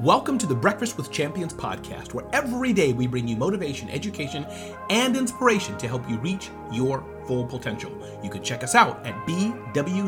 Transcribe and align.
Welcome 0.00 0.38
to 0.38 0.46
the 0.46 0.56
Breakfast 0.56 0.96
with 0.96 1.12
Champions 1.12 1.54
podcast, 1.54 2.14
where 2.14 2.26
every 2.32 2.72
day 2.72 2.92
we 2.92 3.06
bring 3.06 3.28
you 3.28 3.36
motivation, 3.36 3.88
education, 3.90 4.44
and 4.90 5.16
inspiration 5.16 5.78
to 5.78 5.86
help 5.86 6.10
you 6.10 6.18
reach 6.18 6.50
your 6.72 7.04
full 7.28 7.46
potential. 7.46 7.92
You 8.20 8.28
can 8.28 8.42
check 8.42 8.64
us 8.64 8.74
out 8.74 9.06
at 9.06 9.14
bwcdaily.com. 9.24 10.04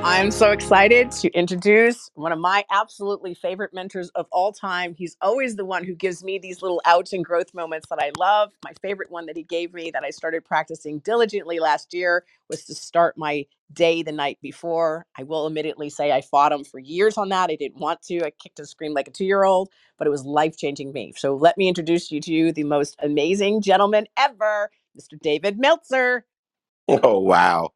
I'm 0.00 0.30
so 0.30 0.52
excited 0.52 1.10
to 1.12 1.30
introduce 1.32 2.10
one 2.14 2.32
of 2.32 2.38
my 2.38 2.64
absolutely 2.70 3.34
favorite 3.34 3.74
mentors 3.74 4.08
of 4.10 4.26
all 4.32 4.52
time. 4.52 4.94
He's 4.94 5.16
always 5.20 5.56
the 5.56 5.64
one 5.64 5.84
who 5.84 5.94
gives 5.94 6.24
me 6.24 6.38
these 6.38 6.62
little 6.62 6.80
outs 6.86 7.12
and 7.12 7.24
growth 7.24 7.52
moments 7.54 7.88
that 7.90 7.98
I 8.00 8.12
love. 8.18 8.52
My 8.64 8.72
favorite 8.80 9.10
one 9.10 9.26
that 9.26 9.36
he 9.36 9.42
gave 9.42 9.74
me 9.74 9.90
that 9.90 10.04
I 10.04 10.10
started 10.10 10.44
practicing 10.44 11.00
diligently 11.00 11.60
last 11.60 11.92
year 11.94 12.24
was 12.48 12.64
to 12.66 12.74
start 12.74 13.18
my 13.18 13.46
day 13.72 14.02
the 14.02 14.12
night 14.12 14.38
before. 14.40 15.06
I 15.18 15.24
will 15.24 15.46
admittedly 15.46 15.90
say 15.90 16.12
I 16.12 16.22
fought 16.22 16.52
him 16.52 16.64
for 16.64 16.78
years 16.78 17.18
on 17.18 17.28
that. 17.30 17.50
I 17.50 17.56
didn't 17.56 17.80
want 17.80 18.02
to. 18.04 18.24
I 18.24 18.30
kicked 18.30 18.60
and 18.60 18.68
screamed 18.68 18.94
like 18.94 19.08
a 19.08 19.12
two 19.12 19.26
year 19.26 19.44
old, 19.44 19.70
but 19.98 20.06
it 20.06 20.10
was 20.10 20.24
life 20.24 20.56
changing 20.56 20.92
me. 20.92 21.12
So 21.16 21.34
let 21.36 21.58
me 21.58 21.68
introduce 21.68 22.10
you 22.10 22.20
to 22.22 22.52
the 22.52 22.64
most 22.64 22.96
amazing 23.00 23.62
gentleman 23.62 24.06
ever, 24.16 24.70
Mr. 24.98 25.20
David 25.20 25.58
Meltzer. 25.58 26.24
Oh, 27.02 27.20
wow. 27.20 27.70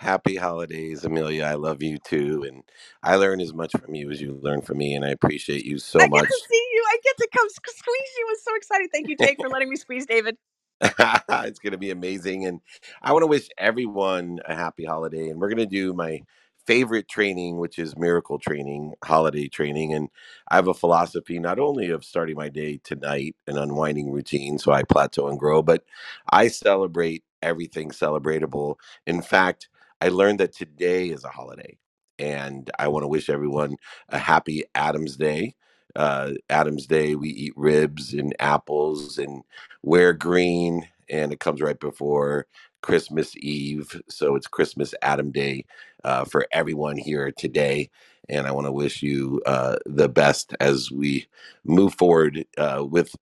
Happy 0.00 0.36
holidays, 0.36 1.04
Amelia. 1.04 1.44
I 1.44 1.54
love 1.54 1.82
you 1.82 1.98
too. 1.98 2.44
And 2.48 2.64
I 3.02 3.16
learn 3.16 3.40
as 3.40 3.54
much 3.54 3.72
from 3.72 3.94
you 3.94 4.10
as 4.10 4.20
you 4.22 4.40
learn 4.42 4.62
from 4.62 4.78
me. 4.78 4.94
And 4.94 5.04
I 5.04 5.10
appreciate 5.10 5.66
you 5.66 5.78
so 5.78 6.00
I 6.00 6.08
get 6.08 6.10
much. 6.10 6.28
to 6.28 6.40
see 6.50 6.68
you. 6.72 6.84
I 6.88 6.98
get 7.04 7.16
to 7.18 7.28
come 7.36 7.48
squeeze 7.50 8.10
you. 8.18 8.26
I'm 8.30 8.36
so 8.44 8.56
excited. 8.56 8.90
Thank 8.92 9.08
you, 9.08 9.16
Jake, 9.18 9.38
for 9.40 9.50
letting 9.50 9.70
me 9.70 9.76
squeeze 9.76 10.06
David. 10.06 10.36
it's 10.82 11.60
going 11.60 11.72
to 11.72 11.78
be 11.78 11.92
amazing. 11.92 12.46
And 12.46 12.60
I 13.02 13.12
want 13.12 13.24
to 13.24 13.28
wish 13.28 13.48
everyone 13.58 14.40
a 14.46 14.56
happy 14.56 14.86
holiday. 14.86 15.28
And 15.30 15.40
we're 15.40 15.48
going 15.50 15.58
to 15.58 15.66
do 15.66 15.94
my 15.94 16.22
favorite 16.66 17.08
training, 17.08 17.58
which 17.58 17.78
is 17.78 17.96
miracle 17.98 18.38
training, 18.38 18.94
holiday 19.04 19.48
training. 19.48 19.94
And 19.94 20.10
I 20.50 20.56
have 20.56 20.68
a 20.68 20.74
philosophy 20.74 21.40
not 21.40 21.58
only 21.60 21.90
of 21.90 22.04
starting 22.04 22.36
my 22.36 22.50
day 22.50 22.80
tonight, 22.84 23.36
an 23.48 23.58
unwinding 23.58 24.12
routine, 24.12 24.58
so 24.58 24.72
I 24.72 24.84
plateau 24.84 25.28
and 25.28 25.38
grow, 25.38 25.62
but 25.62 25.84
I 26.32 26.48
celebrate 26.48 27.24
everything 27.42 27.90
celebratable. 27.90 28.76
In 29.06 29.22
fact, 29.22 29.69
I 30.00 30.08
learned 30.08 30.40
that 30.40 30.54
today 30.54 31.08
is 31.08 31.24
a 31.24 31.28
holiday. 31.28 31.78
And 32.18 32.70
I 32.78 32.88
want 32.88 33.04
to 33.04 33.08
wish 33.08 33.30
everyone 33.30 33.76
a 34.08 34.18
happy 34.18 34.64
Adam's 34.74 35.16
Day. 35.16 35.54
Uh, 35.96 36.32
Adam's 36.50 36.86
Day, 36.86 37.14
we 37.14 37.30
eat 37.30 37.52
ribs 37.56 38.12
and 38.14 38.34
apples 38.38 39.18
and 39.18 39.42
wear 39.82 40.12
green, 40.12 40.86
and 41.08 41.32
it 41.32 41.40
comes 41.40 41.60
right 41.60 41.80
before 41.80 42.46
Christmas 42.82 43.34
Eve. 43.38 44.00
So 44.08 44.36
it's 44.36 44.46
Christmas 44.46 44.94
Adam 45.02 45.32
Day 45.32 45.64
uh, 46.04 46.24
for 46.24 46.46
everyone 46.52 46.96
here 46.96 47.32
today. 47.32 47.90
And 48.28 48.46
I 48.46 48.52
want 48.52 48.66
to 48.66 48.72
wish 48.72 49.02
you 49.02 49.42
uh, 49.46 49.76
the 49.86 50.08
best 50.08 50.54
as 50.60 50.90
we 50.90 51.26
move 51.64 51.94
forward 51.94 52.44
uh, 52.58 52.84
with 52.88 53.14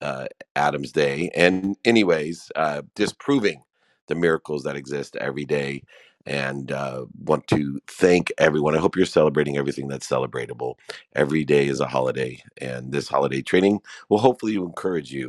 uh, 0.00 0.26
Adam's 0.56 0.92
Day. 0.92 1.30
And, 1.34 1.76
anyways, 1.84 2.50
uh, 2.56 2.82
disproving 2.94 3.62
the 4.06 4.14
miracles 4.14 4.62
that 4.62 4.76
exist 4.76 5.16
every 5.16 5.44
day. 5.44 5.82
And 6.26 6.72
uh, 6.72 7.06
want 7.24 7.48
to 7.48 7.80
thank 7.88 8.32
everyone. 8.38 8.76
I 8.76 8.80
hope 8.80 8.96
you're 8.96 9.06
celebrating 9.06 9.58
everything 9.58 9.88
that's 9.88 10.08
celebratable. 10.08 10.74
Every 11.16 11.44
day 11.44 11.68
is 11.68 11.80
a 11.80 11.86
holiday, 11.88 12.42
and 12.60 12.92
this 12.92 13.08
holiday 13.08 13.42
training 13.42 13.80
will 14.10 14.18
hopefully 14.18 14.56
encourage 14.56 15.12
you 15.12 15.28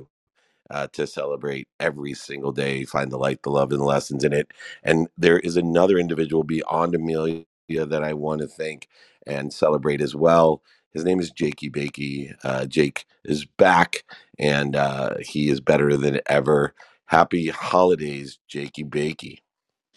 uh, 0.70 0.88
to 0.94 1.08
celebrate 1.08 1.68
every 1.80 2.14
single 2.14 2.52
day, 2.52 2.86
find 2.86 3.12
the 3.12 3.18
light, 3.18 3.44
the 3.44 3.50
love, 3.50 3.72
and 3.72 3.82
the 3.82 3.86
lessons 3.86 4.24
in 4.24 4.34
it. 4.34 4.50
And 4.84 5.08
there 5.18 5.40
is 5.40 5.58
another 5.58 5.98
individual 5.98 6.44
beyond 6.44 6.96
Amelia 6.96 7.46
that 7.70 8.04
I 8.04 8.14
want 8.14 8.42
to 8.42 8.48
thank 8.48 8.88
and 9.26 9.54
celebrate 9.54 10.02
as 10.02 10.16
well. 10.16 10.62
His 10.94 11.06
name 11.06 11.20
is 11.20 11.32
Jakey 11.32 11.70
Bakey. 11.70 12.34
Uh, 12.44 12.66
Jake 12.66 13.06
is 13.26 13.46
back, 13.46 14.04
and 14.40 14.76
uh, 14.76 15.16
he 15.22 15.50
is 15.50 15.62
better 15.62 15.98
than 15.98 16.22
ever. 16.28 16.74
Happy 17.08 17.50
holidays, 17.50 18.40
Jakey 18.48 18.84
Bakey. 18.86 19.40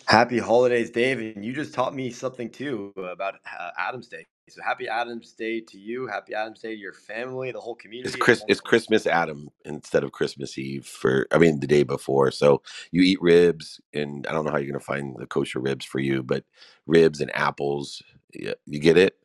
Happy 0.09 0.39
holidays, 0.39 0.91
Dave. 0.91 1.19
And 1.19 1.45
you 1.45 1.53
just 1.53 1.75
taught 1.75 1.95
me 1.95 2.11
something 2.11 2.51
too 2.51 2.95
about 2.97 3.35
uh, 3.61 3.71
Adam's 3.79 4.09
Day. 4.09 4.25
So 4.49 4.63
happy 4.63 4.89
Adam's 4.89 5.33
Day 5.33 5.61
to 5.61 5.79
you. 5.79 6.07
Happy 6.07 6.33
Adam's 6.35 6.61
Day 6.61 6.75
to 6.75 6.81
your 6.81 6.95
family, 6.95 7.53
the 7.53 7.61
whole 7.61 7.75
community. 7.75 8.09
It's 8.09 8.17
Chris. 8.17 8.43
It's 8.49 8.61
Christmas 8.61 9.07
Adam 9.07 9.51
instead 9.67 10.05
of 10.05 10.13
Christmas 10.13 10.57
Eve. 10.57 10.87
For 10.87 11.27
I 11.31 11.37
mean, 11.37 11.61
the 11.61 11.67
day 11.67 11.83
before. 11.83 12.31
So 12.31 12.63
you 12.91 13.03
eat 13.03 13.21
ribs, 13.21 13.83
and 13.93 14.27
I 14.27 14.33
don't 14.33 14.47
know 14.47 14.51
how 14.51 14.57
you're 14.57 14.73
gonna 14.73 14.81
find 14.81 15.15
the 15.19 15.27
kosher 15.27 15.61
ribs 15.61 15.85
for 15.85 15.99
you, 15.99 16.23
but 16.23 16.45
ribs 16.87 17.21
and 17.21 17.31
apples. 17.37 18.03
Yeah, 18.33 18.55
you 18.65 18.81
get 18.81 18.97
it. 18.97 19.17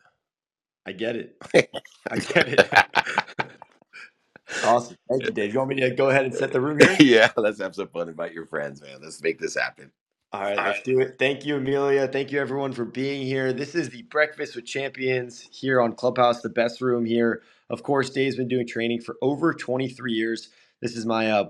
I 0.85 0.91
get 0.91 1.15
it. 1.15 1.37
I 2.11 2.17
get 2.19 2.49
it. 2.49 2.69
awesome. 4.65 4.97
Thank 5.09 5.23
you, 5.23 5.31
Dave. 5.31 5.53
You 5.53 5.59
want 5.59 5.69
me 5.69 5.75
to 5.79 5.91
go 5.91 6.09
ahead 6.09 6.25
and 6.25 6.33
set 6.35 6.51
the 6.51 6.59
room 6.59 6.79
here? 6.79 6.97
yeah, 6.99 7.31
let's 7.37 7.61
have 7.61 7.75
some 7.75 7.87
fun. 7.87 8.09
Invite 8.09 8.33
your 8.33 8.47
friends, 8.47 8.81
man. 8.81 8.99
Let's 9.01 9.23
make 9.23 9.39
this 9.39 9.55
happen. 9.55 9.89
All 10.33 10.43
right, 10.43 10.57
let's 10.57 10.83
do 10.83 11.01
it. 11.01 11.17
Thank 11.19 11.45
you, 11.45 11.57
Amelia. 11.57 12.07
Thank 12.07 12.31
you, 12.31 12.41
everyone, 12.41 12.73
for 12.73 12.85
being 12.85 13.23
here. 13.27 13.53
This 13.53 13.75
is 13.75 13.89
the 13.89 14.03
Breakfast 14.03 14.55
with 14.55 14.65
Champions 14.65 15.41
here 15.51 15.81
on 15.81 15.95
Clubhouse, 15.95 16.41
the 16.41 16.49
best 16.49 16.81
room 16.81 17.05
here. 17.05 17.43
Of 17.69 17.83
course, 17.83 18.11
Dave's 18.11 18.37
been 18.37 18.47
doing 18.47 18.67
training 18.67 19.01
for 19.01 19.17
over 19.23 19.55
23 19.55 20.13
years. 20.13 20.51
This 20.81 20.95
is 20.97 21.05
my 21.05 21.31
uh, 21.31 21.45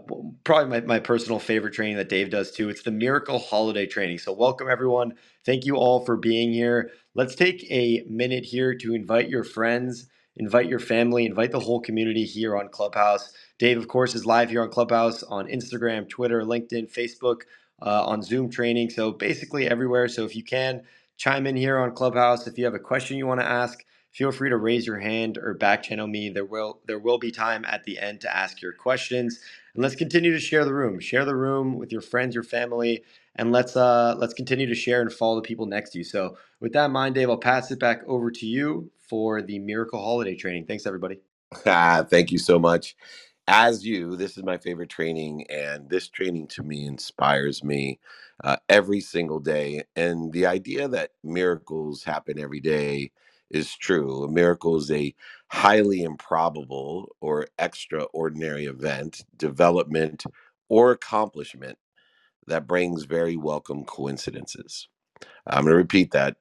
probably 0.45 0.81
my, 0.81 0.87
my 0.87 0.99
personal 0.99 1.39
favorite 1.39 1.75
training 1.75 1.97
that 1.97 2.09
Dave 2.09 2.31
does 2.31 2.51
too. 2.51 2.69
It's 2.69 2.83
the 2.83 2.91
Miracle 2.91 3.39
Holiday 3.39 3.85
Training. 3.85 4.19
So, 4.19 4.33
welcome, 4.33 4.69
everyone. 4.69 5.15
Thank 5.45 5.65
you 5.67 5.75
all 5.77 6.05
for 6.05 6.17
being 6.17 6.53
here. 6.53 6.91
Let's 7.15 7.35
take 7.35 7.69
a 7.71 8.05
minute 8.09 8.45
here 8.45 8.75
to 8.75 8.95
invite 8.95 9.29
your 9.29 9.45
friends, 9.45 10.07
invite 10.37 10.69
your 10.69 10.79
family, 10.79 11.27
invite 11.27 11.51
the 11.51 11.61
whole 11.61 11.81
community 11.81 12.25
here 12.25 12.57
on 12.57 12.69
Clubhouse. 12.69 13.33
Dave, 13.59 13.77
of 13.77 13.89
course, 13.89 14.15
is 14.15 14.25
live 14.25 14.49
here 14.51 14.63
on 14.63 14.71
Clubhouse 14.71 15.23
on 15.23 15.47
Instagram, 15.49 16.09
Twitter, 16.09 16.43
LinkedIn, 16.43 16.91
Facebook 16.93 17.41
uh, 17.83 18.05
on 18.07 18.23
Zoom 18.23 18.51
training. 18.51 18.91
So 18.91 19.13
basically 19.13 19.69
everywhere. 19.69 20.09
So 20.09 20.25
if 20.25 20.35
you 20.35 20.43
can 20.45 20.83
chime 21.17 21.47
in 21.47 21.57
here 21.57 21.79
on 21.79 21.93
Clubhouse, 21.95 22.47
if 22.47 22.57
you 22.59 22.65
have 22.65 22.75
a 22.75 22.79
question 22.79 23.17
you 23.17 23.27
want 23.27 23.41
to 23.41 23.47
ask, 23.47 23.79
feel 24.11 24.33
free 24.33 24.49
to 24.51 24.57
raise 24.57 24.87
your 24.87 24.99
hand 24.99 25.39
or 25.39 25.55
back 25.55 25.83
channel 25.83 26.07
me. 26.07 26.29
There 26.29 26.45
will 26.45 26.81
there 26.87 26.99
will 26.99 27.19
be 27.19 27.31
time 27.31 27.65
at 27.65 27.85
the 27.85 27.99
end 27.99 28.21
to 28.23 28.35
ask 28.37 28.61
your 28.61 28.73
questions. 28.73 29.39
And 29.75 29.83
let's 29.83 29.95
continue 29.95 30.33
to 30.33 30.41
share 30.41 30.65
the 30.65 30.75
room. 30.75 30.99
Share 31.01 31.25
the 31.25 31.37
room 31.37 31.79
with 31.79 31.93
your 31.93 32.01
friends, 32.01 32.35
your 32.35 32.45
family, 32.45 33.03
and 33.35 33.53
let's 33.53 33.77
uh 33.77 34.15
let's 34.17 34.35
continue 34.35 34.67
to 34.67 34.75
share 34.75 35.01
and 35.01 35.13
follow 35.13 35.37
the 35.37 35.43
people 35.47 35.67
next 35.67 35.91
to 35.91 35.99
you. 35.99 36.05
So 36.05 36.37
with 36.61 36.73
that 36.73 36.87
in 36.87 36.93
mind, 36.93 37.15
Dave, 37.15 37.29
I'll 37.29 37.37
pass 37.37 37.71
it 37.71 37.79
back 37.79 38.03
over 38.07 38.31
to 38.31 38.47
you 38.47 38.91
for 39.09 39.41
the 39.43 39.59
Miracle 39.59 40.01
Holiday 40.01 40.35
Training. 40.35 40.65
Thanks, 40.67 40.87
everybody. 40.87 41.19
Ah, 41.67 42.05
thank 42.09 42.31
you 42.31 42.39
so 42.39 42.59
much. 42.59 42.95
As 43.47 43.85
you, 43.85 44.17
this 44.17 44.39
is 44.39 44.43
my 44.45 44.57
favorite 44.57 44.89
training, 44.89 45.45
and 45.51 45.91
this 45.91 46.09
training 46.09 46.47
to 46.49 46.63
me 46.63 46.87
inspires 46.87 47.63
me 47.63 47.99
uh, 48.43 48.57
every 48.69 49.01
single 49.01 49.39
day. 49.39 49.83
And 49.95 50.33
the 50.33 50.47
idea 50.47 50.89
that 50.89 51.11
miracles 51.23 52.03
happen 52.05 52.39
every 52.39 52.61
day 52.61 53.11
is 53.51 53.75
true. 53.77 54.25
A 54.25 54.31
miracle 54.31 54.77
is 54.77 54.91
a 54.91 55.15
highly 55.49 56.03
improbable 56.03 57.15
or 57.21 57.47
extraordinary 57.59 58.65
event, 58.65 59.25
development, 59.37 60.25
or 60.71 60.91
accomplishment 60.93 61.77
that 62.47 62.67
brings 62.67 63.05
very 63.05 63.37
welcome 63.37 63.85
coincidences. 63.85 64.89
I'm 65.47 65.63
going 65.65 65.73
to 65.73 65.77
repeat 65.77 66.11
that. 66.11 66.37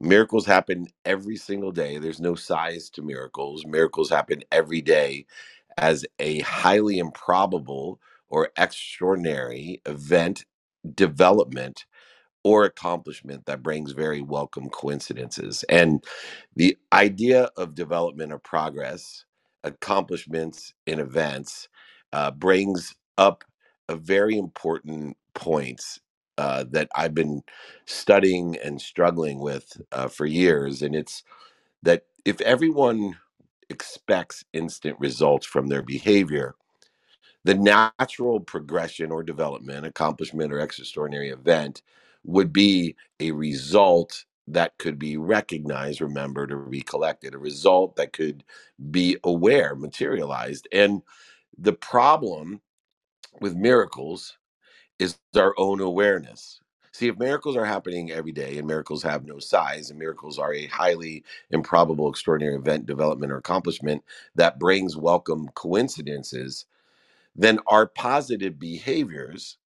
Miracles 0.00 0.46
happen 0.46 0.88
every 1.06 1.36
single 1.36 1.72
day. 1.72 1.98
There's 1.98 2.20
no 2.20 2.34
size 2.34 2.90
to 2.90 3.02
miracles. 3.02 3.64
Miracles 3.66 4.10
happen 4.10 4.42
every 4.52 4.82
day 4.82 5.26
as 5.78 6.06
a 6.20 6.40
highly 6.40 6.98
improbable 6.98 8.00
or 8.28 8.50
extraordinary 8.58 9.82
event, 9.86 10.44
development, 10.94 11.84
or 12.44 12.64
accomplishment 12.64 13.46
that 13.46 13.62
brings 13.62 13.92
very 13.92 14.22
welcome 14.22 14.68
coincidences. 14.70 15.64
And 15.68 16.02
the 16.56 16.76
idea 16.92 17.50
of 17.56 17.74
development 17.74 18.32
or 18.32 18.38
progress 18.38 19.24
accomplishments 19.64 20.72
in 20.86 21.00
events 21.00 21.68
uh, 22.12 22.30
brings 22.30 22.94
up 23.18 23.44
a 23.88 23.96
very 23.96 24.36
important 24.38 25.16
points 25.34 26.00
uh, 26.38 26.64
that 26.70 26.88
I've 26.96 27.14
been 27.14 27.42
studying 27.86 28.56
and 28.64 28.80
struggling 28.80 29.38
with 29.40 29.80
uh, 29.92 30.08
for 30.08 30.24
years, 30.26 30.80
and 30.82 30.94
it's 30.94 31.22
that 31.82 32.04
if 32.24 32.40
everyone 32.42 33.16
expects 33.74 34.44
instant 34.54 34.98
results 35.00 35.46
from 35.46 35.68
their 35.68 35.82
behavior, 35.82 36.56
the 37.44 37.54
natural 37.54 38.40
progression 38.40 39.10
or 39.12 39.22
development, 39.22 39.86
accomplishment, 39.86 40.52
or 40.52 40.60
extraordinary 40.60 41.30
event 41.30 41.82
would 42.24 42.52
be 42.52 42.96
a 43.20 43.32
result 43.32 44.24
that 44.48 44.76
could 44.78 44.98
be 44.98 45.16
recognized, 45.16 46.00
remembered, 46.00 46.52
or 46.52 46.58
recollected, 46.58 47.34
a 47.34 47.38
result 47.38 47.96
that 47.96 48.12
could 48.12 48.44
be 48.90 49.16
aware, 49.24 49.74
materialized. 49.74 50.68
And 50.72 51.02
the 51.58 51.72
problem 51.72 52.60
with 53.40 53.56
miracles 53.56 54.38
is 54.98 55.18
our 55.36 55.54
own 55.58 55.80
awareness. 55.80 56.60
See, 56.94 57.08
if 57.08 57.18
miracles 57.18 57.56
are 57.56 57.66
happening 57.66 58.12
every 58.12 58.32
day 58.32 58.58
and 58.58 58.68
miracles 58.68 59.04
have 59.04 59.26
no 59.26 59.40
size 59.40 59.90
and 59.90 60.00
miracles 60.00 60.40
are 60.40 60.54
a 60.54 60.68
highly 60.68 61.24
improbable, 61.52 62.10
extraordinary 62.10 62.56
event, 62.56 62.86
development, 62.86 63.32
or 63.32 63.38
accomplishment 63.38 64.04
that 64.36 64.60
brings 64.60 64.96
welcome 64.98 65.50
coincidences, 65.56 66.66
then 67.36 67.60
our 67.68 67.86
positive 67.86 68.58
behaviors 68.58 69.58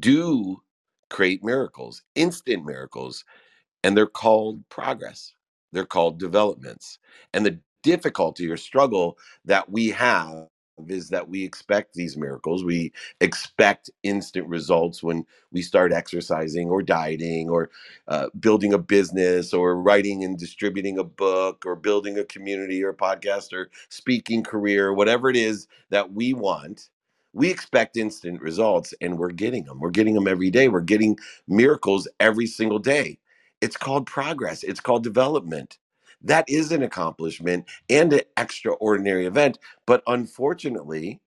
do 0.00 0.62
create 1.10 1.44
miracles, 1.44 2.02
instant 2.16 2.66
miracles 2.66 3.16
and 3.82 3.96
they're 3.96 4.06
called 4.06 4.68
progress. 4.68 5.32
They're 5.72 5.86
called 5.86 6.18
developments. 6.18 6.98
And 7.32 7.46
the 7.46 7.60
difficulty 7.82 8.50
or 8.50 8.56
struggle 8.56 9.16
that 9.44 9.70
we 9.70 9.88
have 9.90 10.48
is 10.88 11.08
that 11.10 11.28
we 11.28 11.44
expect 11.44 11.94
these 11.94 12.16
miracles. 12.16 12.64
We 12.64 12.92
expect 13.20 13.90
instant 14.02 14.48
results 14.48 15.02
when 15.02 15.26
we 15.52 15.62
start 15.62 15.92
exercising 15.92 16.68
or 16.68 16.82
dieting 16.82 17.48
or 17.50 17.70
uh, 18.08 18.28
building 18.40 18.72
a 18.72 18.78
business 18.78 19.52
or 19.54 19.80
writing 19.80 20.24
and 20.24 20.38
distributing 20.38 20.98
a 20.98 21.04
book 21.04 21.64
or 21.66 21.76
building 21.76 22.18
a 22.18 22.24
community 22.24 22.82
or 22.82 22.92
podcast 22.92 23.52
or 23.52 23.70
speaking 23.88 24.42
career, 24.42 24.92
whatever 24.92 25.30
it 25.30 25.36
is 25.36 25.68
that 25.90 26.12
we 26.12 26.34
want. 26.34 26.90
We 27.34 27.50
expect 27.50 27.96
instant 27.96 28.40
results 28.42 28.94
and 29.00 29.18
we're 29.18 29.30
getting 29.32 29.64
them. 29.64 29.80
We're 29.80 29.90
getting 29.90 30.14
them 30.14 30.28
every 30.28 30.50
day. 30.50 30.68
We're 30.68 30.80
getting 30.80 31.18
miracles 31.48 32.08
every 32.20 32.46
single 32.46 32.78
day 32.80 33.18
it's 33.60 33.76
called 33.76 34.06
progress, 34.06 34.62
it's 34.62 34.80
called 34.80 35.02
development. 35.04 35.78
That 36.24 36.46
is 36.48 36.72
an 36.72 36.84
accomplishment 36.84 37.66
and 37.90 38.12
an 38.14 38.22
extraordinary 38.38 39.26
event. 39.26 39.58
But 39.86 40.04
unfortunately, 40.08 41.20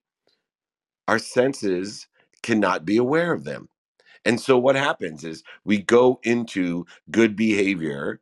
our 1.08 1.18
senses 1.18 2.08
cannot 2.42 2.84
be 2.84 2.98
aware 2.98 3.32
of 3.32 3.44
them. 3.44 3.68
And 4.24 4.40
so 4.40 4.58
what 4.58 4.76
happens 4.76 5.24
is 5.24 5.44
we 5.64 5.78
go 5.82 6.20
into 6.24 6.86
good 7.10 7.36
behavior 7.36 8.20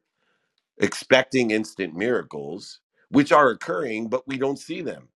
expecting 0.78 1.50
instant 1.52 1.94
miracles, 1.96 2.80
which 3.10 3.32
are 3.32 3.50
occurring, 3.50 4.08
but 4.08 4.26
we 4.28 4.38
don't 4.38 4.58
see 4.58 4.82
them. 4.82 5.08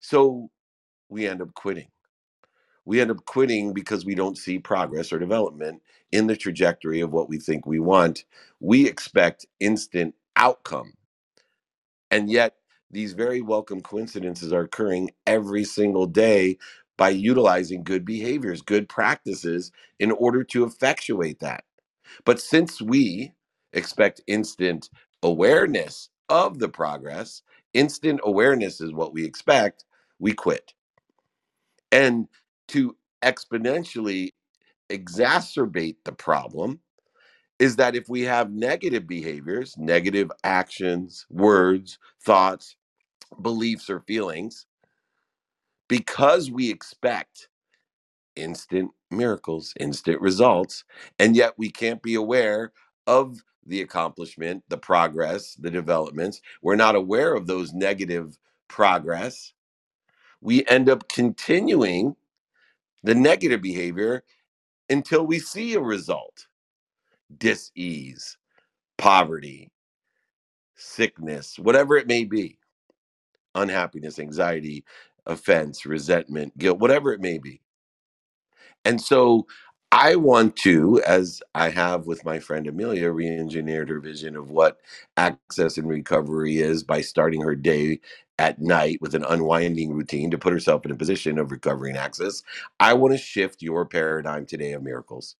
So 0.00 0.50
we 1.10 1.28
end 1.28 1.42
up 1.42 1.54
quitting 1.54 1.88
we 2.86 3.00
end 3.00 3.12
up 3.12 3.24
quitting 3.26 3.74
because 3.74 4.06
we 4.06 4.16
don't 4.16 4.38
see 4.38 4.58
progress 4.60 5.12
or 5.14 5.20
development 5.20 5.82
in 6.12 6.28
the 6.28 6.36
trajectory 6.36 7.00
of 7.02 7.12
what 7.12 7.30
we 7.30 7.38
think 7.38 7.66
we 7.66 7.80
want. 7.80 8.26
We 8.60 8.88
expect 8.88 9.46
instant 9.60 10.16
outcome. 10.36 10.94
And 12.10 12.30
yet, 12.30 12.56
these 12.90 13.14
very 13.14 13.42
welcome 13.42 13.82
coincidences 13.82 14.52
are 14.54 14.62
occurring 14.62 15.12
every 15.26 15.64
single 15.64 16.06
day 16.06 16.58
by 16.98 17.10
utilizing 17.10 17.84
good 17.84 18.04
behaviors, 18.06 18.62
good 18.62 18.88
practices 18.88 19.72
in 20.00 20.12
order 20.12 20.44
to 20.44 20.64
effectuate 20.64 21.40
that. 21.40 21.64
But 22.26 22.40
since 22.40 22.82
we 22.82 23.34
expect 23.74 24.22
instant 24.28 24.90
awareness 25.22 26.10
of 26.30 26.60
the 26.60 26.70
progress, 26.70 27.42
instant 27.74 28.20
awareness 28.24 28.80
is 28.80 28.92
what 28.94 29.14
we 29.14 29.24
expect, 29.26 29.86
we 30.20 30.34
quit. 30.34 30.74
And 31.92 32.28
to 32.68 32.96
exponentially 33.24 34.30
exacerbate 34.90 35.96
the 36.04 36.12
problem 36.12 36.80
is 37.58 37.76
that 37.76 37.96
if 37.96 38.08
we 38.08 38.22
have 38.22 38.52
negative 38.52 39.06
behaviors, 39.06 39.76
negative 39.78 40.30
actions, 40.44 41.26
words, 41.30 41.98
thoughts, 42.24 42.76
beliefs, 43.42 43.90
or 43.90 44.00
feelings, 44.00 44.66
because 45.88 46.50
we 46.50 46.70
expect 46.70 47.48
instant 48.36 48.90
miracles, 49.10 49.74
instant 49.80 50.20
results, 50.20 50.84
and 51.18 51.36
yet 51.36 51.54
we 51.58 51.70
can't 51.70 52.02
be 52.02 52.14
aware 52.14 52.72
of 53.06 53.38
the 53.66 53.82
accomplishment, 53.82 54.62
the 54.68 54.78
progress, 54.78 55.54
the 55.54 55.70
developments, 55.70 56.40
we're 56.62 56.76
not 56.76 56.94
aware 56.94 57.34
of 57.34 57.46
those 57.46 57.72
negative 57.72 58.38
progress, 58.68 59.52
we 60.40 60.66
end 60.66 60.88
up 60.88 61.08
continuing 61.08 62.16
the 63.04 63.14
negative 63.14 63.62
behavior 63.62 64.24
until 64.90 65.26
we 65.26 65.38
see 65.38 65.74
a 65.74 65.80
result 65.80 66.46
dis-ease 67.38 68.36
poverty 68.98 69.70
sickness 70.74 71.58
whatever 71.58 71.96
it 71.96 72.06
may 72.06 72.24
be 72.24 72.58
unhappiness 73.54 74.18
anxiety 74.18 74.84
offense 75.26 75.86
resentment 75.86 76.56
guilt 76.58 76.78
whatever 76.78 77.12
it 77.12 77.20
may 77.20 77.38
be 77.38 77.60
and 78.84 79.00
so 79.00 79.46
I 79.92 80.16
want 80.16 80.56
to, 80.56 81.00
as 81.06 81.42
I 81.54 81.70
have 81.70 82.06
with 82.06 82.24
my 82.24 82.38
friend 82.40 82.66
Amelia, 82.66 83.10
re 83.10 83.28
engineered 83.28 83.88
her 83.88 84.00
vision 84.00 84.36
of 84.36 84.50
what 84.50 84.78
access 85.16 85.78
and 85.78 85.88
recovery 85.88 86.58
is 86.58 86.82
by 86.82 87.00
starting 87.00 87.40
her 87.42 87.54
day 87.54 88.00
at 88.38 88.60
night 88.60 89.00
with 89.00 89.14
an 89.14 89.24
unwinding 89.24 89.92
routine 89.92 90.30
to 90.32 90.38
put 90.38 90.52
herself 90.52 90.84
in 90.84 90.90
a 90.90 90.96
position 90.96 91.38
of 91.38 91.50
recovering 91.50 91.96
access. 91.96 92.42
I 92.80 92.94
want 92.94 93.14
to 93.14 93.18
shift 93.18 93.62
your 93.62 93.86
paradigm 93.86 94.44
today 94.44 94.72
of 94.72 94.82
miracles. 94.82 95.36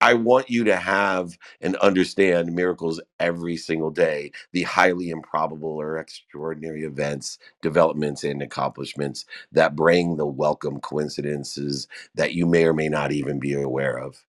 I 0.00 0.14
want 0.14 0.50
you 0.50 0.64
to 0.64 0.76
have 0.76 1.38
and 1.60 1.76
understand 1.78 2.54
miracles 2.54 3.00
every 3.20 3.56
single 3.56 3.90
day, 3.90 4.32
the 4.52 4.62
highly 4.64 5.10
improbable 5.10 5.70
or 5.70 5.98
extraordinary 5.98 6.84
events, 6.84 7.38
developments, 7.62 8.24
and 8.24 8.42
accomplishments 8.42 9.26
that 9.52 9.76
bring 9.76 10.16
the 10.16 10.26
welcome 10.26 10.80
coincidences 10.80 11.88
that 12.14 12.34
you 12.34 12.46
may 12.46 12.64
or 12.66 12.74
may 12.74 12.88
not 12.88 13.12
even 13.12 13.40
be 13.40 13.54
aware 13.54 13.98
of. 13.98 14.24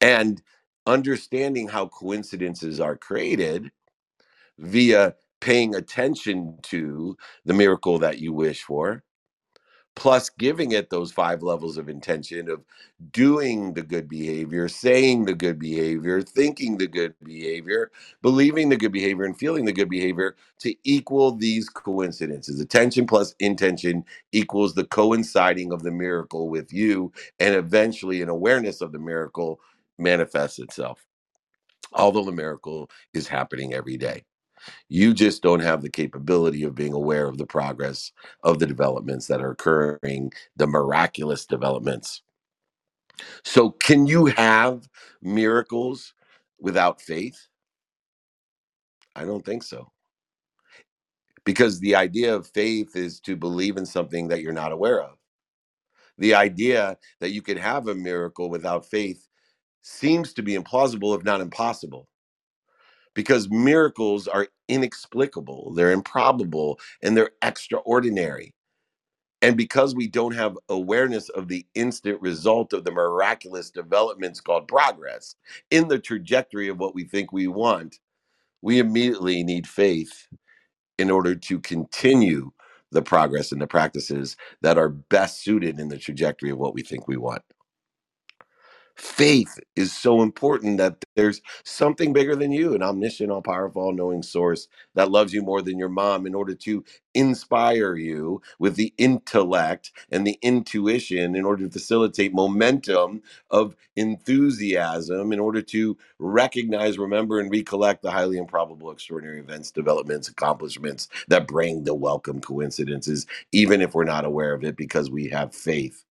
And 0.00 0.42
understanding 0.86 1.68
how 1.68 1.88
coincidences 1.88 2.80
are 2.80 2.96
created 2.96 3.72
via 4.58 5.14
paying 5.40 5.74
attention 5.74 6.58
to 6.64 7.16
the 7.46 7.54
miracle 7.54 7.98
that 8.00 8.20
you 8.20 8.32
wish 8.32 8.62
for 8.62 9.04
plus 9.96 10.30
giving 10.30 10.72
it 10.72 10.90
those 10.90 11.12
five 11.12 11.42
levels 11.42 11.78
of 11.78 11.88
intention 11.90 12.50
of 12.50 12.62
doing 13.12 13.74
the 13.74 13.82
good 13.82 14.08
behavior, 14.08 14.68
saying 14.68 15.26
the 15.26 15.34
good 15.34 15.58
behavior, 15.60 16.22
thinking 16.22 16.78
the 16.78 16.88
good 16.88 17.14
behavior, 17.24 17.92
believing 18.22 18.70
the 18.70 18.78
good 18.78 18.92
behavior, 18.92 19.24
and 19.26 19.38
feeling 19.38 19.66
the 19.66 19.72
good 19.72 19.90
behavior 19.90 20.36
to 20.60 20.74
equal 20.84 21.32
these 21.32 21.68
coincidences. 21.70 22.60
Attention 22.60 23.06
plus 23.06 23.34
intention 23.40 24.04
equals 24.32 24.74
the 24.74 24.86
coinciding 24.86 25.72
of 25.72 25.84
the 25.84 25.92
miracle 25.92 26.50
with 26.50 26.72
you, 26.72 27.12
and 27.40 27.54
eventually 27.56 28.22
an 28.22 28.30
awareness 28.30 28.82
of 28.82 28.92
the 28.92 29.00
miracle 29.00 29.60
manifests 29.98 30.60
itself. 30.60 31.06
Although 31.94 32.24
the 32.24 32.32
miracle 32.32 32.90
is 33.14 33.28
happening 33.28 33.74
every 33.74 33.96
day. 33.98 34.24
You 34.88 35.14
just 35.14 35.42
don't 35.42 35.60
have 35.60 35.82
the 35.82 35.90
capability 35.90 36.64
of 36.64 36.74
being 36.74 36.94
aware 36.94 37.28
of 37.28 37.38
the 37.38 37.46
progress 37.46 38.12
of 38.42 38.58
the 38.58 38.66
developments 38.66 39.26
that 39.28 39.40
are 39.42 39.52
occurring, 39.52 40.32
the 40.56 40.66
miraculous 40.66 41.46
developments. 41.46 42.22
So, 43.44 43.70
can 43.70 44.06
you 44.06 44.26
have 44.26 44.88
miracles 45.22 46.14
without 46.60 47.02
faith? 47.02 47.48
I 49.16 49.24
don't 49.24 49.44
think 49.44 49.62
so. 49.62 49.92
Because 51.44 51.80
the 51.80 51.96
idea 51.96 52.34
of 52.34 52.48
faith 52.48 52.96
is 52.96 53.20
to 53.20 53.36
believe 53.36 53.76
in 53.76 53.86
something 53.86 54.28
that 54.28 54.42
you're 54.42 54.52
not 54.52 54.72
aware 54.72 55.02
of. 55.02 55.16
The 56.18 56.34
idea 56.34 56.98
that 57.20 57.30
you 57.32 57.42
could 57.42 57.58
have 57.58 57.88
a 57.88 57.94
miracle 57.94 58.50
without 58.50 58.86
faith 58.86 59.28
seems 59.82 60.32
to 60.34 60.42
be 60.42 60.56
implausible, 60.56 61.16
if 61.16 61.24
not 61.24 61.40
impossible 61.40 62.06
because 63.14 63.50
miracles 63.50 64.28
are 64.28 64.48
inexplicable, 64.68 65.74
they're 65.74 65.92
improbable, 65.92 66.80
and 67.02 67.16
they're 67.16 67.30
extraordinary. 67.42 68.54
And 69.42 69.56
because 69.56 69.94
we 69.94 70.08
don't 70.08 70.34
have 70.34 70.58
awareness 70.68 71.28
of 71.30 71.48
the 71.48 71.66
instant 71.74 72.20
result 72.22 72.72
of 72.72 72.84
the 72.84 72.92
miraculous 72.92 73.70
developments 73.70 74.40
called 74.40 74.68
progress 74.68 75.36
in 75.70 75.88
the 75.88 75.98
trajectory 75.98 76.68
of 76.68 76.78
what 76.78 76.94
we 76.94 77.04
think 77.04 77.32
we 77.32 77.46
want, 77.46 77.98
we 78.62 78.78
immediately 78.80 79.44
need 79.44 79.66
faith 79.68 80.28
in 80.98 81.10
order 81.10 81.34
to 81.34 81.60
continue 81.60 82.50
the 82.92 83.02
progress 83.02 83.52
and 83.52 83.60
the 83.62 83.66
practices 83.66 84.36
that 84.62 84.78
are 84.78 84.90
best 84.90 85.42
suited 85.44 85.80
in 85.80 85.88
the 85.88 85.98
trajectory 85.98 86.50
of 86.50 86.58
what 86.58 86.74
we 86.74 86.82
think 86.82 87.08
we 87.08 87.16
want 87.18 87.42
faith 88.96 89.58
is 89.76 89.92
so 89.96 90.22
important 90.22 90.78
that 90.78 91.04
there's 91.16 91.42
something 91.64 92.12
bigger 92.14 92.36
than 92.36 92.52
you, 92.52 92.74
an 92.74 92.82
omniscient, 92.82 93.32
all 93.32 93.42
powerful, 93.42 93.82
all 93.82 93.92
knowing 93.94 94.22
source 94.22 94.68
that 94.96 95.10
loves 95.12 95.34
you 95.34 95.42
more 95.42 95.62
than 95.62 95.78
your 95.78 95.90
mom 95.90 96.26
in 96.26 96.34
order 96.34 96.54
to 96.54 96.84
inspire 97.14 97.96
you 97.96 98.42
with 98.60 98.76
the 98.76 98.94
intellect 98.98 99.92
and 100.12 100.26
the 100.26 100.38
intuition 100.42 101.36
in 101.36 101.44
order 101.46 101.66
to 101.66 101.72
facilitate 101.72 102.34
momentum 102.34 103.22
of 103.50 103.76
enthusiasm 103.96 105.32
in 105.32 105.40
order 105.40 105.62
to 105.62 105.98
recognize, 106.20 106.98
remember, 106.98 107.40
and 107.40 107.52
recollect 107.52 108.02
the 108.02 108.12
highly 108.12 108.38
improbable, 108.38 108.92
extraordinary 108.92 109.40
events, 109.40 109.72
developments, 109.72 110.28
accomplishments 110.28 111.08
that 111.28 111.48
bring 111.48 111.84
the 111.84 111.94
welcome 111.94 112.40
coincidences, 112.40 113.26
even 113.52 113.82
if 113.82 113.94
we're 113.94 114.04
not 114.04 114.26
aware 114.26 114.54
of 114.54 114.64
it 114.64 114.76
because 114.78 115.10
we 115.10 115.28
have 115.28 115.54
faith. 115.54 116.05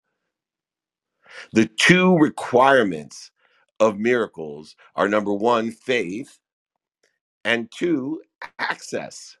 The 1.52 1.66
two 1.66 2.16
requirements 2.18 3.30
of 3.80 3.98
miracles 3.98 4.76
are 4.96 5.08
number 5.08 5.32
one, 5.34 5.70
faith, 5.70 6.38
and 7.44 7.70
two, 7.70 8.22
access. 8.58 9.36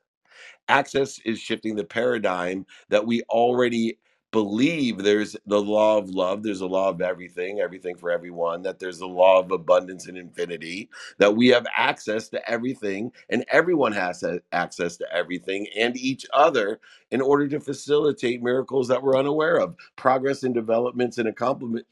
Access 0.68 1.20
is 1.24 1.38
shifting 1.40 1.76
the 1.76 1.84
paradigm 1.84 2.66
that 2.90 3.06
we 3.06 3.22
already 3.24 3.98
believe 4.32 4.98
there's 4.98 5.36
the 5.46 5.60
law 5.60 5.96
of 5.96 6.10
love, 6.10 6.42
there's 6.42 6.60
a 6.60 6.66
law 6.66 6.90
of 6.90 7.00
everything, 7.00 7.60
everything 7.60 7.96
for 7.96 8.10
everyone, 8.10 8.62
that 8.62 8.78
there's 8.78 9.00
a 9.00 9.06
law 9.06 9.38
of 9.40 9.50
abundance 9.50 10.08
and 10.08 10.18
infinity, 10.18 10.90
that 11.18 11.34
we 11.34 11.48
have 11.48 11.66
access 11.76 12.28
to 12.28 12.50
everything 12.50 13.12
and 13.30 13.44
everyone 13.50 13.92
has 13.92 14.22
access 14.52 14.96
to 14.98 15.06
everything 15.14 15.66
and 15.76 15.96
each 15.96 16.26
other 16.34 16.80
in 17.10 17.20
order 17.22 17.48
to 17.48 17.60
facilitate 17.60 18.42
miracles 18.42 18.88
that 18.88 19.02
we're 19.02 19.16
unaware 19.16 19.58
of, 19.58 19.74
progress 19.96 20.42
and 20.42 20.54
developments 20.54 21.18
and 21.18 21.28
accomplishments 21.28 21.84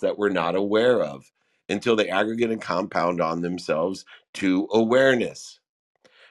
that 0.00 0.16
we're 0.16 0.28
not 0.30 0.54
aware 0.54 1.02
of 1.02 1.30
until 1.68 1.96
they 1.96 2.08
aggregate 2.08 2.50
and 2.50 2.62
compound 2.62 3.20
on 3.20 3.42
themselves 3.42 4.04
to 4.34 4.68
awareness. 4.72 5.58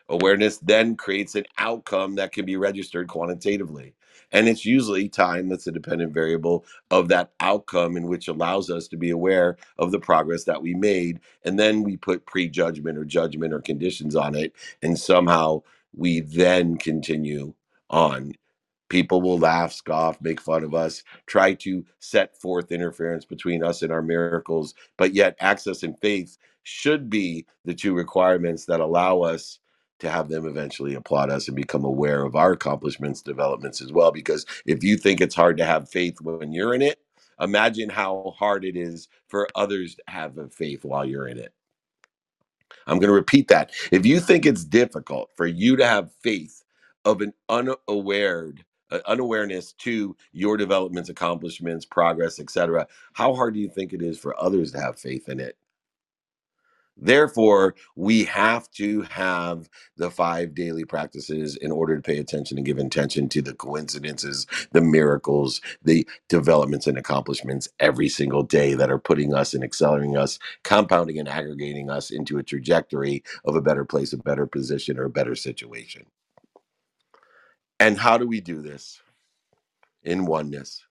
Awareness 0.09 0.57
then 0.57 0.95
creates 0.95 1.35
an 1.35 1.45
outcome 1.57 2.15
that 2.15 2.31
can 2.31 2.45
be 2.45 2.57
registered 2.57 3.07
quantitatively. 3.07 3.93
And 4.31 4.49
it's 4.49 4.65
usually 4.65 5.09
time 5.09 5.49
that's 5.49 5.67
a 5.67 5.71
dependent 5.71 6.13
variable 6.13 6.65
of 6.91 7.09
that 7.09 7.31
outcome, 7.39 7.97
in 7.97 8.07
which 8.07 8.27
allows 8.27 8.69
us 8.69 8.87
to 8.89 8.97
be 8.97 9.11
aware 9.11 9.57
of 9.79 9.91
the 9.91 9.99
progress 9.99 10.45
that 10.45 10.61
we 10.61 10.73
made. 10.75 11.19
And 11.45 11.59
then 11.59 11.83
we 11.83 11.97
put 11.97 12.25
prejudgment 12.25 12.97
or 12.97 13.05
judgment 13.05 13.53
or 13.53 13.61
conditions 13.61 14.15
on 14.15 14.35
it. 14.35 14.53
And 14.83 14.99
somehow 14.99 15.63
we 15.95 16.21
then 16.21 16.77
continue 16.77 17.53
on 17.89 18.33
People 18.89 19.21
will 19.21 19.39
laugh, 19.39 19.73
scoff, 19.73 20.21
make 20.21 20.39
fun 20.39 20.63
of 20.63 20.73
us, 20.75 21.03
try 21.25 21.53
to 21.55 21.83
set 21.99 22.37
forth 22.37 22.71
interference 22.71 23.25
between 23.25 23.63
us 23.63 23.81
and 23.81 23.91
our 23.91 24.03
miracles. 24.03 24.75
But 24.97 25.13
yet, 25.15 25.35
access 25.39 25.81
and 25.83 25.97
faith 25.99 26.37
should 26.63 27.09
be 27.09 27.47
the 27.65 27.73
two 27.73 27.93
requirements 27.95 28.65
that 28.65 28.79
allow 28.79 29.21
us 29.21 29.59
to 30.01 30.11
have 30.11 30.29
them 30.29 30.45
eventually 30.45 30.95
applaud 30.95 31.29
us 31.31 31.47
and 31.47 31.55
become 31.55 31.85
aware 31.85 32.25
of 32.25 32.35
our 32.35 32.53
accomplishments, 32.53 33.21
developments 33.21 33.81
as 33.81 33.91
well. 33.93 34.11
Because 34.11 34.45
if 34.65 34.83
you 34.83 34.97
think 34.97 35.21
it's 35.21 35.35
hard 35.35 35.57
to 35.57 35.65
have 35.65 35.89
faith 35.89 36.21
when 36.21 36.53
you're 36.53 36.73
in 36.75 36.81
it, 36.83 36.99
imagine 37.39 37.89
how 37.89 38.35
hard 38.37 38.65
it 38.65 38.77
is 38.77 39.07
for 39.27 39.47
others 39.55 39.95
to 39.95 40.03
have 40.07 40.37
a 40.37 40.49
faith 40.49 40.85
while 40.85 41.05
you're 41.05 41.27
in 41.27 41.39
it. 41.39 41.53
I'm 42.87 42.99
going 42.99 43.09
to 43.09 43.13
repeat 43.13 43.47
that. 43.49 43.71
If 43.91 44.05
you 44.05 44.19
think 44.19 44.45
it's 44.45 44.65
difficult 44.65 45.31
for 45.35 45.47
you 45.47 45.75
to 45.77 45.85
have 45.85 46.11
faith 46.21 46.63
of 47.05 47.21
an 47.21 47.33
unaware 47.49 48.53
uh, 48.91 48.99
unawareness 49.07 49.71
to 49.73 50.15
your 50.33 50.57
developments, 50.57 51.09
accomplishments, 51.09 51.85
progress, 51.85 52.39
etc., 52.39 52.87
how 53.13 53.33
hard 53.33 53.53
do 53.53 53.59
you 53.59 53.69
think 53.69 53.93
it 53.93 54.01
is 54.01 54.19
for 54.19 54.39
others 54.41 54.71
to 54.73 54.81
have 54.81 54.99
faith 54.99 55.29
in 55.29 55.39
it? 55.39 55.57
Therefore, 57.01 57.75
we 57.95 58.25
have 58.25 58.71
to 58.73 59.03
have 59.03 59.69
the 59.97 60.11
five 60.11 60.55
daily 60.55 60.85
practices 60.85 61.57
in 61.57 61.71
order 61.71 61.97
to 61.97 62.03
pay 62.03 62.19
attention 62.19 62.57
and 62.57 62.65
give 62.67 62.79
attention 62.79 63.29
to 63.31 63.43
the 63.43 63.55
coincidences, 63.55 64.47
the 64.73 64.81
miracles, 64.81 65.61
the 65.83 66.07
developments 66.29 66.87
and 66.87 66.97
accomplishments 66.97 67.69
every 67.79 68.09
single 68.09 68.43
day 68.43 68.75
that 68.75 68.91
are 68.91 68.99
putting 68.99 69.33
us 69.33 69.53
and 69.55 69.63
accelerating 69.63 70.17
us, 70.17 70.39
compounding 70.63 71.19
and 71.19 71.29
aggregating 71.29 71.89
us 71.89 72.11
into 72.11 72.39
a 72.39 72.43
trajectory 72.43 73.23
of 73.45 73.55
a 73.55 73.61
better 73.61 73.85
place, 73.85 74.13
a 74.13 74.17
better 74.17 74.47
position, 74.47 74.99
or 74.99 75.05
a 75.05 75.09
better 75.11 75.35
situation. 75.35 76.05
And 77.79 77.99
how 77.99 78.17
do 78.17 78.27
we 78.27 78.41
do 78.41 78.61
this? 78.61 79.01
In 80.03 80.25
oneness. 80.25 80.85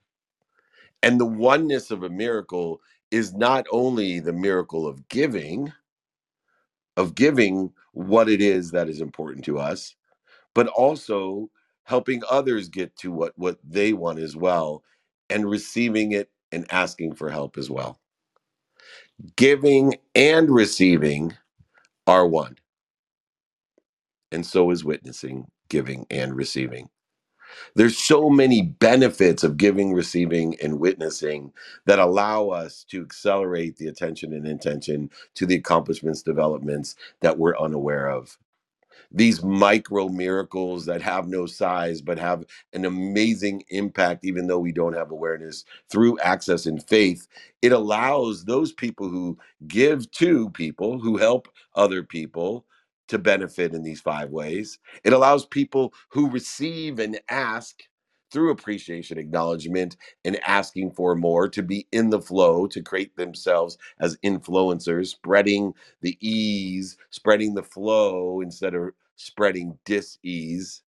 And 1.02 1.20
the 1.20 1.26
oneness 1.26 1.92
of 1.92 2.04
a 2.04 2.10
miracle 2.10 2.82
is 3.10 3.34
not 3.34 3.66
only 3.72 4.20
the 4.20 4.34
miracle 4.34 4.86
of 4.86 5.08
giving, 5.08 5.72
of 6.96 7.14
giving 7.14 7.72
what 7.92 8.28
it 8.28 8.40
is 8.40 8.70
that 8.72 8.88
is 8.88 9.00
important 9.00 9.44
to 9.46 9.58
us, 9.58 9.96
but 10.54 10.68
also 10.68 11.50
helping 11.84 12.22
others 12.30 12.68
get 12.68 12.96
to 12.96 13.12
what 13.12 13.32
what 13.36 13.58
they 13.64 13.92
want 13.92 14.18
as 14.18 14.36
well 14.36 14.82
and 15.30 15.48
receiving 15.50 16.12
it 16.12 16.30
and 16.52 16.66
asking 16.72 17.14
for 17.14 17.30
help 17.30 17.58
as 17.58 17.70
well. 17.70 18.00
Giving 19.36 19.94
and 20.14 20.50
receiving 20.50 21.34
are 22.06 22.26
one. 22.26 22.56
And 24.32 24.44
so 24.46 24.70
is 24.70 24.84
witnessing, 24.84 25.46
giving 25.68 26.06
and 26.10 26.34
receiving. 26.36 26.88
There's 27.76 27.98
so 27.98 28.30
many 28.30 28.62
benefits 28.62 29.44
of 29.44 29.56
giving, 29.58 29.94
receiving, 29.94 30.56
and 30.62 30.80
witnessing 30.80 31.52
that 31.86 32.00
allow 32.00 32.50
us 32.50 32.84
to 32.90 33.02
accelerate 33.02 33.78
the 33.78 33.88
attention 33.88 34.34
and 34.34 34.46
intention 34.46 35.10
to 35.36 35.46
the 35.46 35.56
accomplishments, 35.56 36.22
developments 36.22 36.96
that 37.22 37.38
we're 37.38 37.58
unaware 37.58 38.10
of. 38.10 38.38
These 39.12 39.42
micro 39.42 40.08
miracles 40.08 40.86
that 40.86 41.02
have 41.02 41.28
no 41.28 41.46
size 41.46 42.02
but 42.02 42.18
have 42.18 42.44
an 42.74 42.84
amazing 42.84 43.64
impact 43.70 44.24
even 44.24 44.46
though 44.46 44.60
we 44.60 44.72
don't 44.72 44.94
have 44.94 45.10
awareness 45.10 45.64
through 45.90 46.18
access 46.20 46.66
and 46.66 46.82
faith 46.88 47.26
it 47.62 47.72
allows 47.72 48.44
those 48.44 48.72
people 48.72 49.08
who 49.08 49.38
give 49.68 50.10
to 50.12 50.50
people 50.50 51.00
who 51.00 51.16
help 51.18 51.48
other 51.74 52.02
people 52.04 52.66
to 53.10 53.18
benefit 53.20 53.74
in 53.74 53.84
these 53.84 54.02
five 54.02 54.30
ways 54.30 54.70
it 55.04 55.12
allows 55.12 55.46
people 55.46 55.94
who 56.10 56.30
receive 56.30 56.98
and 56.98 57.20
ask 57.30 57.82
through 58.32 58.52
appreciation, 58.52 59.18
acknowledgement, 59.18 59.96
and 60.24 60.38
asking 60.46 60.92
for 60.92 61.16
more 61.16 61.48
to 61.48 61.62
be 61.62 61.88
in 61.90 62.10
the 62.10 62.20
flow, 62.20 62.66
to 62.68 62.80
create 62.80 63.16
themselves 63.16 63.76
as 64.00 64.16
influencers, 64.18 65.08
spreading 65.08 65.74
the 66.00 66.16
ease, 66.20 66.96
spreading 67.10 67.54
the 67.54 67.62
flow 67.62 68.40
instead 68.40 68.74
of 68.74 68.90
spreading 69.16 69.76
dis-ease 69.84 70.82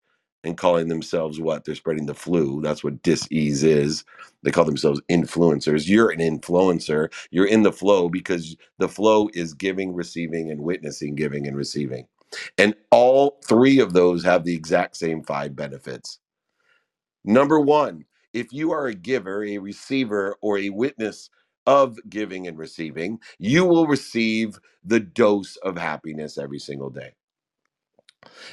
and 0.45 0.57
calling 0.57 0.87
themselves 0.87 1.39
what? 1.39 1.65
They're 1.65 1.75
spreading 1.75 2.05
the 2.05 2.13
flu. 2.13 2.61
That's 2.61 2.83
what 2.83 3.01
dis-ease 3.03 3.63
is. 3.63 4.05
They 4.43 4.51
call 4.51 4.65
themselves 4.65 5.01
influencers. 5.09 5.87
You're 5.87 6.11
an 6.11 6.19
influencer. 6.19 7.11
You're 7.31 7.47
in 7.47 7.63
the 7.63 7.71
flow 7.73 8.09
because 8.09 8.55
the 8.77 8.89
flow 8.89 9.29
is 9.33 9.53
giving, 9.53 9.93
receiving, 9.93 10.49
and 10.51 10.61
witnessing, 10.61 11.15
giving 11.15 11.45
and 11.47 11.57
receiving. 11.57 12.07
And 12.57 12.75
all 12.91 13.39
three 13.47 13.79
of 13.79 13.93
those 13.93 14.23
have 14.25 14.45
the 14.45 14.55
exact 14.55 14.97
same 14.97 15.23
five 15.23 15.55
benefits. 15.55 16.19
Number 17.23 17.59
one, 17.59 18.05
if 18.33 18.51
you 18.53 18.71
are 18.71 18.87
a 18.87 18.95
giver, 18.95 19.43
a 19.43 19.59
receiver, 19.59 20.37
or 20.41 20.57
a 20.59 20.69
witness 20.69 21.29
of 21.67 21.97
giving 22.09 22.47
and 22.47 22.57
receiving, 22.57 23.19
you 23.39 23.65
will 23.65 23.87
receive 23.87 24.59
the 24.83 24.99
dose 24.99 25.55
of 25.57 25.77
happiness 25.77 26.37
every 26.37 26.59
single 26.59 26.89
day. 26.89 27.13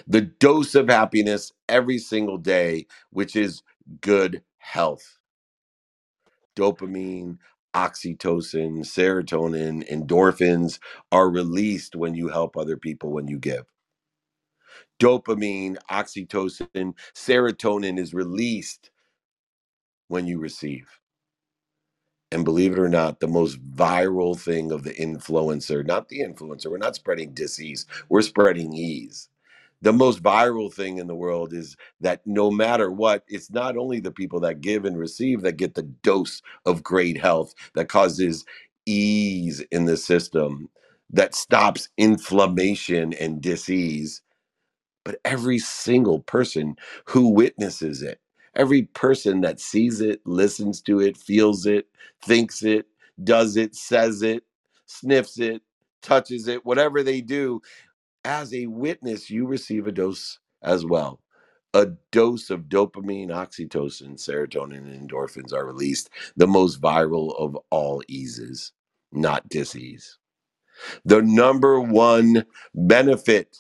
The 0.07 0.23
dose 0.23 0.75
of 0.75 0.89
happiness 0.89 1.53
every 1.69 1.99
single 1.99 2.39
day, 2.39 2.87
which 3.11 3.37
is 3.37 3.63
good 4.01 4.43
health. 4.59 5.19
Dopamine, 6.57 7.39
oxytocin, 7.75 8.81
serotonin, 8.81 9.89
endorphins 9.91 10.79
are 11.13 11.31
released 11.31 11.97
when 11.97 12.15
you 12.15 12.29
help 12.29 12.57
other 12.57 12.77
people 12.77 13.13
when 13.13 13.29
you 13.29 13.39
give. 13.39 13.67
Dopamine, 15.01 15.77
oxytocin, 15.91 16.95
serotonin 17.15 17.99
is 17.99 18.15
released 18.15 18.91
when 20.09 20.27
you 20.27 20.39
receive. 20.39 20.89
And 22.33 22.45
believe 22.45 22.73
it 22.73 22.79
or 22.79 22.89
not, 22.89 23.21
the 23.21 23.29
most 23.29 23.59
viral 23.73 24.39
thing 24.39 24.73
of 24.73 24.85
the 24.85 24.93
influencer, 24.95 25.87
not 25.87 26.09
the 26.09 26.21
influencer, 26.21 26.71
we're 26.71 26.79
not 26.79 26.97
spreading 26.97 27.33
disease, 27.35 27.87
we're 28.09 28.23
spreading 28.23 28.73
ease. 28.75 29.29
The 29.83 29.93
most 29.93 30.23
viral 30.23 30.73
thing 30.73 30.99
in 30.99 31.07
the 31.07 31.15
world 31.15 31.53
is 31.53 31.77
that 32.01 32.23
no 32.27 32.51
matter 32.51 32.91
what, 32.91 33.25
it's 33.29 33.51
not 33.51 33.77
only 33.77 34.01
the 34.01 34.11
people 34.11 34.41
that 34.41 34.61
give 34.61 34.85
and 34.85 34.99
receive 34.99 35.43
that 35.43 35.57
get 35.57 35.75
the 35.75 35.83
dose 35.85 36.43
of 36.67 36.83
great 36.83 37.19
health 37.21 37.55
that 37.75 37.89
causes 37.89 38.45
ease 38.87 39.61
in 39.71 39.85
the 39.87 39.97
system, 39.97 40.69
that 41.11 41.35
stops 41.35 41.89
inflammation 41.97 43.13
and 43.15 43.41
disease, 43.41 44.23
but 45.05 45.21
every 45.25 45.59
single 45.59 46.21
person 46.21 46.77
who 47.07 47.29
witnesses 47.29 48.03
it, 48.03 48.21
every 48.57 48.83
person 48.83 49.41
that 49.43 49.61
sees 49.61 50.01
it, 50.01 50.21
listens 50.27 50.81
to 50.83 51.01
it, 51.01 51.17
feels 51.17 51.67
it, 51.67 51.87
thinks 52.25 52.63
it, 52.63 52.87
does 53.25 53.57
it, 53.57 53.75
says 53.75 54.23
it, 54.23 54.45
sniffs 54.87 55.39
it, 55.39 55.63
touches 56.03 56.49
it, 56.49 56.65
whatever 56.67 57.03
they 57.03 57.21
do, 57.21 57.61
as 58.25 58.55
a 58.55 58.67
witness, 58.69 59.31
you 59.31 59.47
receive 59.47 59.87
a 59.89 59.93
dose 59.93 60.41
as 60.63 60.87
well. 60.87 61.21
A 61.75 61.89
dose 62.13 62.51
of 62.51 62.63
dopamine, 62.65 63.29
oxytocin, 63.31 64.15
serotonin, 64.17 64.79
and 64.79 65.11
endorphins 65.11 65.53
are 65.53 65.67
released, 65.67 66.11
the 66.37 66.49
most 66.49 66.81
viral 66.81 67.39
of 67.41 67.57
all 67.71 68.03
eases, 68.09 68.73
not 69.13 69.49
disease. 69.49 70.19
The 71.05 71.23
number 71.23 71.81
one 71.81 72.47
benefit 72.75 73.59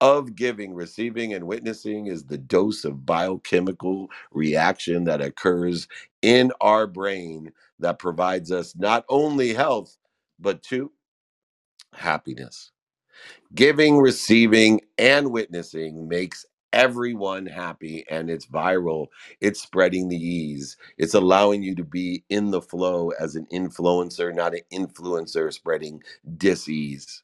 of 0.00 0.36
giving, 0.36 0.74
receiving, 0.74 1.34
and 1.34 1.46
witnessing 1.48 2.08
is 2.08 2.24
the 2.26 2.38
dose 2.38 2.84
of 2.86 3.06
biochemical 3.06 4.10
reaction 4.32 5.04
that 5.06 5.22
occurs 5.22 5.88
in 6.22 6.52
our 6.62 6.86
brain 6.88 7.52
that 7.80 8.00
provides 8.00 8.52
us 8.52 8.76
not 8.76 9.04
only 9.10 9.54
health, 9.54 9.98
but 10.40 10.62
two, 10.62 10.92
happiness. 11.94 12.72
Giving, 13.54 13.98
receiving, 13.98 14.80
and 14.98 15.32
witnessing 15.32 16.08
makes 16.08 16.46
everyone 16.72 17.46
happy 17.46 18.04
and 18.10 18.30
it's 18.30 18.46
viral. 18.46 19.08
It's 19.40 19.62
spreading 19.62 20.08
the 20.08 20.16
ease. 20.16 20.76
It's 20.98 21.14
allowing 21.14 21.62
you 21.62 21.74
to 21.76 21.84
be 21.84 22.24
in 22.30 22.50
the 22.50 22.62
flow 22.62 23.10
as 23.20 23.36
an 23.36 23.46
influencer, 23.52 24.34
not 24.34 24.54
an 24.54 24.62
influencer 24.72 25.52
spreading 25.52 26.02
disease. 26.36 27.22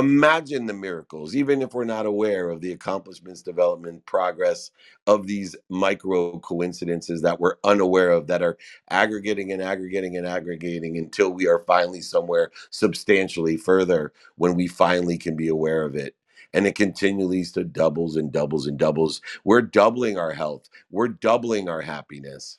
Imagine 0.00 0.64
the 0.64 0.72
miracles, 0.72 1.36
even 1.36 1.60
if 1.60 1.74
we're 1.74 1.84
not 1.84 2.06
aware 2.06 2.48
of 2.48 2.62
the 2.62 2.72
accomplishments, 2.72 3.42
development, 3.42 4.06
progress 4.06 4.70
of 5.06 5.26
these 5.26 5.54
micro 5.68 6.38
coincidences 6.38 7.20
that 7.20 7.38
we're 7.38 7.56
unaware 7.64 8.10
of, 8.10 8.26
that 8.26 8.42
are 8.42 8.56
aggregating 8.88 9.52
and 9.52 9.60
aggregating 9.60 10.16
and 10.16 10.26
aggregating 10.26 10.96
until 10.96 11.30
we 11.30 11.46
are 11.46 11.64
finally 11.66 12.00
somewhere 12.00 12.50
substantially 12.70 13.58
further 13.58 14.14
when 14.36 14.54
we 14.54 14.66
finally 14.66 15.18
can 15.18 15.36
be 15.36 15.48
aware 15.48 15.84
of 15.84 15.94
it. 15.94 16.16
And 16.54 16.66
it 16.66 16.76
continually 16.76 17.44
to 17.44 17.62
doubles 17.62 18.16
and 18.16 18.32
doubles 18.32 18.66
and 18.66 18.78
doubles. 18.78 19.20
We're 19.44 19.62
doubling 19.62 20.16
our 20.18 20.32
health, 20.32 20.70
we're 20.90 21.08
doubling 21.08 21.68
our 21.68 21.82
happiness 21.82 22.58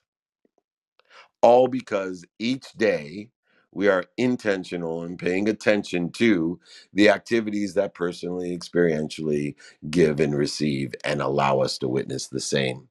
all 1.42 1.68
because 1.68 2.24
each 2.38 2.72
day 2.74 3.30
we 3.74 3.88
are 3.90 4.06
intentional 4.18 5.04
and 5.04 5.20
paying 5.20 5.50
attention 5.50 6.12
to 6.13 6.60
the 6.94 7.10
activities 7.10 7.75
that 7.75 7.94
personally, 7.96 8.58
experientially 8.58 9.56
give 9.90 10.20
and 10.20 10.36
receive 10.38 10.96
and 11.06 11.22
allow 11.22 11.60
us 11.62 11.78
to 11.80 11.88
witness 11.90 12.28
the 12.28 12.42
same. 12.42 12.90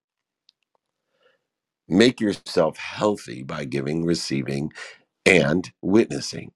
Make 1.89 2.21
yourself 2.21 2.79
healthy 2.79 3.43
by 3.43 3.65
giving, 3.67 4.05
receiving, 4.07 4.73
and 5.27 5.73
witnessing. 5.83 6.53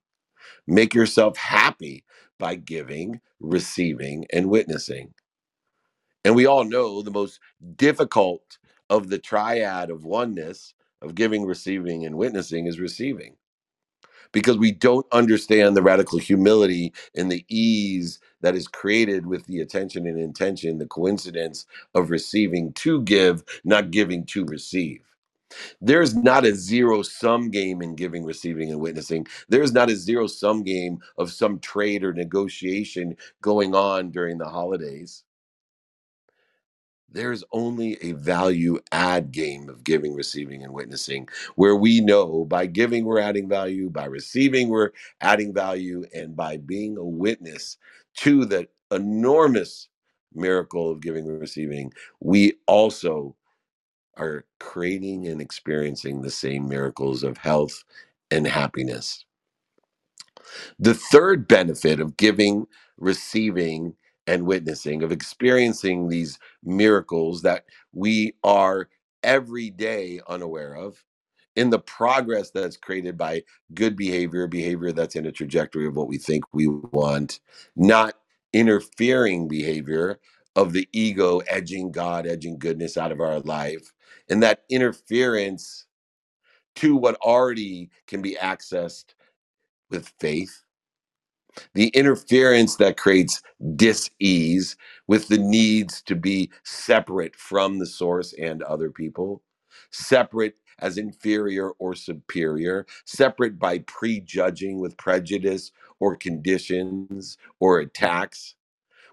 Make 0.67 0.95
yourself 0.95 1.37
happy 1.39 2.05
by 2.39 2.57
giving, 2.57 3.21
receiving, 3.41 4.27
and 4.33 4.51
witnessing. 4.51 5.15
And 6.25 6.37
we 6.37 6.47
all 6.47 6.65
know 6.65 7.03
the 7.03 7.13
most 7.13 7.41
difficult 7.77 8.59
of 8.91 9.11
the 9.11 9.19
triad 9.19 9.91
of 9.91 10.05
oneness 10.05 10.75
of 11.03 11.15
giving, 11.17 11.45
receiving, 11.47 12.07
and 12.07 12.17
witnessing 12.17 12.67
is 12.67 12.81
receiving 12.81 13.37
because 14.35 14.59
we 14.59 14.73
don't 14.73 15.07
understand 15.13 15.77
the 15.77 15.83
radical 15.83 16.21
humility 16.21 16.95
and 17.17 17.33
the 17.33 17.47
ease 17.51 18.21
that 18.43 18.57
is 18.57 18.69
created 18.69 19.27
with 19.27 19.47
the 19.47 19.61
attention 19.63 20.07
and 20.09 20.21
intention, 20.21 20.79
the 20.79 20.87
coincidence 20.87 21.67
of 21.95 22.11
receiving 22.11 22.75
to 22.75 23.03
give, 23.03 23.45
not 23.65 23.93
giving 23.93 24.27
to 24.27 24.47
receive. 24.47 25.01
There's 25.81 26.15
not 26.17 26.45
a 26.47 26.55
zero 26.57 27.03
sum 27.03 27.51
game 27.51 27.83
in 27.83 27.97
giving, 27.97 28.25
receiving, 28.25 28.71
and 28.73 28.81
witnessing. 28.81 29.27
There's 29.49 29.73
not 29.73 29.91
a 29.91 29.97
zero 29.97 30.27
sum 30.27 30.65
game 30.65 30.99
of 31.19 31.33
some 31.33 31.61
trade 31.61 32.05
or 32.05 32.13
negotiation 32.15 33.17
going 33.43 33.75
on 33.75 34.11
during 34.11 34.39
the 34.39 34.49
holidays 34.49 35.25
there's 37.15 37.45
only 37.53 37.99
a 38.03 38.13
value 38.15 38.81
add 38.93 39.33
game 39.33 39.71
of 39.71 39.85
giving, 39.85 40.15
receiving, 40.15 40.65
and 40.65 40.75
witnessing, 40.75 41.29
where 41.57 41.77
we 41.77 42.01
know 42.03 42.47
by 42.47 42.67
giving, 42.67 43.07
we're 43.07 43.21
adding 43.21 43.49
value, 43.49 43.91
by 43.91 44.07
receiving, 44.07 44.71
we're 44.71 44.93
adding 45.23 45.55
value, 45.55 46.05
and 46.15 46.37
by 46.37 46.59
being 46.59 46.99
a 46.99 47.05
witness 47.05 47.79
to 48.19 48.47
the 48.47 48.69
enormous 48.93 49.89
miracle 50.35 50.93
of 50.93 51.03
giving 51.03 51.29
and 51.29 51.41
receiving, 51.41 51.93
we 52.21 52.55
also 52.69 53.37
are 54.17 54.45
creating 54.61 55.29
and 55.29 55.41
experiencing 55.41 56.23
the 56.23 56.31
same 56.31 56.69
miracles 56.69 57.25
of 57.25 57.39
health 57.39 57.85
and 58.31 58.47
happiness. 58.47 59.25
The 60.79 60.95
third 60.95 61.49
benefit 61.49 62.01
of 62.01 62.19
giving, 62.19 62.67
receiving, 62.99 63.97
and 64.27 64.47
witnessing, 64.47 65.03
of 65.03 65.13
experiencing 65.13 66.09
these 66.09 66.39
miracles 66.63 67.43
that 67.43 67.65
we 67.93 68.35
are 68.43 68.89
every 69.23 69.71
day 69.71 70.21
unaware 70.29 70.75
of, 70.75 71.03
in 71.57 71.71
the 71.71 71.79
progress 71.79 72.51
that's 72.51 72.77
created 72.77 73.17
by 73.17 73.43
good 73.75 73.97
behavior, 73.97 74.47
behavior 74.47 74.93
that's 74.93 75.17
in 75.17 75.27
a 75.27 75.33
trajectory 75.33 75.87
of 75.87 75.97
what 75.97 76.09
we 76.09 76.19
think 76.19 76.45
we 76.53 76.67
want, 76.67 77.41
not 77.77 78.15
interfering 78.53 79.47
behavior 79.49 80.19
of 80.57 80.73
the 80.73 80.89
ego 80.93 81.41
edging 81.49 81.91
God, 81.93 82.27
edging 82.27 82.59
goodness 82.59 82.97
out 82.97 83.13
of 83.13 83.21
our 83.21 83.41
life. 83.41 83.93
And 84.29 84.43
that 84.43 84.65
interference 84.71 85.87
to 86.77 86.97
what 86.97 87.17
already 87.17 87.91
can 88.07 88.23
be 88.23 88.37
accessed 88.41 89.15
with 89.91 90.13
faith 90.19 90.64
the 91.75 91.89
interference 91.89 92.77
that 92.77 92.97
creates 92.97 93.43
dis-ease 93.77 94.77
with 95.07 95.29
the 95.29 95.39
needs 95.39 96.03
to 96.03 96.15
be 96.17 96.51
separate 96.65 97.37
from 97.37 97.79
the 97.79 97.87
source 97.87 98.33
and 98.35 98.63
other 98.63 98.91
people 98.91 99.43
separate 99.91 100.55
as 100.81 100.99
inferior 100.99 101.71
or 101.73 101.95
superior 101.95 102.87
separate 103.07 103.59
by 103.59 103.79
prejudging 103.81 104.81
with 104.81 104.97
prejudice 104.99 105.73
or 106.01 106.17
conditions 106.17 107.39
or 107.61 107.81
attacks 107.81 108.57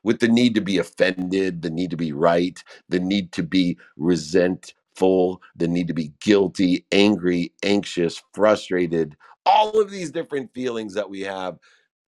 with 0.04 0.20
the 0.20 0.28
need 0.28 0.56
to 0.56 0.62
be 0.62 0.78
offended 0.78 1.62
the 1.62 1.70
need 1.70 1.92
to 1.92 1.98
be 1.98 2.14
right 2.14 2.64
the 2.90 3.00
need 3.00 3.32
to 3.32 3.44
be 3.44 3.78
resentful 3.98 5.42
the 5.56 5.68
need 5.68 5.88
to 5.88 5.94
be 5.96 6.14
guilty 6.22 6.86
angry 6.92 7.52
anxious 7.64 8.22
frustrated 8.34 9.16
all 9.46 9.80
of 9.82 9.92
these 9.92 10.12
different 10.12 10.54
feelings 10.54 10.94
that 10.94 11.10
we 11.10 11.22
have 11.22 11.60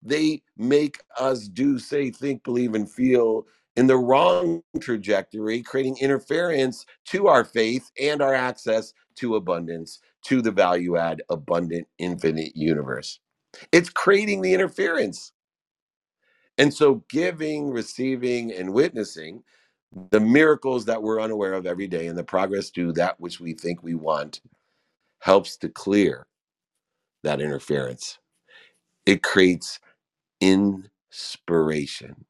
they 0.03 0.43
make 0.57 0.99
us 1.19 1.47
do, 1.47 1.79
say, 1.79 2.11
think, 2.11 2.43
believe, 2.43 2.75
and 2.75 2.91
feel 2.91 3.45
in 3.75 3.87
the 3.87 3.97
wrong 3.97 4.63
trajectory, 4.81 5.61
creating 5.63 5.97
interference 6.01 6.85
to 7.07 7.27
our 7.27 7.43
faith 7.45 7.91
and 8.01 8.21
our 8.21 8.33
access 8.33 8.93
to 9.15 9.35
abundance, 9.35 9.99
to 10.25 10.41
the 10.41 10.51
value 10.51 10.97
add, 10.97 11.23
abundant, 11.29 11.87
infinite 11.99 12.55
universe. 12.55 13.19
It's 13.71 13.89
creating 13.89 14.41
the 14.41 14.53
interference. 14.53 15.33
And 16.57 16.73
so, 16.73 17.03
giving, 17.09 17.71
receiving, 17.71 18.53
and 18.53 18.73
witnessing 18.73 19.43
the 20.11 20.19
miracles 20.19 20.85
that 20.85 21.03
we're 21.03 21.21
unaware 21.21 21.53
of 21.53 21.65
every 21.65 21.87
day 21.87 22.07
and 22.07 22.17
the 22.17 22.23
progress 22.23 22.69
to 22.71 22.93
that 22.93 23.19
which 23.19 23.39
we 23.39 23.53
think 23.53 23.83
we 23.83 23.95
want 23.95 24.41
helps 25.21 25.57
to 25.57 25.69
clear 25.69 26.27
that 27.23 27.41
interference. 27.41 28.19
It 29.05 29.23
creates 29.23 29.79
inspiration, 30.43 32.25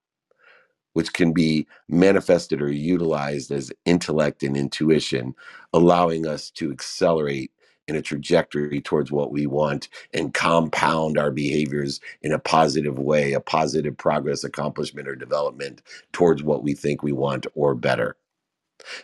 which 0.94 1.14
can 1.14 1.34
be 1.34 1.68
manifested 1.90 2.62
or 2.62 2.72
utilized 2.72 3.52
as 3.52 3.74
intellect 3.86 4.44
and 4.44 4.58
intuition, 4.58 5.36
allowing 5.74 6.28
us 6.28 6.52
to 6.52 6.72
accelerate 6.72 7.52
in 7.88 7.96
a 7.98 8.02
trajectory 8.02 8.82
towards 8.82 9.12
what 9.12 9.32
we 9.32 9.48
want 9.48 9.90
and 10.14 10.34
compound 10.34 11.18
our 11.18 11.32
behaviors 11.32 12.02
in 12.22 12.32
a 12.34 12.40
positive 12.40 13.00
way, 13.00 13.34
a 13.34 13.42
positive 13.42 13.98
progress, 13.98 14.44
accomplishment, 14.44 15.08
or 15.08 15.16
development 15.16 15.82
towards 16.14 16.44
what 16.44 16.64
we 16.64 16.74
think 16.74 17.04
we 17.04 17.14
want 17.14 17.48
or 17.56 17.76
better. 17.76 18.16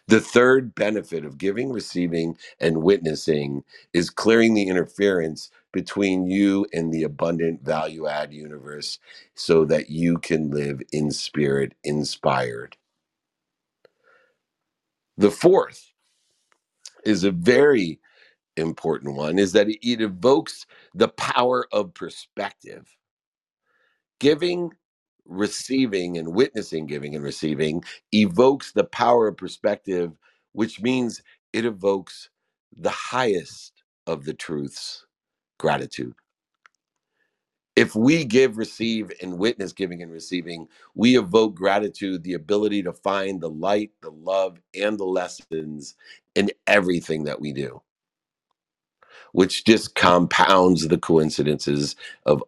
The 0.07 0.21
third 0.21 0.75
benefit 0.75 1.25
of 1.25 1.37
giving, 1.37 1.71
receiving, 1.71 2.37
and 2.59 2.83
witnessing 2.83 3.63
is 3.93 4.09
clearing 4.09 4.53
the 4.53 4.67
interference 4.69 5.51
between 5.73 6.27
you 6.29 6.65
and 6.73 6.93
the 6.93 7.03
abundant 7.03 7.63
value 7.63 8.07
add 8.07 8.33
universe 8.33 8.99
so 9.35 9.65
that 9.65 9.89
you 9.89 10.17
can 10.19 10.51
live 10.51 10.81
in 10.91 11.11
spirit 11.11 11.75
inspired. 11.83 12.77
The 15.17 15.31
fourth 15.31 15.91
is 17.05 17.23
a 17.23 17.31
very 17.31 17.99
important 18.57 19.15
one 19.15 19.39
is 19.39 19.53
that 19.53 19.67
it 19.69 20.01
evokes 20.01 20.65
the 20.93 21.07
power 21.09 21.65
of 21.71 21.93
perspective. 21.93 22.87
Giving, 24.19 24.71
receiving 25.29 26.17
and 26.19 26.35
witnessing 26.35 26.87
giving 26.87 27.15
and 27.15 27.25
receiving 27.25 27.83
evokes 28.13 28.73
the 28.73 28.85
power 28.85 29.29
of 29.29 29.37
perspective, 29.37 30.13
which 30.53 30.81
means 30.81 31.23
it 31.53 31.65
evokes 31.65 32.29
the 32.77 32.91
highest 32.91 33.83
of 34.07 34.25
the 34.25 34.35
truths 34.35 35.05
gratitude. 35.59 36.15
If 37.75 37.95
we 37.95 38.25
give, 38.25 38.57
receive, 38.57 39.11
and 39.23 39.39
witness 39.39 39.73
giving 39.73 40.03
and 40.03 40.11
receiving, 40.11 40.69
we 40.95 41.17
evoke 41.17 41.55
gratitude, 41.55 42.23
the 42.23 42.35
ability 42.35 42.83
to 42.83 42.93
find 42.93 43.41
the 43.41 43.49
light, 43.49 43.91
the 44.03 44.11
love, 44.11 44.59
and 44.75 44.99
the 44.99 45.05
lessons 45.05 45.95
in 46.35 46.51
everything 46.67 47.25
that 47.25 47.41
we 47.41 47.53
do, 47.53 47.81
which 49.33 49.65
just 49.65 49.95
compounds 49.95 50.87
the 50.87 50.97
coincidences 50.99 51.95
of 52.25 52.43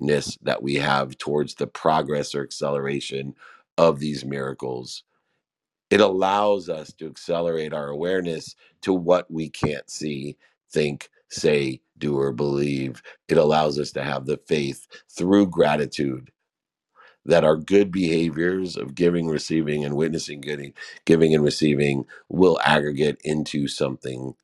unawareness 0.00 0.38
that 0.42 0.62
we 0.62 0.76
have 0.76 1.18
towards 1.18 1.56
the 1.56 1.66
progress 1.68 2.34
or 2.34 2.42
acceleration 2.44 3.34
of 3.78 4.00
these 4.00 4.24
miracles 4.24 4.94
it 5.90 6.02
allows 6.02 6.70
us 6.70 6.92
to 6.94 7.08
accelerate 7.08 7.74
our 7.74 7.88
awareness 7.88 8.56
to 8.82 8.94
what 8.94 9.30
we 9.32 9.50
can't 9.50 9.90
see, 9.90 10.38
think, 10.72 11.10
say, 11.30 11.82
do, 11.98 12.18
or 12.18 12.32
believe. 12.34 13.02
It 13.30 13.38
allows 13.38 13.80
us 13.80 13.92
to 13.94 14.04
have 14.04 14.26
the 14.26 14.38
faith 14.48 14.86
through 15.10 15.48
gratitude 15.48 16.32
that 17.26 17.44
our 17.44 17.56
good 17.56 17.92
behaviors 17.92 18.76
of 18.76 18.96
giving, 18.96 19.28
receiving, 19.28 19.84
and 19.84 19.96
witnessing 19.96 20.42
giving, 20.42 20.74
giving 21.06 21.34
and 21.34 21.44
receiving 21.44 22.06
will 22.30 22.60
aggregate 22.64 23.18
into 23.24 23.68
something 23.68 24.34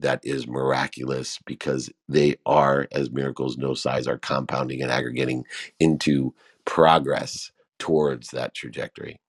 that 0.00 0.20
is 0.24 0.46
miraculous 0.48 1.38
because 1.46 1.90
they 2.08 2.36
are, 2.46 2.88
as 2.92 3.10
miracles 3.10 3.56
no 3.58 3.74
size, 3.74 4.06
are 4.06 4.18
compounding 4.18 4.82
and 4.82 4.92
aggregating 4.92 5.44
into 5.80 6.34
progress 6.64 7.52
towards 7.78 8.30
that 8.30 8.54
trajectory. 8.54 9.20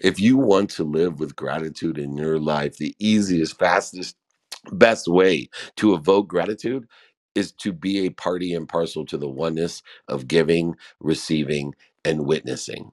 If 0.00 0.20
you 0.20 0.38
want 0.38 0.70
to 0.72 0.84
live 0.84 1.20
with 1.20 1.36
gratitude 1.36 1.98
in 1.98 2.16
your 2.16 2.38
life, 2.40 2.78
the 2.78 2.96
easiest, 3.00 3.58
fastest, 3.58 4.16
best 4.72 5.08
way 5.08 5.50
to 5.76 5.94
evoke 5.94 6.28
gratitude 6.28 6.86
is 7.34 7.52
to 7.52 7.72
be 7.72 8.06
a 8.06 8.10
party 8.10 8.54
and 8.54 8.68
parcel 8.68 9.06
to 9.06 9.18
the 9.18 9.28
oneness 9.28 9.82
of 10.08 10.28
giving, 10.28 10.76
receiving, 11.00 11.74
and 12.04 12.26
witnessing. 12.26 12.92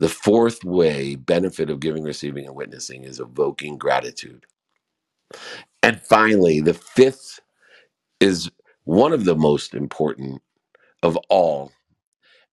The 0.00 0.10
fourth 0.10 0.64
way, 0.64 1.16
benefit 1.16 1.70
of 1.70 1.80
giving, 1.80 2.04
receiving, 2.04 2.46
and 2.46 2.56
witnessing 2.56 3.04
is 3.04 3.20
evoking 3.20 3.78
gratitude. 3.78 4.46
And 5.82 6.00
finally, 6.00 6.60
the 6.60 6.74
fifth 6.74 7.40
is 8.20 8.50
one 8.84 9.12
of 9.12 9.24
the 9.24 9.36
most 9.36 9.74
important 9.74 10.42
of 11.02 11.16
all 11.28 11.72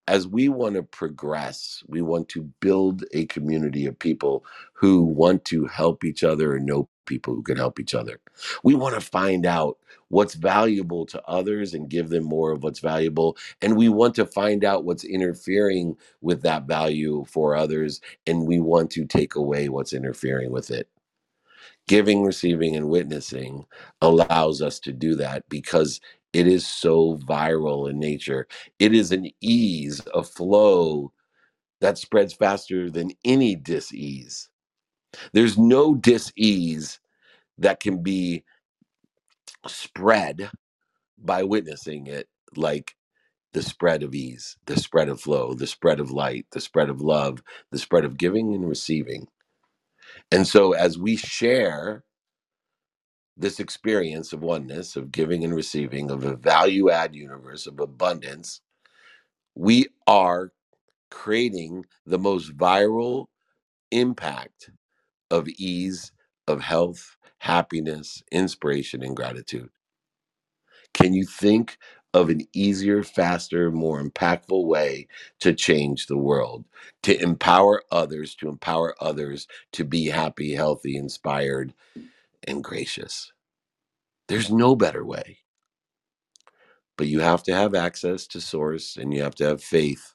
as 0.06 0.26
we 0.26 0.48
want 0.48 0.74
to 0.74 0.82
progress, 0.82 1.82
we 1.86 2.02
want 2.02 2.28
to 2.30 2.42
build 2.60 3.04
a 3.12 3.26
community 3.26 3.86
of 3.86 3.98
people 3.98 4.44
who 4.72 5.02
want 5.02 5.44
to 5.46 5.66
help 5.66 6.04
each 6.04 6.24
other 6.24 6.56
and 6.56 6.66
know 6.66 6.88
people 7.06 7.34
who 7.34 7.42
can 7.42 7.56
help 7.56 7.78
each 7.78 7.94
other. 7.94 8.20
We 8.64 8.74
want 8.74 8.94
to 8.94 9.00
find 9.00 9.46
out 9.46 9.78
what's 10.08 10.34
valuable 10.34 11.06
to 11.06 11.22
others 11.26 11.74
and 11.74 11.88
give 11.88 12.08
them 12.08 12.24
more 12.24 12.52
of 12.52 12.62
what's 12.62 12.80
valuable. 12.80 13.36
And 13.62 13.76
we 13.76 13.88
want 13.88 14.14
to 14.16 14.26
find 14.26 14.64
out 14.64 14.84
what's 14.84 15.04
interfering 15.04 15.96
with 16.20 16.42
that 16.42 16.64
value 16.64 17.24
for 17.28 17.54
others. 17.54 18.00
And 18.26 18.46
we 18.46 18.60
want 18.60 18.90
to 18.92 19.04
take 19.06 19.34
away 19.36 19.68
what's 19.68 19.92
interfering 19.92 20.50
with 20.50 20.70
it 20.70 20.88
giving, 21.88 22.24
receiving, 22.24 22.76
and 22.76 22.90
witnessing 22.90 23.66
allows 24.02 24.62
us 24.62 24.80
to 24.80 24.92
do 24.94 25.16
that 25.16 25.44
because 25.50 26.00
it 26.34 26.48
is 26.48 26.66
so 26.66 27.18
viral 27.28 27.90
in 27.90 28.00
nature. 28.00 28.48
It 28.78 28.94
is 28.94 29.12
an 29.12 29.30
ease, 29.42 30.02
a 30.14 30.22
flow 30.24 31.12
that 31.80 31.98
spreads 31.98 32.34
faster 32.34 32.90
than 32.90 33.12
any 33.24 33.56
dis-ease. 33.56 34.50
There's 35.32 35.58
no 35.58 35.96
dis-ease 35.96 37.00
that 37.58 37.80
can 37.80 38.02
be 38.02 38.44
spread 39.66 40.50
by 41.18 41.42
witnessing 41.44 42.06
it 42.08 42.28
like 42.56 42.94
the 43.54 43.62
spread 43.62 44.02
of 44.04 44.14
ease, 44.14 44.56
the 44.66 44.76
spread 44.76 45.08
of 45.08 45.20
flow, 45.20 45.54
the 45.54 45.66
spread 45.66 46.00
of 46.00 46.12
light, 46.12 46.46
the 46.52 46.60
spread 46.60 46.90
of 46.90 47.00
love, 47.00 47.42
the 47.72 47.78
spread 47.78 48.04
of 48.04 48.18
giving 48.18 48.54
and 48.54 48.68
receiving. 48.68 49.28
And 50.32 50.46
so 50.48 50.72
as 50.72 50.98
we 50.98 51.16
share 51.16 52.04
this 53.36 53.60
experience 53.60 54.32
of 54.32 54.42
oneness, 54.42 54.96
of 54.96 55.12
giving 55.12 55.44
and 55.44 55.54
receiving, 55.54 56.10
of 56.10 56.24
a 56.24 56.36
value 56.36 56.90
add 56.90 57.14
universe, 57.16 57.66
of 57.66 57.80
abundance, 57.80 58.60
we 59.56 59.88
are 60.06 60.52
creating 61.10 61.84
the 62.06 62.18
most 62.18 62.56
viral 62.56 63.26
impact 63.92 64.70
of 65.30 65.48
ease, 65.48 66.12
of 66.48 66.62
health, 66.62 67.16
happiness, 67.40 68.22
inspiration, 68.32 69.04
and 69.04 69.16
gratitude. 69.16 69.70
Can 70.94 71.14
you 71.14 71.24
think 71.26 71.78
of 72.14 72.30
an 72.30 72.42
easier, 72.54 73.02
faster, 73.02 73.70
more 73.70 74.02
impactful 74.02 74.66
way 74.66 75.08
to 75.40 75.54
change 75.54 76.06
the 76.06 76.16
world, 76.18 76.64
to 77.04 77.20
empower 77.22 77.82
others, 77.92 78.34
to 78.36 78.48
empower 78.48 78.94
others 79.00 79.46
to 79.72 79.84
be 79.84 80.06
happy, 80.06 80.54
healthy, 80.54 80.96
inspired, 80.96 81.74
and 82.48 82.64
gracious? 82.64 83.32
There's 84.28 84.50
no 84.50 84.76
better 84.76 85.04
way. 85.04 85.38
But 86.96 87.08
you 87.08 87.20
have 87.20 87.42
to 87.44 87.54
have 87.54 87.74
access 87.74 88.26
to 88.28 88.40
source 88.40 88.96
and 88.96 89.14
you 89.14 89.22
have 89.22 89.34
to 89.36 89.44
have 89.46 89.62
faith. 89.62 90.14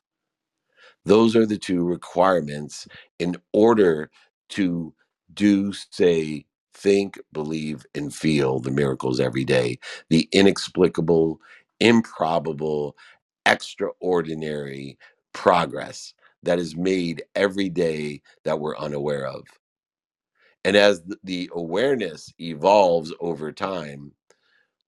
Those 1.06 1.36
are 1.36 1.45
the 1.45 1.58
two 1.58 1.84
requirements 1.84 2.88
in 3.19 3.36
order 3.53 4.12
to 4.49 4.93
do, 5.34 5.73
say, 5.73 6.45
think, 6.73 7.19
believe, 7.34 7.86
and 7.95 8.13
feel 8.13 8.60
the 8.60 8.71
miracles 8.71 9.19
every 9.19 9.45
day, 9.45 9.79
the 10.10 10.29
inexplicable, 10.32 11.39
improbable, 11.84 12.98
extraordinary 13.46 15.00
progress 15.34 16.15
that 16.43 16.60
is 16.60 16.78
made 16.78 17.24
every 17.36 17.69
day 17.69 18.24
that 18.46 18.60
we're 18.62 18.78
unaware 18.78 19.28
of. 19.28 19.46
And 20.65 20.76
as 20.78 21.04
the 21.24 21.50
awareness 21.54 22.34
evolves 22.39 23.13
over 23.22 23.52
time, 23.52 24.13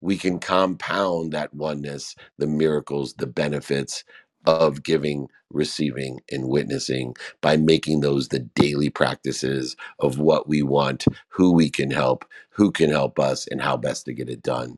we 0.02 0.18
can 0.18 0.40
compound 0.40 1.34
that 1.34 1.54
oneness, 1.54 2.16
the 2.38 2.48
miracles, 2.48 3.16
the 3.16 3.28
benefits 3.28 4.04
of 4.46 4.84
giving, 4.84 5.28
receiving, 5.52 6.20
and 6.32 6.48
witnessing 6.50 7.16
by 7.42 7.58
making 7.58 8.02
those 8.02 8.30
the 8.30 8.40
daily 8.40 8.90
practices 8.90 9.76
of 10.00 10.20
what 10.20 10.48
we 10.48 10.64
want, 10.64 11.06
who 11.30 11.52
we 11.54 11.70
can 11.70 11.92
help, 11.92 12.26
who 12.52 12.72
can 12.72 12.90
help 12.92 13.20
us, 13.20 13.48
and 13.48 13.62
how 13.62 13.78
best 13.78 14.06
to 14.06 14.14
get 14.14 14.30
it 14.30 14.44
done. 14.44 14.78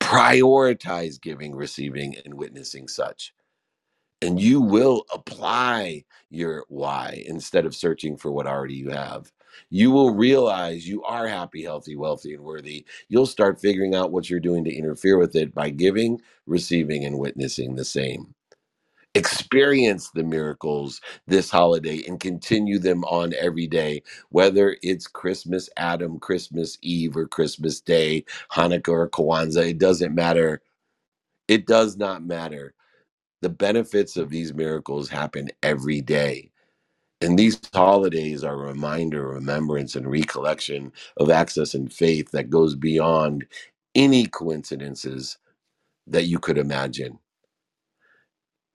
Prioritize 0.00 1.20
giving, 1.20 1.56
receiving, 1.56 2.16
and 2.24 2.34
witnessing 2.34 2.88
such 2.88 3.30
and 4.22 4.40
you 4.40 4.60
will 4.60 5.04
apply 5.12 6.04
your 6.30 6.64
why 6.68 7.24
instead 7.26 7.66
of 7.66 7.74
searching 7.74 8.16
for 8.16 8.32
what 8.32 8.46
already 8.46 8.74
you 8.74 8.90
have. 8.90 9.32
You 9.70 9.90
will 9.90 10.14
realize 10.14 10.88
you 10.88 11.02
are 11.04 11.28
happy, 11.28 11.64
healthy, 11.64 11.96
wealthy, 11.96 12.34
and 12.34 12.44
worthy. 12.44 12.86
You'll 13.08 13.26
start 13.26 13.60
figuring 13.60 13.94
out 13.94 14.12
what 14.12 14.30
you're 14.30 14.40
doing 14.40 14.64
to 14.64 14.74
interfere 14.74 15.18
with 15.18 15.36
it 15.36 15.54
by 15.54 15.70
giving, 15.70 16.20
receiving, 16.46 17.04
and 17.04 17.18
witnessing 17.18 17.74
the 17.76 17.84
same. 17.84 18.35
Experience 19.16 20.10
the 20.10 20.24
miracles 20.24 21.00
this 21.26 21.50
holiday 21.50 22.04
and 22.08 22.20
continue 22.20 22.78
them 22.78 23.04
on 23.06 23.34
every 23.40 23.66
day, 23.66 24.02
whether 24.30 24.76
it's 24.82 25.08
Christmas, 25.08 25.70
Adam, 25.78 26.20
Christmas 26.20 26.78
Eve, 26.82 27.16
or 27.16 27.26
Christmas 27.28 27.80
Day, 27.80 28.24
Hanukkah, 28.52 28.90
or 28.90 29.10
Kwanzaa. 29.10 29.70
It 29.70 29.78
doesn't 29.78 30.14
matter. 30.14 30.62
It 31.48 31.66
does 31.66 31.96
not 31.96 32.24
matter 32.24 32.74
the 33.42 33.50
benefits 33.50 34.16
of 34.18 34.30
these 34.30 34.54
miracles 34.54 35.08
happen 35.10 35.50
every 35.62 36.02
day. 36.02 36.50
And 37.22 37.38
these 37.38 37.60
holidays 37.74 38.44
are 38.44 38.54
a 38.54 38.68
reminder, 38.68 39.28
remembrance, 39.28 39.96
and 39.96 40.10
recollection 40.10 40.92
of 41.18 41.30
access 41.30 41.74
and 41.74 41.92
faith 41.92 42.30
that 42.32 42.50
goes 42.50 42.76
beyond 42.76 43.46
any 43.94 44.26
coincidences 44.26 45.38
that 46.06 46.24
you 46.24 46.38
could 46.38 46.58
imagine. 46.58 47.18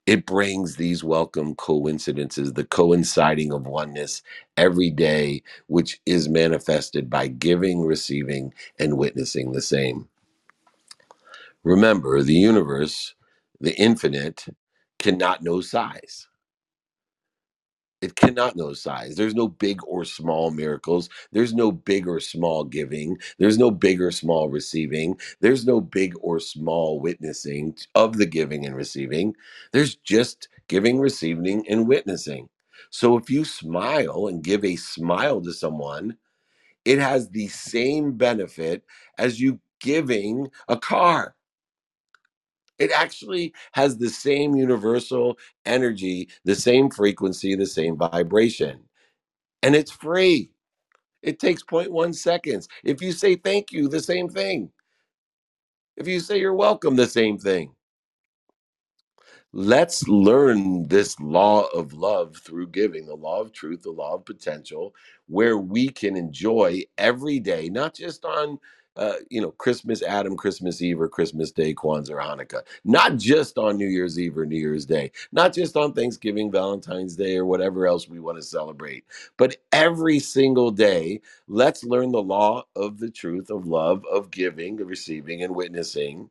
It 0.05 0.25
brings 0.25 0.75
these 0.75 1.03
welcome 1.03 1.55
coincidences, 1.55 2.53
the 2.53 2.65
coinciding 2.65 3.53
of 3.53 3.67
oneness 3.67 4.21
every 4.57 4.89
day, 4.91 5.43
which 5.67 6.01
is 6.05 6.27
manifested 6.29 7.09
by 7.09 7.27
giving, 7.27 7.83
receiving, 7.85 8.53
and 8.79 8.97
witnessing 8.97 9.53
the 9.53 9.61
same. 9.61 10.09
Remember, 11.63 12.23
the 12.23 12.35
universe, 12.35 13.15
the 13.61 13.75
infinite, 13.79 14.45
cannot 14.99 15.43
know 15.43 15.61
size. 15.61 16.27
It 18.01 18.15
cannot 18.15 18.55
know 18.55 18.73
size. 18.73 19.15
There's 19.17 19.35
no 19.35 19.49
big 19.49 19.81
or 19.87 20.05
small 20.05 20.51
miracles. 20.51 21.09
There's 21.33 21.53
no 21.53 21.71
big 21.73 22.07
or 22.07 22.21
small 22.21 22.63
giving. 22.65 23.17
There's 23.39 23.59
no 23.59 23.71
big 23.71 24.01
or 24.01 24.11
small 24.11 24.49
receiving. 24.49 25.19
There's 25.41 25.65
no 25.67 25.81
big 25.81 26.15
or 26.21 26.39
small 26.39 27.01
witnessing 27.01 27.77
of 27.95 28.17
the 28.17 28.27
giving 28.27 28.65
and 28.65 28.75
receiving. 28.75 29.35
There's 29.73 29.95
just 29.97 30.49
giving, 30.69 30.99
receiving, 31.01 31.67
and 31.69 31.87
witnessing. 31.89 32.49
So 32.91 33.17
if 33.17 33.29
you 33.29 33.45
smile 33.45 34.27
and 34.27 34.43
give 34.43 34.65
a 34.65 34.77
smile 34.77 35.41
to 35.41 35.53
someone, 35.53 36.17
it 36.85 36.99
has 36.99 37.29
the 37.29 37.47
same 37.49 38.13
benefit 38.17 38.83
as 39.17 39.39
you 39.41 39.59
giving 39.81 40.49
a 40.69 40.77
car. 40.77 41.35
It 42.81 42.91
actually 42.91 43.53
has 43.73 43.97
the 43.97 44.09
same 44.09 44.55
universal 44.55 45.37
energy, 45.65 46.29
the 46.45 46.55
same 46.55 46.89
frequency, 46.91 47.55
the 47.55 47.67
same 47.67 47.97
vibration, 47.97 48.81
and 49.63 49.75
it's 49.75 49.91
free. 49.91 50.51
It 51.23 51.39
takes 51.39 51.61
zero 51.69 51.85
point 51.85 51.91
0.1 51.91 52.15
seconds. 52.15 52.67
If 52.83 53.01
you 53.01 53.11
say 53.11 53.35
thank 53.35 53.71
you, 53.71 53.89
the 53.89 54.01
same 54.01 54.29
thing. 54.29 54.71
If 55.97 56.07
you 56.07 56.19
say 56.19 56.39
you're 56.39 56.55
welcome, 56.55 56.95
the 56.95 57.07
same 57.07 57.37
thing. 57.37 57.73
Let's 59.53 60.07
learn 60.07 60.87
this 60.87 61.19
law 61.19 61.65
of 61.73 61.93
love 61.93 62.37
through 62.37 62.67
giving, 62.67 63.07
the 63.07 63.15
law 63.15 63.41
of 63.41 63.51
truth, 63.51 63.81
the 63.81 63.91
law 63.91 64.15
of 64.15 64.25
potential, 64.25 64.95
where 65.27 65.57
we 65.57 65.89
can 65.89 66.15
enjoy 66.15 66.83
every 66.99 67.39
day, 67.39 67.69
not 67.69 67.95
just 67.95 68.25
on 68.25 68.59
uh, 68.97 69.15
you 69.29 69.41
know 69.41 69.51
Christmas, 69.51 70.03
Adam, 70.03 70.37
Christmas 70.37 70.81
Eve, 70.81 71.01
or 71.01 71.09
Christmas 71.09 71.51
Day, 71.51 71.73
Kwanzaa, 71.73 72.11
or 72.11 72.17
Hanukkah, 72.17 72.61
not 72.83 73.17
just 73.17 73.57
on 73.57 73.77
New 73.77 73.87
Year's 73.87 74.19
Eve 74.19 74.37
or 74.37 74.45
New 74.45 74.57
Year's 74.57 74.85
Day, 74.85 75.11
not 75.31 75.53
just 75.53 75.77
on 75.77 75.93
Thanksgiving, 75.93 76.51
Valentine's 76.51 77.15
Day, 77.15 77.37
or 77.37 77.45
whatever 77.45 77.87
else 77.87 78.09
we 78.09 78.19
want 78.19 78.37
to 78.37 78.43
celebrate, 78.43 79.05
but 79.37 79.57
every 79.71 80.19
single 80.19 80.71
day. 80.71 81.21
Let's 81.47 81.83
learn 81.83 82.11
the 82.11 82.21
law 82.23 82.63
of 82.75 82.99
the 82.99 83.09
truth 83.09 83.49
of 83.49 83.67
love, 83.67 84.05
of 84.11 84.31
giving, 84.31 84.79
of 84.81 84.87
receiving, 84.87 85.43
and 85.43 85.55
witnessing 85.55 86.29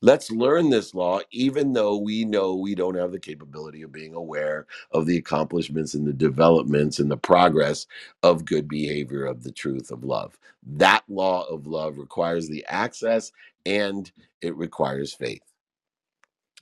Let's 0.00 0.30
learn 0.30 0.70
this 0.70 0.94
law, 0.94 1.20
even 1.32 1.72
though 1.72 1.96
we 1.96 2.24
know 2.24 2.54
we 2.54 2.76
don't 2.76 2.94
have 2.94 3.10
the 3.10 3.18
capability 3.18 3.82
of 3.82 3.90
being 3.90 4.14
aware 4.14 4.66
of 4.92 5.06
the 5.06 5.16
accomplishments 5.16 5.94
and 5.94 6.06
the 6.06 6.12
developments 6.12 7.00
and 7.00 7.10
the 7.10 7.16
progress 7.16 7.86
of 8.22 8.44
good 8.44 8.68
behavior 8.68 9.26
of 9.26 9.42
the 9.42 9.50
truth 9.50 9.90
of 9.90 10.04
love. 10.04 10.38
That 10.64 11.02
law 11.08 11.44
of 11.48 11.66
love 11.66 11.98
requires 11.98 12.48
the 12.48 12.64
access 12.68 13.32
and 13.66 14.10
it 14.40 14.56
requires 14.56 15.14
faith 15.14 15.42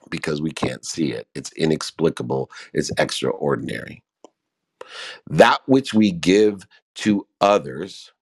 because 0.09 0.41
we 0.41 0.51
can't 0.51 0.85
see 0.87 1.13
it. 1.13 1.29
It's 1.35 1.53
inexplicable, 1.53 2.51
it's 2.73 2.91
extraordinary. 2.99 4.03
That 5.29 5.61
which 5.67 5.93
we 5.93 6.13
give 6.13 6.67
to 6.97 7.27
others, 7.43 8.13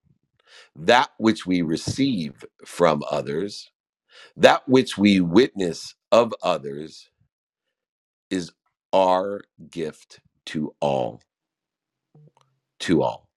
that 0.77 1.11
which 1.18 1.46
we 1.46 1.62
receive 1.62 2.44
from 2.64 3.03
others, 3.11 3.70
that 4.37 4.69
which 4.69 4.99
we 4.99 5.21
witness 5.21 5.95
of 6.13 6.35
others 6.43 7.11
is 8.31 8.53
our 8.93 9.43
gift 9.71 10.21
to 10.47 10.75
all. 10.81 11.23
To 12.81 13.03
all. 13.03 13.29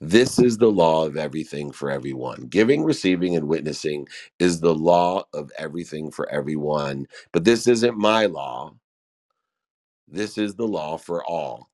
This 0.00 0.38
is 0.38 0.58
the 0.58 0.70
law 0.70 1.06
of 1.06 1.16
everything 1.18 1.72
for 1.72 1.90
everyone. 1.90 2.48
Giving, 2.50 2.84
receiving, 2.84 3.36
and 3.36 3.48
witnessing 3.48 4.08
is 4.38 4.60
the 4.60 4.74
law 4.76 5.24
of 5.34 5.52
everything 5.58 6.12
for 6.12 6.30
everyone. 6.30 7.08
But 7.32 7.44
this 7.44 7.66
isn't 7.68 7.98
my 7.98 8.26
law. 8.26 8.76
This 10.08 10.38
is 10.38 10.56
the 10.56 10.68
law 10.68 10.98
for 10.98 11.24
all. 11.24 11.70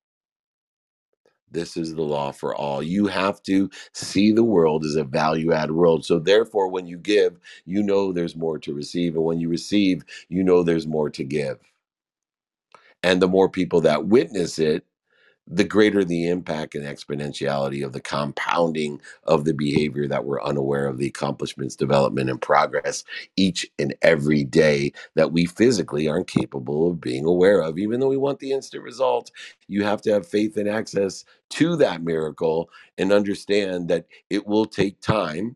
This 1.51 1.77
is 1.77 1.95
the 1.95 2.01
law 2.03 2.31
for 2.31 2.55
all. 2.55 2.83
You 2.83 3.07
have 3.07 3.41
to 3.43 3.69
see 3.93 4.31
the 4.31 4.43
world 4.43 4.85
as 4.85 4.95
a 4.95 5.03
value 5.05 5.53
add 5.53 5.71
world. 5.71 6.05
So, 6.05 6.19
therefore, 6.19 6.69
when 6.69 6.87
you 6.87 6.97
give, 6.97 7.39
you 7.65 7.83
know 7.83 8.11
there's 8.13 8.35
more 8.35 8.59
to 8.59 8.73
receive. 8.73 9.15
And 9.15 9.23
when 9.25 9.39
you 9.39 9.49
receive, 9.49 10.03
you 10.29 10.43
know 10.43 10.63
there's 10.63 10.87
more 10.87 11.09
to 11.11 11.23
give. 11.23 11.59
And 13.03 13.21
the 13.21 13.29
more 13.29 13.49
people 13.49 13.81
that 13.81 14.07
witness 14.07 14.59
it, 14.59 14.85
the 15.49 15.63
greater 15.63 16.03
the 16.03 16.27
impact 16.27 16.75
and 16.75 16.85
exponentiality 16.85 17.85
of 17.85 17.93
the 17.93 18.01
compounding 18.01 19.01
of 19.23 19.45
the 19.45 19.53
behavior 19.53 20.07
that 20.07 20.25
we're 20.25 20.43
unaware 20.43 20.87
of 20.87 20.97
the 20.97 21.07
accomplishments, 21.07 21.75
development, 21.75 22.29
and 22.29 22.41
progress 22.41 23.03
each 23.37 23.65
and 23.79 23.95
every 24.01 24.43
day 24.43 24.91
that 25.15 25.31
we 25.31 25.45
physically 25.45 26.07
aren't 26.07 26.27
capable 26.27 26.89
of 26.89 26.99
being 26.99 27.25
aware 27.25 27.61
of. 27.61 27.79
Even 27.79 27.99
though 27.99 28.09
we 28.09 28.17
want 28.17 28.39
the 28.39 28.51
instant 28.51 28.83
result, 28.83 29.31
you 29.67 29.83
have 29.83 30.01
to 30.01 30.11
have 30.11 30.27
faith 30.27 30.57
and 30.57 30.67
access 30.67 31.23
to 31.49 31.77
that 31.77 32.03
miracle 32.03 32.69
and 32.97 33.13
understand 33.13 33.87
that 33.87 34.05
it 34.29 34.45
will 34.45 34.65
take 34.65 34.99
time 34.99 35.55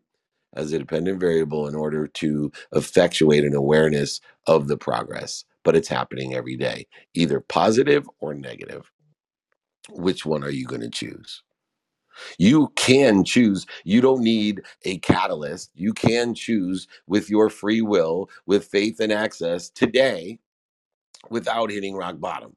as 0.54 0.72
a 0.72 0.78
dependent 0.78 1.20
variable 1.20 1.66
in 1.68 1.74
order 1.74 2.06
to 2.06 2.50
effectuate 2.72 3.44
an 3.44 3.54
awareness 3.54 4.20
of 4.46 4.68
the 4.68 4.76
progress. 4.76 5.44
But 5.64 5.76
it's 5.76 5.88
happening 5.88 6.34
every 6.34 6.56
day, 6.56 6.86
either 7.14 7.40
positive 7.40 8.08
or 8.20 8.34
negative 8.34 8.90
which 9.90 10.24
one 10.26 10.44
are 10.44 10.50
you 10.50 10.66
going 10.66 10.82
to 10.82 10.90
choose? 10.90 11.42
You 12.38 12.68
can 12.76 13.24
choose. 13.24 13.66
You 13.84 14.00
don't 14.00 14.22
need 14.22 14.62
a 14.84 14.98
catalyst. 14.98 15.70
You 15.74 15.92
can 15.92 16.34
choose 16.34 16.86
with 17.06 17.30
your 17.30 17.48
free 17.50 17.82
will, 17.82 18.28
with 18.46 18.66
faith 18.66 19.00
and 19.00 19.12
access 19.12 19.70
today 19.70 20.38
without 21.30 21.70
hitting 21.70 21.94
rock 21.94 22.20
bottom. 22.20 22.56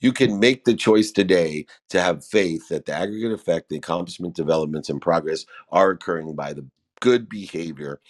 You 0.00 0.12
can 0.12 0.40
make 0.40 0.64
the 0.64 0.74
choice 0.74 1.10
today 1.10 1.66
to 1.90 2.00
have 2.00 2.24
faith 2.24 2.68
that 2.68 2.86
the 2.86 2.92
aggregate 2.94 3.32
effect, 3.32 3.68
the 3.68 3.76
accomplishment, 3.76 4.34
developments, 4.34 4.88
and 4.88 5.00
progress 5.00 5.44
are 5.70 5.90
occurring 5.90 6.34
by 6.34 6.54
the 6.54 6.66
good 7.00 7.28
behavior 7.28 8.00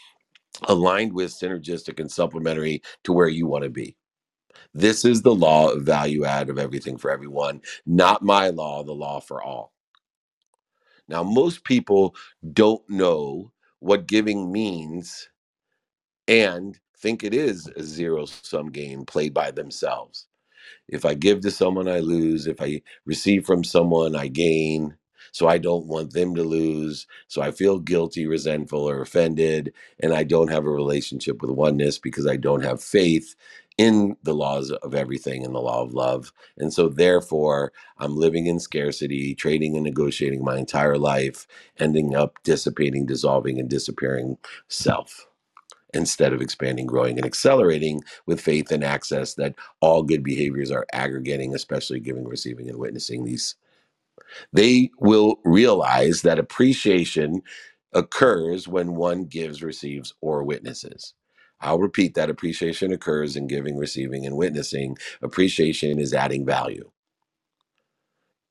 aligned 0.69 1.13
with 1.13 1.33
synergistic 1.33 2.01
and 2.01 2.11
supplementary 2.11 2.83
to 3.05 3.13
where 3.13 3.29
you 3.29 3.47
want 3.47 3.65
to 3.65 3.71
be. 3.71 3.97
This 4.75 5.05
is 5.05 5.23
the 5.23 5.35
law 5.35 5.71
of 5.71 5.83
value 5.83 6.25
add 6.25 6.51
of 6.51 6.59
everything 6.59 6.97
for 6.99 7.11
everyone, 7.11 7.63
not 7.87 8.23
my 8.23 8.49
law, 8.51 8.85
the 8.85 8.93
law 8.93 9.21
for 9.21 9.43
all. 9.43 9.73
Now, 11.09 11.23
most 11.23 11.65
people 11.65 12.15
don't 12.53 12.89
know 12.89 13.53
what 13.81 14.07
giving 14.09 14.53
means 14.53 15.29
and 16.29 16.79
think 16.99 17.25
it 17.25 17.35
is 17.35 17.69
a 17.77 17.83
zero 17.83 18.27
sum 18.27 18.71
game 18.71 19.05
played 19.07 19.35
by 19.35 19.51
themselves. 19.51 20.27
If 20.89 21.05
I 21.05 21.15
give 21.15 21.41
to 21.43 21.51
someone, 21.51 21.89
I 21.89 22.01
lose. 22.01 22.47
If 22.47 22.61
I 22.63 22.83
receive 23.07 23.47
from 23.47 23.65
someone, 23.65 24.17
I 24.17 24.29
gain. 24.29 24.97
So 25.33 25.49
I 25.49 25.59
don't 25.59 25.87
want 25.87 26.13
them 26.13 26.35
to 26.37 26.45
lose. 26.45 27.07
So 27.29 27.43
I 27.43 27.51
feel 27.53 27.81
guilty, 27.81 28.27
resentful, 28.27 28.89
or 28.89 29.03
offended. 29.03 29.73
And 30.01 30.15
I 30.15 30.25
don't 30.25 30.51
have 30.51 30.67
a 30.67 30.71
relationship 30.71 31.43
with 31.43 31.51
oneness 31.51 31.99
because 31.99 32.27
I 32.27 32.37
don't 32.37 32.63
have 32.65 32.83
faith 32.83 33.35
in 33.81 34.17
the 34.25 34.35
laws 34.35 34.71
of 34.73 34.95
everything 34.95 35.43
in 35.43 35.55
the 35.55 35.63
law 35.63 35.83
of 35.83 35.95
love. 35.95 36.35
And 36.59 36.75
so 36.75 36.91
therefore, 36.91 37.73
I'm 37.99 38.15
living 38.17 38.47
in 38.47 38.61
scarcity, 38.61 39.35
trading 39.35 39.75
and 39.77 39.85
negotiating 39.85 40.45
my 40.45 40.59
entire 40.59 40.99
life, 40.99 41.47
ending 41.79 42.15
up 42.15 42.39
dissipating, 42.45 43.07
dissolving, 43.07 43.59
and 43.59 43.71
disappearing 43.71 44.37
self 44.69 45.29
instead 45.95 46.33
of 46.35 46.43
expanding, 46.43 46.87
growing, 46.87 47.17
and 47.19 47.27
accelerating 47.27 48.03
with 48.27 48.41
faith 48.41 48.73
and 48.73 48.85
access 48.85 49.35
that 49.35 49.55
all 49.81 50.03
good 50.03 50.25
behaviors 50.25 50.71
are 50.71 50.87
aggregating, 50.93 51.55
especially 51.55 52.01
giving, 52.01 52.27
receiving, 52.29 52.69
and 52.69 52.79
witnessing 52.79 53.25
these. 53.25 53.57
They 54.53 54.91
will 55.01 55.41
realize 55.45 56.23
that 56.23 56.39
appreciation 56.41 57.43
occurs 57.95 58.69
when 58.69 58.97
one 58.97 59.25
gives, 59.27 59.63
receives, 59.63 60.15
or 60.21 60.45
witnesses. 60.45 61.15
I'll 61.61 61.81
repeat 61.81 62.15
that 62.15 62.31
appreciation 62.31 62.93
occurs 62.93 63.37
in 63.37 63.49
giving, 63.49 63.79
receiving, 63.79 64.27
and 64.27 64.37
witnessing. 64.37 64.99
Appreciation 65.23 65.99
is 65.99 66.15
adding 66.15 66.47
value. 66.47 66.91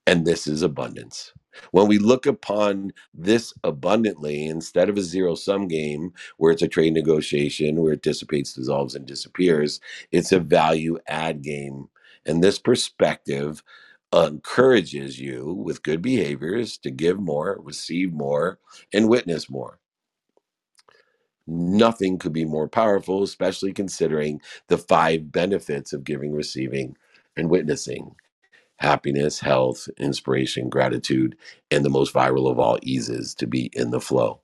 And 0.05 0.25
this 0.25 0.47
is 0.47 0.61
abundance. 0.61 1.33
When 1.71 1.87
we 1.87 1.97
look 1.99 2.25
upon 2.25 2.91
this 3.13 3.53
abundantly, 3.63 4.45
instead 4.47 4.89
of 4.89 4.97
a 4.97 5.01
zero 5.01 5.35
sum 5.35 5.67
game 5.67 6.13
where 6.37 6.51
it's 6.51 6.61
a 6.61 6.67
trade 6.67 6.93
negotiation 6.93 7.81
where 7.81 7.93
it 7.93 8.01
dissipates, 8.01 8.53
dissolves, 8.53 8.95
and 8.95 9.05
disappears, 9.05 9.79
it's 10.11 10.31
a 10.31 10.39
value 10.39 10.97
add 11.07 11.41
game. 11.41 11.89
And 12.25 12.43
this 12.43 12.59
perspective 12.59 13.63
encourages 14.13 15.19
you 15.19 15.53
with 15.53 15.83
good 15.83 16.01
behaviors 16.01 16.77
to 16.79 16.91
give 16.91 17.19
more, 17.19 17.57
receive 17.61 18.11
more, 18.11 18.59
and 18.93 19.07
witness 19.09 19.49
more. 19.49 19.79
Nothing 21.49 22.19
could 22.19 22.33
be 22.33 22.45
more 22.45 22.69
powerful, 22.69 23.23
especially 23.23 23.73
considering 23.73 24.41
the 24.69 24.79
five 24.79 25.31
benefits 25.31 25.93
of 25.93 26.05
giving, 26.05 26.33
receiving, 26.33 26.97
and 27.37 27.49
witnessing 27.49 28.15
happiness, 28.79 29.39
health, 29.39 29.87
inspiration, 29.99 30.69
gratitude, 30.69 31.37
and 31.71 31.85
the 31.85 31.89
most 31.89 32.13
viral 32.13 32.51
of 32.51 32.59
all 32.59 32.79
eases 32.83 33.35
to 33.35 33.47
be 33.47 33.69
in 33.73 33.91
the 33.91 34.01
flow. 34.01 34.41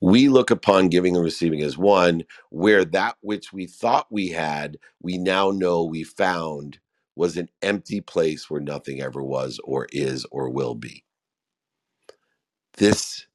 We 0.00 0.28
look 0.30 0.50
upon 0.52 0.90
giving 0.90 1.16
and 1.16 1.24
receiving 1.24 1.62
as 1.62 1.78
one 1.78 2.24
where 2.50 2.84
that 2.86 3.16
which 3.22 3.52
we 3.52 3.66
thought 3.66 4.06
we 4.10 4.30
had, 4.30 4.78
we 5.02 5.18
now 5.18 5.50
know 5.52 5.84
we 5.84 6.04
found 6.04 6.80
was 7.16 7.36
an 7.36 7.50
empty 7.62 8.00
place 8.00 8.50
where 8.50 8.62
nothing 8.62 9.02
ever 9.02 9.22
was 9.24 9.60
or 9.64 9.88
is 9.92 10.26
or 10.32 10.50
will 10.50 10.76
be. 10.76 11.04
This 12.78 13.26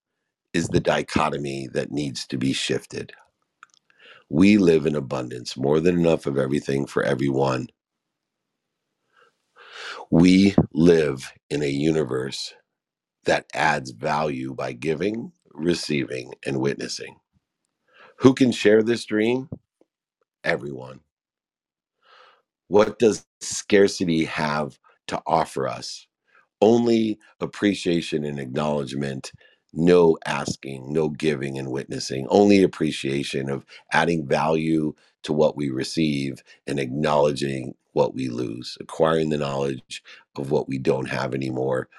is 0.58 0.70
the 0.70 0.82
dichotomy 0.82 1.70
that 1.74 1.92
needs 1.92 2.28
to 2.28 2.40
be 2.40 2.54
shifted. 2.54 3.14
We 4.30 4.58
live 4.58 4.86
in 4.88 4.96
abundance, 4.96 5.58
more 5.58 5.80
than 5.80 6.00
enough 6.00 6.26
of 6.28 6.38
everything 6.38 6.88
for 6.88 7.04
everyone. 7.04 7.68
We 10.12 10.56
live 10.74 11.34
in 11.50 11.64
a 11.64 11.70
universe 11.70 12.54
that 13.26 13.48
adds 13.54 13.92
value 13.92 14.54
by 14.56 14.74
giving, 14.74 15.34
receiving, 15.54 16.34
and 16.46 16.60
witnessing. 16.62 17.18
Who 18.20 18.34
can 18.36 18.52
share 18.52 18.84
this 18.84 19.06
dream? 19.06 19.50
Everyone. 20.44 21.02
What 22.70 23.00
does 23.00 23.26
scarcity 23.42 24.26
have 24.26 24.80
to 25.08 25.22
offer 25.28 25.68
us? 25.68 26.08
Only 26.62 27.20
appreciation 27.42 28.26
and 28.26 28.40
acknowledgement 28.40 29.32
no 29.78 30.18
asking, 30.28 30.94
no 30.94 31.10
giving 31.10 31.60
and 31.60 31.72
witnessing, 31.72 32.28
only 32.30 32.64
appreciation 32.64 33.50
of 33.52 33.66
adding 33.94 34.28
value 34.28 34.96
to 35.24 35.34
what 35.34 35.58
we 35.58 35.72
receive 35.72 36.44
and 36.68 36.80
acknowledging 36.80 37.76
what 37.94 38.16
we 38.16 38.30
lose, 38.30 38.78
acquiring 38.82 39.30
the 39.30 39.40
knowledge 39.40 40.04
of 40.38 40.52
what 40.52 40.70
we 40.70 40.80
don't 40.80 41.10
have 41.10 41.36
anymore 41.36 41.90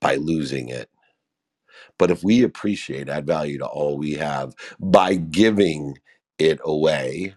by 0.00 0.16
losing 0.16 0.68
it. 0.68 0.90
But 1.98 2.10
if 2.10 2.24
we 2.24 2.42
appreciate, 2.42 3.08
add 3.08 3.26
value 3.26 3.58
to 3.58 3.66
all 3.66 3.98
we 3.98 4.14
have 4.14 4.54
by 4.80 5.14
giving 5.16 5.98
it 6.38 6.60
away, 6.64 7.34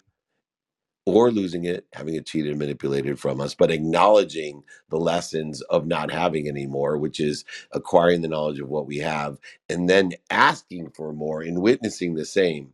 or 1.08 1.32
losing 1.32 1.65
it, 1.65 1.88
having 1.93 2.15
it 2.15 2.28
cheated 2.28 2.52
and 2.52 2.60
manipulated 2.60 3.20
from 3.20 3.41
us, 3.41 3.56
but 3.56 3.72
acknowledging 3.72 4.63
the 4.91 4.98
lessons 5.00 5.62
of 5.63 5.88
not 5.88 6.12
having 6.12 6.50
anymore, 6.50 6.98
which 7.00 7.22
is 7.22 7.46
acquiring 7.74 8.22
the 8.22 8.30
knowledge 8.30 8.60
of 8.60 8.70
what 8.70 8.88
we 8.88 9.00
have, 9.00 9.39
and 9.70 9.89
then 9.89 10.13
asking 10.32 10.91
for 10.91 11.13
more 11.13 11.41
and 11.41 11.62
witnessing 11.63 12.15
the 12.15 12.26
same. 12.26 12.74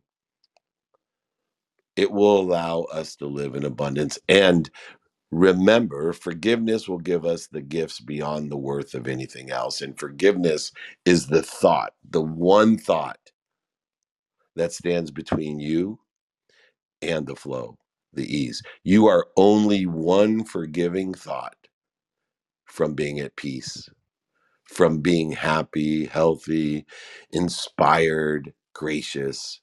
It 1.95 2.11
will 2.11 2.39
allow 2.41 2.83
us 2.83 3.15
to 3.17 3.27
live 3.27 3.55
in 3.55 3.65
abundance. 3.65 4.19
And 4.29 4.69
remember, 5.31 6.13
forgiveness 6.13 6.87
will 6.89 6.99
give 6.99 7.25
us 7.25 7.47
the 7.47 7.61
gifts 7.61 7.99
beyond 8.01 8.51
the 8.51 8.57
worth 8.57 8.95
of 8.95 9.07
anything 9.07 9.51
else. 9.51 9.81
And 9.81 9.99
forgiveness 9.99 10.71
is 11.05 11.27
the 11.27 11.43
thought, 11.43 11.93
the 12.09 12.21
one 12.21 12.77
thought 12.77 13.19
that 14.55 14.73
stands 14.73 15.11
between 15.11 15.59
you 15.59 15.99
and 17.01 17.27
the 17.27 17.35
flow 17.35 17.77
the 18.13 18.25
ease. 18.35 18.63
You 18.83 19.07
are 19.07 19.27
only 19.37 19.85
one 19.85 20.43
forgiving 20.45 21.13
thought 21.13 21.57
from 22.65 22.93
being 22.95 23.19
at 23.19 23.35
peace, 23.37 23.89
from 24.65 24.99
being 24.99 25.31
happy, 25.33 26.05
healthy, 26.05 26.85
inspired, 27.31 28.53
gracious, 28.73 29.61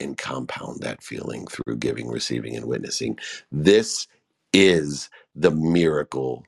and 0.00 0.16
compound 0.18 0.80
that 0.82 1.02
feeling 1.02 1.46
through 1.46 1.76
giving, 1.78 2.08
receiving, 2.08 2.56
and 2.56 2.66
witnessing. 2.66 3.18
This 3.52 4.06
is 4.52 5.10
the 5.34 5.50
miracle 5.50 6.44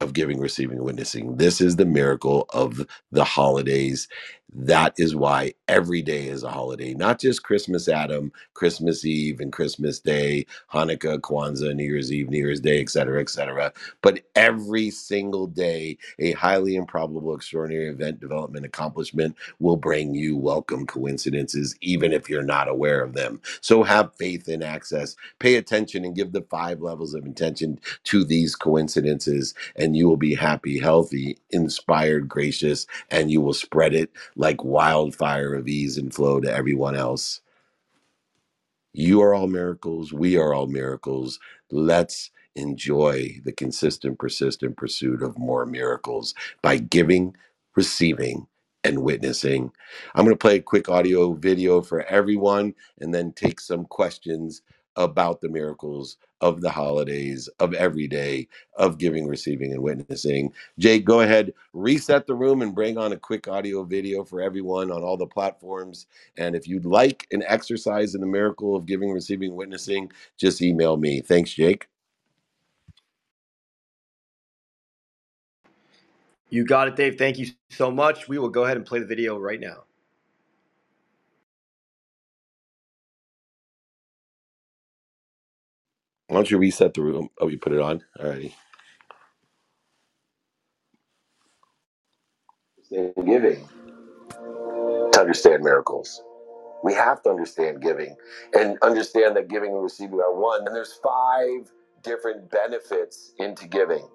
of 0.00 0.14
giving, 0.14 0.40
receiving, 0.40 0.78
and 0.78 0.86
witnessing. 0.86 1.38
This 1.38 1.60
is 1.60 1.76
the 1.76 1.86
miracle 1.86 2.46
of 2.50 2.86
the 3.12 3.24
holidays. 3.24 4.08
That 4.54 4.94
is 4.98 5.14
why 5.16 5.54
every 5.68 6.02
day 6.02 6.28
is 6.28 6.42
a 6.42 6.50
holiday, 6.50 6.94
not 6.94 7.20
just 7.20 7.42
Christmas, 7.44 7.88
Adam, 7.88 8.32
Christmas 8.54 9.04
Eve, 9.04 9.40
and 9.40 9.52
Christmas 9.52 10.00
Day, 10.00 10.46
Hanukkah, 10.72 11.20
Kwanzaa, 11.20 11.74
New 11.74 11.84
Year's 11.84 12.12
Eve, 12.12 12.30
New 12.30 12.38
Year's 12.38 12.60
Day, 12.60 12.80
et 12.80 12.90
cetera, 12.90 13.20
et 13.20 13.30
cetera. 13.30 13.72
But 14.02 14.22
every 14.36 14.90
single 14.90 15.48
day, 15.48 15.98
a 16.18 16.32
highly 16.32 16.76
improbable, 16.76 17.34
extraordinary 17.34 17.88
event, 17.90 18.20
development, 18.20 18.66
accomplishment 18.66 19.36
will 19.60 19.76
bring 19.76 20.14
you 20.14 20.36
welcome 20.36 20.86
coincidences, 20.86 21.76
even 21.82 22.12
if 22.12 22.30
you're 22.30 22.42
not 22.42 22.68
aware 22.68 23.02
of 23.02 23.14
them. 23.14 23.42
So 23.60 23.82
have 23.84 24.14
faith 24.16 24.48
in 24.48 24.62
access. 24.62 25.16
Pay 25.40 25.56
attention 25.56 26.04
and 26.06 26.16
give 26.16 26.32
the 26.32 26.42
five 26.50 26.80
levels 26.80 27.14
of 27.14 27.26
intention 27.26 27.80
to 28.04 28.24
these 28.24 28.56
coincidences 28.56 29.54
and 29.76 29.96
you 29.96 30.08
will 30.08 30.16
be 30.16 30.34
happy, 30.34 30.78
healthy, 30.78 31.38
inspired, 31.50 32.28
gracious, 32.28 32.86
and 33.10 33.30
you 33.30 33.40
will 33.40 33.54
spread 33.54 33.94
it 33.94 34.10
like 34.38 34.64
wildfire 34.64 35.54
of 35.54 35.68
ease 35.68 35.98
and 35.98 36.14
flow 36.14 36.40
to 36.40 36.52
everyone 36.52 36.96
else. 36.96 37.40
You 38.94 39.22
are 39.22 39.34
all 39.34 39.48
miracles. 39.48 40.12
We 40.12 40.36
are 40.38 40.54
all 40.54 40.68
miracles. 40.68 41.40
Let's 41.70 42.32
enjoy 42.56 43.40
the 43.44 43.52
consistent, 43.52 44.18
persistent 44.18 44.76
pursuit 44.78 45.22
of 45.22 45.38
more 45.38 45.66
miracles 45.66 46.34
by 46.62 46.78
giving, 46.78 47.36
receiving, 47.76 48.48
and 48.84 49.04
witnessing. 49.04 49.72
I'm 50.16 50.26
going 50.26 50.34
to 50.36 50.40
play 50.42 50.56
a 50.56 50.62
quick 50.62 50.90
audio 50.90 51.34
video 51.34 51.82
for 51.82 52.02
everyone 52.04 52.74
and 53.00 53.14
then 53.14 53.32
take 53.34 53.60
some 53.60 53.86
questions 53.86 54.62
about 54.98 55.40
the 55.40 55.48
miracles 55.48 56.18
of 56.42 56.60
the 56.60 56.70
holidays, 56.70 57.48
of 57.60 57.72
every 57.74 58.08
day, 58.08 58.46
of 58.76 58.98
giving, 58.98 59.26
receiving, 59.26 59.72
and 59.72 59.82
witnessing. 59.82 60.52
Jake, 60.78 61.04
go 61.04 61.20
ahead, 61.20 61.54
reset 61.72 62.26
the 62.26 62.34
room 62.34 62.60
and 62.62 62.74
bring 62.74 62.98
on 62.98 63.12
a 63.12 63.16
quick 63.16 63.48
audio 63.48 63.84
video 63.84 64.24
for 64.24 64.42
everyone 64.42 64.90
on 64.90 65.02
all 65.02 65.16
the 65.16 65.26
platforms. 65.26 66.06
And 66.36 66.54
if 66.54 66.68
you'd 66.68 66.84
like 66.84 67.26
an 67.30 67.44
exercise 67.46 68.14
in 68.14 68.20
the 68.20 68.26
miracle 68.26 68.76
of 68.76 68.86
giving, 68.86 69.12
receiving, 69.12 69.56
witnessing, 69.56 70.12
just 70.36 70.60
email 70.60 70.96
me. 70.96 71.20
Thanks, 71.20 71.54
Jake. 71.54 71.88
You 76.50 76.64
got 76.64 76.88
it, 76.88 76.96
Dave. 76.96 77.16
Thank 77.18 77.38
you 77.38 77.46
so 77.70 77.90
much. 77.90 78.28
We 78.28 78.38
will 78.38 78.48
go 78.48 78.64
ahead 78.64 78.76
and 78.76 78.86
play 78.86 78.98
the 78.98 79.06
video 79.06 79.38
right 79.38 79.60
now. 79.60 79.84
Why 86.28 86.36
don't 86.36 86.50
you 86.50 86.58
reset 86.58 86.94
the 86.94 87.02
room? 87.02 87.30
Oh, 87.40 87.48
you 87.48 87.58
put 87.58 87.74
it 87.74 87.80
on? 87.80 88.04
Alrighty. 88.20 88.54
Giving 92.90 93.68
to 94.98 95.20
understand 95.20 95.64
miracles. 95.64 96.22
We 96.84 96.94
have 96.94 97.22
to 97.24 97.30
understand 97.30 97.82
giving 97.82 98.16
and 98.54 98.78
understand 98.82 99.36
that 99.36 99.48
giving 99.48 99.72
and 99.74 99.82
receiving 99.82 100.20
are 100.20 100.34
one. 100.34 100.66
And 100.66 100.76
there's 100.76 100.94
five 101.02 101.70
different 102.02 102.50
benefits 102.50 103.32
into 103.38 103.68
giving. 103.68 104.08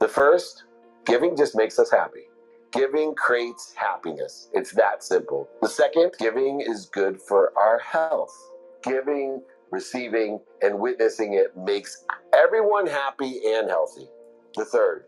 The 0.00 0.08
first, 0.08 0.64
giving 1.06 1.36
just 1.36 1.56
makes 1.56 1.78
us 1.80 1.90
happy. 1.90 2.24
Giving 2.72 3.14
creates 3.16 3.74
happiness. 3.76 4.50
It's 4.54 4.72
that 4.72 5.04
simple. 5.04 5.48
The 5.62 5.68
second, 5.70 6.12
giving 6.20 6.60
is 6.60 6.86
good 6.86 7.20
for 7.22 7.52
our 7.58 7.80
health. 7.80 8.36
Giving 8.84 9.42
receiving, 9.70 10.40
and 10.62 10.78
witnessing 10.78 11.34
it 11.34 11.56
makes 11.56 12.04
everyone 12.34 12.86
happy 12.86 13.40
and 13.46 13.68
healthy. 13.68 14.08
The 14.56 14.64
third, 14.64 15.04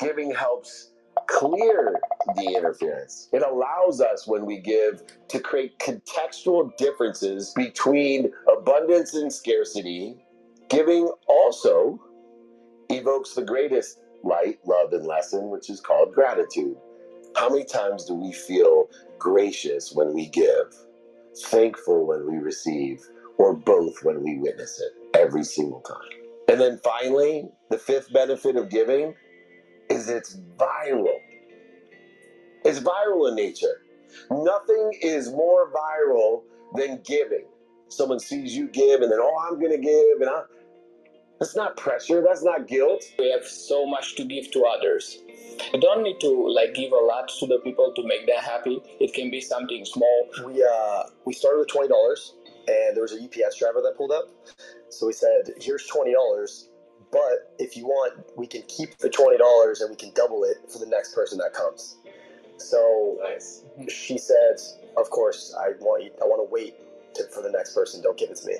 giving 0.00 0.34
helps 0.34 0.90
clear 1.28 2.00
the 2.36 2.54
interference. 2.56 3.28
It 3.32 3.42
allows 3.42 4.00
us, 4.00 4.26
when 4.26 4.44
we 4.44 4.58
give, 4.58 5.02
to 5.28 5.38
create 5.38 5.78
contextual 5.78 6.76
differences 6.76 7.52
between 7.54 8.32
abundance 8.50 9.14
and 9.14 9.32
scarcity. 9.32 10.16
Giving 10.68 11.10
also 11.28 12.00
evokes 12.88 13.34
the 13.34 13.44
greatest 13.44 14.00
light, 14.24 14.58
love, 14.66 14.92
and 14.92 15.06
lesson, 15.06 15.50
which 15.50 15.70
is 15.70 15.80
called 15.80 16.14
gratitude. 16.14 16.76
How 17.36 17.48
many 17.48 17.64
times 17.64 18.04
do 18.04 18.14
we 18.14 18.32
feel 18.32 18.88
gracious 19.18 19.92
when 19.94 20.12
we 20.12 20.28
give, 20.28 20.74
thankful 21.46 22.06
when 22.06 22.30
we 22.30 22.38
receive, 22.38 23.00
or 23.38 23.54
both 23.54 23.94
when 24.02 24.22
we 24.22 24.38
witness 24.38 24.80
it 24.80 25.18
every 25.18 25.44
single 25.44 25.80
time. 25.80 26.20
And 26.48 26.60
then 26.60 26.80
finally, 26.84 27.48
the 27.70 27.78
fifth 27.78 28.12
benefit 28.12 28.56
of 28.56 28.70
giving 28.70 29.14
is 29.90 30.08
it's 30.08 30.36
viral. 30.56 31.18
It's 32.64 32.80
viral 32.80 33.28
in 33.28 33.36
nature. 33.36 33.82
Nothing 34.30 34.92
is 35.02 35.30
more 35.30 35.72
viral 35.72 36.42
than 36.74 37.00
giving. 37.04 37.46
Someone 37.88 38.20
sees 38.20 38.56
you 38.56 38.68
give 38.68 39.00
and 39.02 39.10
then, 39.10 39.18
oh, 39.20 39.48
I'm 39.48 39.58
going 39.58 39.72
to 39.72 39.78
give. 39.78 40.20
And 40.20 40.30
I, 40.30 40.42
that's 41.38 41.56
not 41.56 41.76
pressure. 41.76 42.22
That's 42.26 42.42
not 42.42 42.68
guilt. 42.68 43.02
We 43.18 43.30
have 43.30 43.44
so 43.44 43.86
much 43.86 44.16
to 44.16 44.24
give 44.24 44.50
to 44.52 44.64
others. 44.64 45.18
You 45.72 45.80
don't 45.80 46.02
need 46.02 46.20
to 46.20 46.48
like 46.54 46.74
give 46.74 46.92
a 46.92 46.96
lot 47.04 47.28
to 47.40 47.46
the 47.46 47.58
people 47.64 47.92
to 47.94 48.06
make 48.06 48.26
them 48.26 48.38
happy. 48.38 48.80
It 49.00 49.12
can 49.14 49.30
be 49.30 49.40
something 49.40 49.84
small. 49.84 50.28
We 50.46 50.64
uh 50.64 51.04
we 51.24 51.32
started 51.32 51.58
with 51.60 51.68
twenty 51.68 51.88
dollars 51.88 52.34
and 52.68 52.96
there 52.96 53.02
was 53.02 53.12
a 53.12 53.22
UPS 53.22 53.58
driver 53.58 53.80
that 53.82 53.96
pulled 53.96 54.12
up. 54.12 54.24
So 54.90 55.06
we 55.06 55.12
said, 55.12 55.54
"Here's 55.60 55.86
twenty 55.86 56.12
dollars, 56.12 56.68
but 57.10 57.54
if 57.58 57.76
you 57.76 57.86
want, 57.86 58.14
we 58.36 58.46
can 58.46 58.62
keep 58.62 58.98
the 58.98 59.10
twenty 59.10 59.38
dollars 59.38 59.80
and 59.80 59.90
we 59.90 59.96
can 59.96 60.12
double 60.14 60.44
it 60.44 60.58
for 60.70 60.78
the 60.78 60.86
next 60.86 61.14
person 61.14 61.38
that 61.38 61.54
comes." 61.54 61.96
So 62.58 63.18
nice. 63.22 63.64
she 63.88 64.18
said, 64.18 64.60
"Of 64.96 65.10
course, 65.10 65.54
I 65.58 65.70
want 65.80 66.04
you. 66.04 66.10
I 66.22 66.26
want 66.26 66.46
to 66.46 66.52
wait 66.52 66.74
to, 67.14 67.24
for 67.24 67.42
the 67.42 67.50
next 67.50 67.74
person. 67.74 68.02
Don't 68.02 68.18
give 68.18 68.30
it 68.30 68.36
to 68.38 68.46
me." 68.46 68.56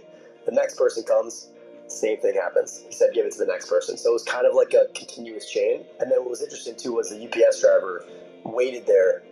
The 0.47 0.53
next 0.53 0.77
person 0.77 1.05
comes, 1.05 1.51
same 1.89 2.19
thing 2.19 2.35
happens. 2.35 2.83
He 2.87 2.93
said, 2.93 3.11
give 3.15 3.27
it 3.27 3.33
to 3.33 3.39
the 3.39 3.47
next 3.47 3.69
person. 3.69 3.97
So 3.97 4.11
it 4.11 4.13
was 4.15 4.25
kind 4.25 4.47
of 4.47 4.55
like 4.55 4.75
a 4.75 4.87
continuous 4.95 5.51
chain. 5.51 5.85
And 6.01 6.11
then 6.11 6.21
what 6.21 6.31
was 6.31 6.43
interesting 6.43 6.77
too 6.77 6.95
was 6.95 7.11
the 7.11 7.27
UPS 7.27 7.61
driver 7.61 8.05
waited 8.45 8.87
there 8.87 9.23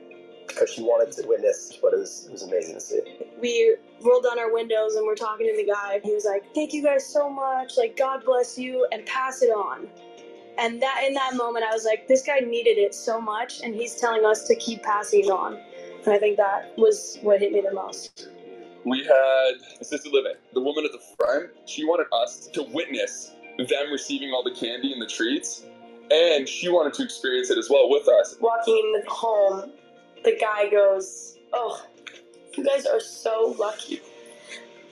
because 0.50 0.70
she 0.70 0.82
wanted 0.82 1.12
to 1.12 1.26
witness, 1.26 1.78
but 1.80 1.92
it 1.92 1.98
was, 1.98 2.26
it 2.26 2.32
was 2.32 2.42
amazing 2.42 2.74
to 2.74 2.80
see. 2.80 3.00
We 3.40 3.76
rolled 4.02 4.24
down 4.24 4.38
our 4.38 4.52
windows 4.52 4.94
and 4.94 5.06
we're 5.06 5.14
talking 5.14 5.46
to 5.46 5.56
the 5.56 5.70
guy. 5.70 6.00
He 6.04 6.12
was 6.12 6.24
like, 6.24 6.54
thank 6.54 6.72
you 6.72 6.82
guys 6.82 7.06
so 7.06 7.30
much. 7.30 7.76
Like, 7.76 7.96
God 7.96 8.24
bless 8.24 8.58
you 8.58 8.86
and 8.92 9.06
pass 9.06 9.42
it 9.42 9.48
on. 9.48 9.88
And 10.58 10.82
that 10.82 11.04
in 11.06 11.14
that 11.14 11.36
moment, 11.36 11.64
I 11.64 11.72
was 11.72 11.84
like, 11.84 12.06
this 12.06 12.22
guy 12.22 12.40
needed 12.40 12.76
it 12.76 12.94
so 12.94 13.18
much, 13.20 13.62
and 13.62 13.74
he's 13.74 13.96
telling 13.96 14.26
us 14.26 14.46
to 14.48 14.54
keep 14.56 14.82
passing 14.82 15.24
it 15.24 15.30
on. 15.30 15.58
And 16.04 16.12
I 16.12 16.18
think 16.18 16.36
that 16.36 16.76
was 16.76 17.18
what 17.22 17.40
hit 17.40 17.52
me 17.52 17.62
the 17.62 17.72
most. 17.72 18.28
We 18.84 19.04
had 19.04 19.52
assisted 19.80 20.12
living. 20.12 20.34
The 20.52 20.60
woman 20.60 20.84
at 20.84 20.92
the 20.92 21.00
front, 21.16 21.50
she 21.66 21.84
wanted 21.84 22.06
us 22.12 22.48
to 22.48 22.62
witness 22.74 23.32
them 23.58 23.92
receiving 23.92 24.32
all 24.32 24.42
the 24.42 24.54
candy 24.54 24.92
and 24.92 25.00
the 25.00 25.06
treats, 25.06 25.64
and 26.10 26.48
she 26.48 26.68
wanted 26.68 26.94
to 26.94 27.04
experience 27.04 27.50
it 27.50 27.56
as 27.56 27.70
well 27.70 27.88
with 27.88 28.08
us. 28.08 28.36
Walking 28.40 29.02
home, 29.06 29.72
the 30.24 30.36
guy 30.40 30.70
goes, 30.70 31.38
Oh, 31.52 31.82
you 32.56 32.64
guys 32.64 32.86
are 32.86 33.00
so 33.00 33.54
lucky. 33.58 34.00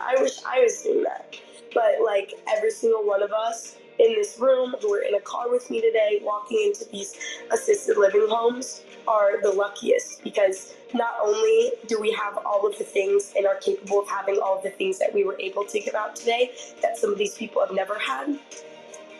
I 0.00 0.16
wish 0.20 0.42
I 0.44 0.60
was 0.60 0.82
doing 0.82 1.04
that. 1.04 1.36
But 1.74 2.04
like 2.04 2.32
every 2.48 2.70
single 2.70 3.04
one 3.06 3.22
of 3.22 3.32
us 3.32 3.76
in 3.98 4.14
this 4.14 4.38
room 4.38 4.74
who 4.80 4.94
are 4.94 5.02
in 5.02 5.14
a 5.14 5.20
car 5.20 5.50
with 5.50 5.68
me 5.70 5.80
today 5.80 6.20
walking 6.22 6.62
into 6.66 6.88
these 6.90 7.18
assisted 7.52 7.98
living 7.98 8.26
homes 8.28 8.82
are 9.08 9.42
the 9.42 9.50
luckiest 9.50 10.22
because 10.22 10.74
not 10.94 11.14
only 11.22 11.72
do 11.88 12.00
we 12.00 12.12
have 12.12 12.38
all 12.46 12.66
of 12.66 12.78
the 12.78 12.84
things 12.84 13.32
and 13.36 13.46
are 13.46 13.56
capable 13.56 14.00
of 14.00 14.08
having 14.08 14.38
all 14.38 14.56
of 14.56 14.62
the 14.62 14.70
things 14.70 14.98
that 14.98 15.12
we 15.12 15.24
were 15.24 15.36
able 15.40 15.64
to 15.64 15.80
give 15.80 15.94
out 15.94 16.14
today 16.14 16.52
that 16.80 16.96
some 16.96 17.10
of 17.10 17.18
these 17.18 17.34
people 17.34 17.60
have 17.60 17.74
never 17.74 17.98
had, 17.98 18.38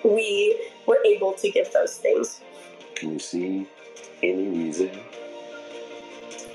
we 0.04 0.70
were 0.86 0.98
able 1.04 1.32
to 1.32 1.50
give 1.50 1.70
those 1.72 1.96
things. 1.96 2.40
Can 2.94 3.14
you 3.14 3.18
see 3.18 3.66
any 4.22 4.48
reason 4.48 4.90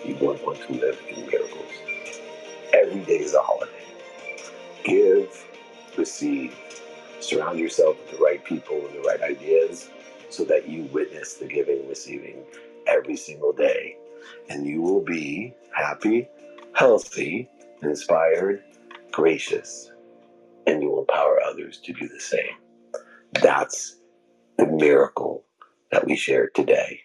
you 0.06 0.16
don't 0.16 0.44
want 0.46 0.62
to 0.62 0.74
live 0.74 1.00
in 1.10 1.26
miracles? 1.28 1.72
Every 2.74 3.02
day 3.02 3.20
is 3.20 3.34
a 3.34 3.42
holiday. 3.42 3.72
Give, 4.84 5.30
receive, 5.98 6.56
surround 7.20 7.60
yourself 7.60 7.98
with 8.00 8.18
the 8.18 8.24
right 8.24 8.44
people 8.44 8.86
and 8.86 8.96
the 8.96 9.08
right 9.08 9.22
ideas 9.22 9.90
so 10.30 10.44
that 10.46 10.68
you 10.68 10.84
witness 10.94 11.36
the 11.36 11.46
giving 11.46 11.88
receiving 11.88 12.44
every 12.88 13.16
single 13.16 13.54
day. 13.54 13.98
And 14.50 14.66
you 14.66 14.82
will 14.82 15.02
be 15.02 15.54
happy, 15.76 16.28
healthy, 16.74 17.50
inspired, 17.82 18.64
gracious, 19.12 19.92
and 20.68 20.82
you 20.82 20.90
will 20.90 21.02
empower 21.02 21.42
others 21.44 21.78
to 21.80 21.94
do 21.94 22.08
the 22.08 22.20
same. 22.20 22.56
That's 23.34 23.98
the 24.58 24.68
miracle 24.68 25.46
that 25.92 26.06
we 26.06 26.16
shared 26.16 26.56
today. 26.56 27.03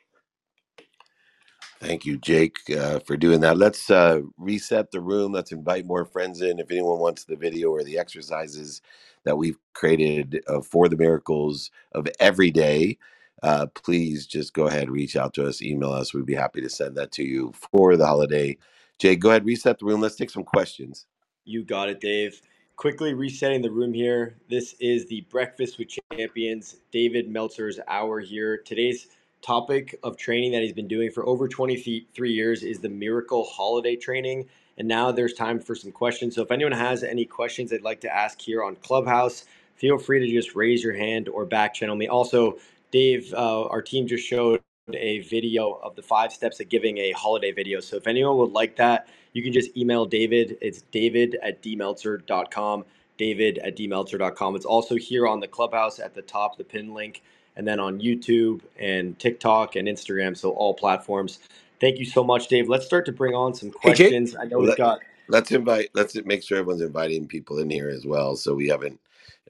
Thank 1.81 2.05
you, 2.05 2.19
Jake, 2.19 2.59
uh, 2.77 2.99
for 3.01 3.17
doing 3.17 3.41
that. 3.41 3.57
Let's 3.57 3.89
uh, 3.89 4.23
reset 4.37 4.91
the 4.91 5.01
room. 5.01 5.31
Let's 5.31 5.53
invite 5.53 5.87
more 5.87 6.05
friends 6.05 6.43
in. 6.43 6.59
If 6.59 6.73
anyone 6.73 6.99
wants 6.99 7.25
the 7.25 7.37
video 7.37 7.71
or 7.71 7.85
the 7.85 7.99
exercises 7.99 8.83
that 9.25 9.39
we've 9.39 9.59
created 9.75 10.43
uh, 10.49 10.61
for 10.61 10.89
the 10.89 10.97
miracles 10.97 11.71
of 11.93 12.09
every 12.19 12.51
day, 12.51 12.99
uh, 13.45 13.67
please 13.75 14.27
just 14.27 14.55
go 14.55 14.67
ahead, 14.67 14.91
reach 14.91 15.15
out 15.15 15.35
to 15.35 15.47
us, 15.47 15.63
email 15.63 15.93
us. 15.93 16.13
We'd 16.13 16.27
be 16.27 16.35
happy 16.35 16.61
to 16.63 16.69
send 16.69 16.97
that 16.97 17.13
to 17.13 17.23
you 17.23 17.53
for 17.55 17.97
the 17.97 18.07
holiday. 18.07 18.57
Jake, 18.99 19.21
go 19.21 19.31
ahead, 19.31 19.45
reset 19.45 19.79
the 19.79 19.87
room. 19.87 20.01
Let's 20.01 20.17
take 20.17 20.31
some 20.31 20.43
questions. 20.43 21.07
You 21.45 21.63
got 21.63 21.89
it, 21.89 22.01
Dave. 22.01 22.41
Quickly 22.75 23.15
resetting 23.15 23.63
the 23.63 23.71
room 23.71 23.93
here. 23.93 24.37
This 24.51 24.75
is 24.81 25.07
the 25.07 25.21
Breakfast 25.31 25.79
with 25.79 25.97
Champions, 26.11 26.77
David 26.91 27.29
Meltzer's 27.29 27.79
hour 27.87 28.19
here. 28.19 28.59
Today's 28.59 29.07
topic 29.43 29.99
of 30.03 30.17
training 30.17 30.53
that 30.53 30.63
he's 30.63 30.73
been 30.73 30.89
doing 30.89 31.11
for 31.11 31.27
over 31.27 31.49
23 31.49 32.33
years 32.33 32.63
is 32.63 32.79
the 32.81 32.89
Miracle 32.89 33.45
Holiday 33.45 33.97
Training. 33.97 34.47
And 34.79 34.87
now 34.87 35.11
there's 35.11 35.35
time 35.35 35.59
for 35.61 35.75
some 35.75 35.91
questions. 35.91 36.35
So 36.35 36.43
if 36.43 36.51
anyone 36.51 36.73
has 36.73 37.03
any 37.03 37.25
questions 37.25 37.71
they'd 37.71 37.83
like 37.83 38.01
to 38.03 38.15
ask 38.15 38.41
here 38.41 38.63
on 38.63 38.77
Clubhouse, 38.77 39.45
feel 39.77 39.99
free 39.99 40.21
to 40.21 40.33
just 40.33 40.55
raise 40.55 40.83
your 40.83 40.95
hand 40.95 41.29
or 41.29 41.45
back 41.45 41.75
channel 41.75 41.97
me. 41.97 42.09
Also, 42.09 42.59
Dave, 42.91 43.33
uh, 43.35 43.67
our 43.67 43.83
team 43.83 44.07
just 44.07 44.27
showed 44.27 44.61
a 44.95 45.21
video 45.21 45.75
of 45.83 45.95
the 45.97 46.03
five 46.03 46.33
steps 46.33 46.61
of 46.61 46.69
giving 46.69 46.99
a 46.99 47.13
holiday 47.13 47.53
video. 47.53 47.81
So 47.81 47.97
if 47.97 48.07
anyone 48.07 48.39
would 48.39 48.53
like 48.53 48.77
that, 48.77 49.09
you 49.33 49.43
can 49.43 49.53
just 49.53 49.77
email 49.77 50.07
David. 50.07 50.57
It's 50.61 50.83
david 50.83 51.39
at 51.43 51.63
dmeltzer.com. 51.63 52.85
David 53.19 53.59
at 53.59 53.77
dmeltzer.com. 53.77 54.57
It's 54.57 54.65
also 54.65 54.95
here 54.97 55.27
on 55.27 55.41
the 55.41 55.49
clubhouse 55.49 55.99
at 55.99 56.15
the 56.15 56.23
top, 56.23 56.57
the 56.57 56.65
pin 56.65 56.95
link, 56.95 57.23
and 57.59 57.69
then 57.69 57.81
on 57.81 58.01
YouTube 58.01 58.63
and 58.81 59.19
TikTok 59.19 59.77
and 59.77 59.89
Instagram. 59.89 60.37
So 60.39 60.53
all 60.53 60.75
platforms. 60.75 61.41
Thank 61.81 61.99
you 61.99 62.07
so 62.07 62.25
much, 62.25 62.49
Dave. 62.49 62.69
Let's 62.71 62.87
start 62.87 63.07
to 63.07 63.13
bring 63.13 63.35
on 63.35 63.55
some 63.55 63.73
Hey, 63.83 63.91
questions. 63.97 64.37
I 64.37 64.47
know 64.47 64.61
we've 64.61 64.69
let, 64.69 64.79
got 64.79 65.01
let's 65.29 65.53
invite, 65.53 65.91
let's 65.95 66.17
make 66.25 66.43
sure 66.45 66.59
everyone's 66.59 66.83
inviting 66.83 67.29
people 67.29 67.59
in 67.59 67.71
here 67.71 67.91
as 67.91 68.07
well. 68.07 68.37
So 68.37 68.55
we 68.55 68.69
haven't 68.69 69.01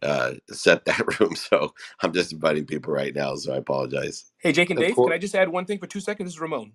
uh, 0.03 0.35
set 0.51 0.87
that 0.87 1.21
room. 1.21 1.37
So 1.37 1.75
I'm 2.03 2.13
just 2.13 2.33
inviting 2.33 2.67
people 2.67 2.93
right 2.93 3.15
now. 3.15 3.37
So 3.37 3.55
I 3.55 3.59
apologize. 3.59 4.25
Hey, 4.41 4.53
Jake 4.53 4.71
and 4.71 4.79
Of 4.79 4.85
Dave, 4.87 4.97
course. 4.97 5.09
can 5.09 5.15
I 5.15 5.19
just 5.19 5.35
add 5.35 5.51
one 5.51 5.67
thing 5.67 5.79
for 5.79 5.87
two 5.87 6.01
seconds? 6.01 6.29
This 6.29 6.35
is 6.35 6.41
Ramon. 6.41 6.73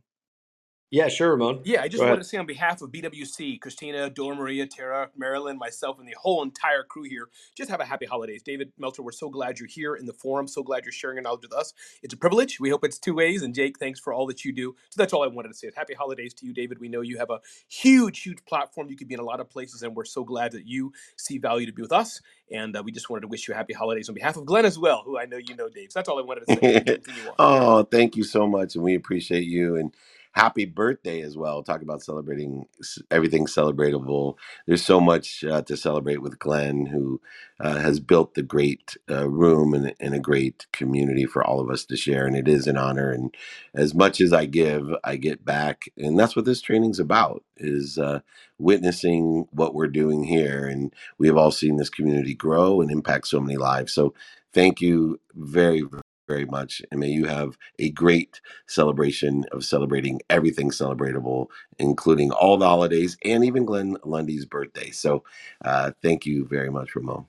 Yeah, 0.94 1.10
sure, 1.10 1.32
Ramon. 1.32 1.62
Yeah, 1.66 1.82
I 1.82 1.90
just 1.90 2.02
Go 2.02 2.06
wanted 2.06 2.20
ahead. 2.20 2.24
to 2.24 2.30
say 2.30 2.38
on 2.38 2.46
behalf 2.46 2.82
of 2.84 2.92
BWC, 2.92 3.60
Christina, 3.62 4.12
Dora 4.12 4.36
Maria, 4.36 4.68
Tara, 4.68 5.10
Marilyn, 5.18 5.58
myself, 5.58 6.00
and 6.00 6.08
the 6.08 6.16
whole 6.18 6.44
entire 6.44 6.84
crew 6.84 7.04
here, 7.04 7.30
just 7.58 7.70
have 7.72 7.82
a 7.82 7.86
happy 7.86 8.06
holidays. 8.06 8.44
David 8.44 8.72
Meltzer, 8.78 9.02
we're 9.04 9.12
so 9.12 9.30
glad 9.30 9.60
you're 9.60 9.68
here 9.68 9.96
in 9.96 10.06
the 10.06 10.14
forum. 10.14 10.48
So 10.48 10.64
glad 10.64 10.86
you're 10.86 10.94
sharing 10.94 11.18
your 11.18 11.24
knowledge 11.24 11.42
with 11.44 11.54
us. 11.54 11.74
It's 12.04 12.14
a 12.14 12.18
privilege. 12.18 12.60
We 12.60 12.70
hope 12.70 12.86
it's 12.86 13.00
two 13.00 13.16
ways. 13.16 13.42
And 13.42 13.56
Jake, 13.56 13.80
thanks 13.80 14.00
for 14.00 14.14
all 14.14 14.28
that 14.28 14.46
you 14.46 14.54
do. 14.54 14.76
So 14.92 14.96
that's 15.02 15.14
all 15.14 15.24
I 15.26 15.28
wanted 15.28 15.50
to 15.50 15.56
say. 15.56 15.72
Happy 15.76 15.96
holidays 15.96 16.34
to 16.36 16.46
you, 16.46 16.54
David. 16.54 16.80
We 16.80 16.90
know 16.90 17.02
you 17.02 17.18
have 17.18 17.32
a 17.32 17.42
huge, 17.68 18.22
huge 18.24 18.46
platform. 18.46 18.90
You 18.90 18.96
could 18.96 19.10
be 19.10 19.16
in 19.16 19.22
a 19.22 19.26
lot 19.26 19.42
of 19.42 19.50
places, 19.50 19.84
and 19.84 19.96
we're 19.96 20.06
so 20.06 20.24
glad 20.24 20.54
that 20.54 20.68
you 20.68 20.94
see 21.18 21.38
value 21.40 21.66
to 21.66 21.74
be 21.74 21.82
with 21.82 21.94
us. 21.94 22.22
And 22.52 22.78
uh, 22.78 22.84
we 22.86 22.94
just 22.94 23.10
wanted 23.10 23.24
to 23.24 23.28
wish 23.28 23.48
you 23.50 23.56
happy 23.56 23.74
holidays 23.74 24.10
on 24.10 24.16
behalf 24.16 24.38
of 24.38 24.46
Glenn 24.46 24.66
as 24.66 24.80
well, 24.80 25.04
who 25.06 25.20
I 25.20 25.26
know 25.26 25.38
you 25.38 25.56
know, 25.56 25.70
Dave. 25.70 25.92
So 25.92 26.00
that's 26.00 26.10
all 26.10 26.20
I 26.20 26.24
wanted 26.24 26.42
to 26.42 26.48
say. 26.48 26.62
You 26.64 26.78
can 26.78 26.90
continue 27.04 27.28
on. 27.28 27.36
oh, 27.40 27.84
thank 27.84 28.16
you 28.16 28.24
so 28.24 28.48
much. 28.48 28.76
And 28.76 28.84
we 28.86 28.96
appreciate 28.96 29.46
you. 29.46 29.76
And 29.78 29.94
happy 30.34 30.66
birthday 30.66 31.22
as 31.22 31.38
well. 31.38 31.64
Talk 31.64 31.84
about 31.84 32.04
celebrating 32.04 32.68
everything 33.12 33.48
celebratable. 33.48 34.36
There's 34.68 34.86
so 34.86 35.02
much 35.02 35.44
uh, 35.46 35.64
to 35.64 35.78
celebrate 35.78 36.22
with 36.22 36.40
Glenn, 36.40 36.88
who 36.88 37.22
uh, 37.60 37.80
has 37.80 38.00
built 38.02 38.36
the 38.36 38.44
great 38.44 38.98
uh, 39.12 39.30
room 39.30 39.74
and, 39.74 39.96
and 40.00 40.16
a 40.16 40.20
great 40.20 40.68
community 40.74 41.26
for 41.26 41.44
all 41.46 41.62
of 41.62 41.72
us 41.72 41.86
to 41.88 41.98
share. 41.98 42.28
And 42.28 42.38
it 42.38 42.48
is 42.48 42.68
an 42.68 42.78
honor. 42.78 43.12
And 43.12 43.36
as 43.76 43.96
much 43.96 44.22
as 44.22 44.34
I 44.34 44.46
give, 44.46 44.90
I 45.04 45.18
get 45.18 45.46
back. 45.46 45.86
And 45.98 46.20
that's 46.20 46.36
what 46.36 46.46
this 46.46 46.62
training's 46.62 47.00
about 47.00 47.44
is 47.58 47.98
uh, 48.00 48.22
witnessing 48.60 49.48
what 49.52 49.76
we're 49.76 49.88
doing 49.88 50.24
here. 50.26 50.68
And 50.68 50.94
we 51.20 51.28
have 51.28 51.38
all 51.38 51.52
seen 51.52 51.78
this 51.78 51.92
community 51.92 52.36
grow 52.36 52.82
and 52.82 52.92
impact 52.92 53.28
so 53.28 53.42
many 53.42 53.58
lives. 53.58 53.94
So 53.94 54.14
thank 54.54 54.82
you 54.82 55.20
very, 55.36 55.84
very 56.28 56.46
much. 56.46 56.82
And 56.92 57.00
may 57.00 57.10
you 57.10 57.26
have 57.26 57.58
a 57.80 57.92
great 57.92 58.42
celebration 58.68 59.46
of 59.52 59.66
celebrating 59.66 60.22
everything 60.30 60.72
celebratable, 60.72 61.48
including 61.80 62.32
all 62.32 62.58
the 62.58 62.68
holidays 62.68 63.18
and 63.26 63.46
even 63.46 63.66
Glenn 63.66 63.98
Lundy's 64.06 64.46
birthday. 64.46 64.92
So 64.92 65.24
uh, 65.66 65.92
thank 66.02 66.26
you 66.26 66.48
very 66.48 66.72
much, 66.72 66.96
Ramon. 66.96 67.26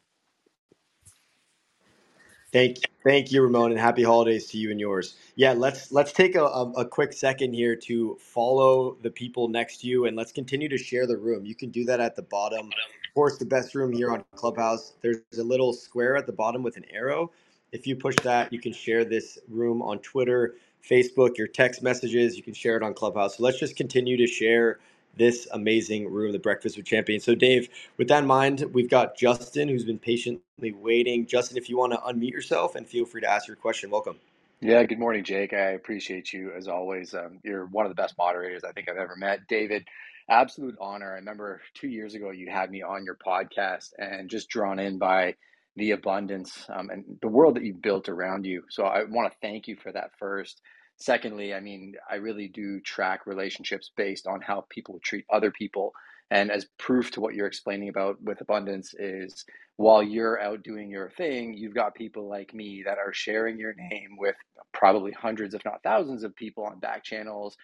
Thank, 2.53 2.79
thank 3.05 3.33
you, 3.33 3.43
Ramon, 3.45 3.73
and 3.73 3.81
happy 3.81 4.03
holidays 4.03 4.49
to 4.49 4.59
you 4.59 4.73
and 4.73 4.81
yours. 4.81 5.17
Yeah, 5.37 5.53
let's 5.55 5.93
let's 5.93 6.13
take 6.13 6.35
a, 6.37 6.45
a, 6.45 6.71
a 6.79 6.87
quick 6.89 7.15
second 7.15 7.55
here 7.55 7.77
to 7.77 8.19
follow 8.21 8.97
the 9.03 9.11
people 9.13 9.49
next 9.49 9.83
to 9.83 9.89
you, 9.89 10.07
and 10.07 10.17
let's 10.17 10.33
continue 10.33 10.69
to 10.71 10.79
share 10.79 11.07
the 11.07 11.17
room. 11.19 11.47
You 11.47 11.55
can 11.55 11.71
do 11.71 11.85
that 11.87 12.01
at 12.01 12.17
the 12.17 12.23
bottom. 12.23 12.69
Of 12.69 13.15
course, 13.15 13.39
the 13.39 13.47
best 13.47 13.77
room 13.77 13.93
here 13.93 14.13
on 14.13 14.25
Clubhouse. 14.37 14.95
There's 15.03 15.19
a 15.39 15.45
little 15.45 15.75
square 15.75 16.17
at 16.17 16.27
the 16.27 16.33
bottom 16.33 16.65
with 16.65 16.77
an 16.79 16.87
arrow. 16.93 17.33
If 17.75 17.89
you 17.89 17.97
push 17.97 18.17
that, 18.23 18.53
you 18.53 18.61
can 18.61 18.73
share 18.73 19.05
this 19.05 19.39
room 19.51 19.83
on 19.83 19.99
Twitter, 19.99 20.55
Facebook, 20.89 21.39
your 21.39 21.49
text 21.49 21.83
messages. 21.83 22.39
You 22.39 22.45
can 22.45 22.55
share 22.55 22.77
it 22.79 22.85
on 22.85 22.95
Clubhouse. 22.95 23.39
So 23.39 23.43
let's 23.43 23.59
just 23.59 23.77
continue 23.77 24.17
to 24.17 24.29
share 24.29 24.79
this 25.17 25.49
amazing 25.53 26.09
room, 26.09 26.33
the 26.33 26.39
Breakfast 26.39 26.77
with 26.79 26.87
Champions. 26.87 27.25
So, 27.25 27.35
Dave, 27.35 27.69
with 27.99 28.09
that 28.09 28.21
in 28.21 28.29
mind, 28.29 28.65
we've 28.73 28.91
got 28.91 29.19
Justin 29.19 29.69
who's 29.69 29.85
been 29.85 29.99
patiently 29.99 30.73
waiting. 30.73 31.27
Justin, 31.27 31.59
if 31.59 31.69
you 31.69 31.77
want 31.77 31.93
to 31.95 31.99
unmute 31.99 32.33
yourself 32.33 32.77
and 32.77 32.87
feel 32.87 33.07
free 33.07 33.23
to 33.23 33.31
ask 33.31 33.49
your 33.49 33.57
question, 33.57 33.91
welcome. 33.91 34.19
Yeah, 34.61 34.83
good 34.85 34.99
morning, 34.99 35.25
Jake. 35.25 35.55
I 35.55 35.73
appreciate 35.73 36.33
you 36.33 36.53
as 36.53 36.69
always. 36.69 37.15
Um, 37.15 37.41
you're 37.45 37.67
one 37.67 37.87
of 37.87 37.91
the 37.93 38.03
best 38.03 38.19
moderators 38.19 38.65
I 38.65 38.73
think 38.73 38.91
I've 38.91 38.97
ever 38.99 39.17
met. 39.17 39.47
David, 39.49 39.87
absolute 40.29 40.77
honor. 40.81 41.13
I 41.13 41.17
remember 41.17 41.63
two 41.75 41.89
years 41.89 42.17
ago 42.17 42.33
you 42.33 42.51
had 42.51 42.73
me 42.73 42.83
on 42.83 43.05
your 43.05 43.15
podcast 43.17 43.91
and 44.01 44.29
just 44.29 44.49
drawn 44.49 44.81
in 44.81 44.99
by 44.99 45.37
the 45.77 45.93
abundance 45.93 46.67
um, 46.69 46.91
and 46.91 47.05
the 47.21 47.29
world 47.29 47.57
that 47.57 47.65
you've 47.65 47.83
built 47.83 48.09
around 48.09 48.47
you. 48.47 48.63
So 48.71 48.85
I 48.85 49.05
want 49.05 49.31
to 49.31 49.39
thank 49.43 49.67
you 49.67 49.77
for 49.77 49.93
that 49.93 50.11
first. 50.19 50.61
Secondly, 50.97 51.53
I 51.53 51.61
mean, 51.61 51.95
I 52.09 52.17
really 52.17 52.49
do 52.49 52.81
track 52.81 53.27
relationships 53.27 53.91
based 53.97 54.27
on 54.27 54.41
how 54.41 54.67
people 54.71 55.01
treat 55.03 55.25
other 55.33 55.51
people. 55.51 55.93
And 56.31 56.51
as 56.51 56.67
proof 56.79 57.11
to 57.13 57.21
what 57.21 57.35
you're 57.35 57.49
explaining 57.49 57.89
about 57.89 58.23
with 58.23 58.41
abundance 58.41 58.95
is 58.95 59.45
while 59.77 60.03
you're 60.03 60.41
out 60.41 60.63
doing 60.63 60.91
your 60.91 61.11
thing, 61.11 61.55
you've 61.55 61.75
got 61.75 61.95
people 61.95 62.29
like 62.29 62.55
me 62.55 62.85
that 62.87 62.99
are 62.99 63.13
sharing 63.13 63.59
your 63.59 63.75
name 63.75 64.17
with 64.17 64.37
probably 64.73 65.13
hundreds, 65.13 65.55
if 65.55 65.65
not 65.65 65.83
thousands, 65.83 66.23
of 66.23 66.35
people 66.37 66.65
on 66.65 66.79
back 66.79 67.03
channels, 67.03 67.57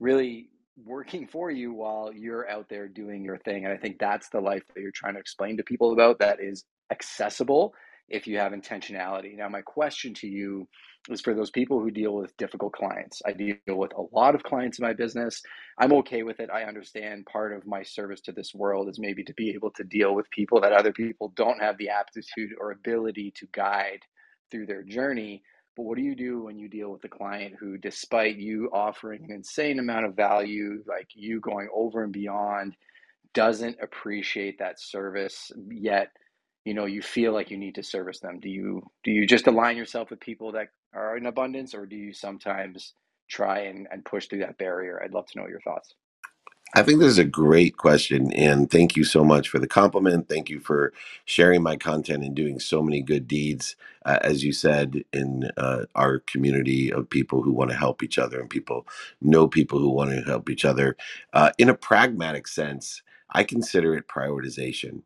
really 0.00 0.48
working 0.84 1.26
for 1.26 1.50
you 1.50 1.72
while 1.72 2.10
you're 2.12 2.48
out 2.48 2.66
there 2.70 2.88
doing 2.88 3.22
your 3.22 3.38
thing. 3.38 3.64
And 3.64 3.74
I 3.74 3.76
think 3.76 3.98
that's 3.98 4.30
the 4.30 4.40
life 4.40 4.62
that 4.74 4.80
you're 4.80 4.90
trying 4.94 5.14
to 5.14 5.20
explain 5.20 5.58
to 5.58 5.62
people 5.62 5.92
about 5.92 6.18
that 6.20 6.38
is 6.40 6.64
accessible 6.90 7.74
if 8.08 8.26
you 8.26 8.38
have 8.38 8.52
intentionality. 8.52 9.36
Now, 9.36 9.48
my 9.48 9.62
question 9.62 10.14
to 10.14 10.26
you 10.26 10.68
is 11.08 11.20
for 11.20 11.32
those 11.34 11.50
people 11.50 11.80
who 11.80 11.90
deal 11.90 12.14
with 12.14 12.36
difficult 12.36 12.72
clients. 12.72 13.22
I 13.24 13.32
deal 13.32 13.56
with 13.68 13.92
a 13.96 14.02
lot 14.14 14.34
of 14.34 14.42
clients 14.42 14.78
in 14.78 14.84
my 14.84 14.92
business. 14.92 15.40
I'm 15.78 15.92
okay 15.94 16.22
with 16.22 16.40
it. 16.40 16.50
I 16.52 16.64
understand 16.64 17.26
part 17.26 17.52
of 17.52 17.66
my 17.66 17.82
service 17.82 18.20
to 18.22 18.32
this 18.32 18.52
world 18.54 18.88
is 18.88 18.98
maybe 18.98 19.24
to 19.24 19.34
be 19.34 19.50
able 19.50 19.70
to 19.72 19.84
deal 19.84 20.14
with 20.14 20.30
people 20.30 20.60
that 20.60 20.72
other 20.72 20.92
people 20.92 21.32
don't 21.36 21.60
have 21.60 21.78
the 21.78 21.88
aptitude 21.88 22.50
or 22.60 22.72
ability 22.72 23.32
to 23.36 23.46
guide 23.52 24.00
through 24.50 24.66
their 24.66 24.82
journey. 24.82 25.42
But 25.76 25.84
what 25.84 25.96
do 25.96 26.02
you 26.02 26.16
do 26.16 26.42
when 26.42 26.58
you 26.58 26.68
deal 26.68 26.90
with 26.90 27.04
a 27.04 27.08
client 27.08 27.54
who, 27.58 27.78
despite 27.78 28.36
you 28.36 28.68
offering 28.72 29.24
an 29.24 29.30
insane 29.30 29.78
amount 29.78 30.04
of 30.04 30.16
value, 30.16 30.82
like 30.86 31.08
you 31.14 31.40
going 31.40 31.68
over 31.72 32.02
and 32.02 32.12
beyond, 32.12 32.74
doesn't 33.32 33.78
appreciate 33.80 34.58
that 34.58 34.80
service 34.80 35.50
yet? 35.70 36.08
You 36.64 36.74
know 36.74 36.86
you 36.86 37.02
feel 37.02 37.32
like 37.34 37.50
you 37.50 37.58
need 37.58 37.76
to 37.76 37.84
service 37.84 38.20
them 38.20 38.40
do 38.40 38.50
you 38.50 38.82
do 39.04 39.12
you 39.12 39.26
just 39.26 39.48
align 39.48 39.76
yourself 39.78 40.10
with 40.10 40.20
people 40.20 40.52
that 40.52 40.68
are 40.94 41.18
in 41.18 41.26
abundance 41.26 41.74
or 41.74 41.86
do 41.86 41.96
you 41.96 42.14
sometimes 42.14 42.94
try 43.30 43.60
and, 43.60 43.88
and 43.92 44.04
push 44.04 44.28
through 44.28 44.40
that 44.40 44.58
barrier 44.58 45.02
i'd 45.04 45.12
love 45.14 45.26
to 45.26 45.38
know 45.40 45.48
your 45.48 45.60
thoughts 45.62 45.94
I 46.74 46.84
think 46.84 47.00
this 47.00 47.10
is 47.10 47.18
a 47.18 47.26
great 47.26 47.76
question. 47.76 48.32
And 48.32 48.70
thank 48.70 48.96
you 48.96 49.04
so 49.04 49.24
much 49.24 49.50
for 49.50 49.60
the 49.60 49.68
compliment. 49.68 50.30
Thank 50.30 50.50
you 50.50 50.60
for 50.60 50.94
sharing 51.26 51.62
my 51.62 51.76
content 51.76 52.24
and 52.24 52.34
doing 52.34 52.60
so 52.60 52.82
many 52.82 53.02
good 53.02 53.28
deeds, 53.28 53.76
uh, 54.06 54.20
as 54.22 54.44
you 54.44 54.54
said, 54.54 55.04
in 55.12 55.50
uh, 55.58 55.86
our 55.96 56.20
community 56.20 56.92
of 56.92 57.10
people 57.10 57.42
who 57.42 57.52
want 57.52 57.72
to 57.72 57.76
help 57.76 58.02
each 58.04 58.18
other 58.18 58.40
and 58.40 58.50
people 58.50 58.88
know 59.20 59.48
people 59.48 59.80
who 59.80 59.90
want 59.90 60.12
to 60.12 60.22
help 60.22 60.50
each 60.50 60.64
other. 60.64 60.96
Uh, 61.34 61.52
in 61.58 61.68
a 61.68 61.74
pragmatic 61.76 62.48
sense, 62.48 63.02
I 63.32 63.44
consider 63.44 63.96
it 63.96 64.08
prioritization 64.08 65.02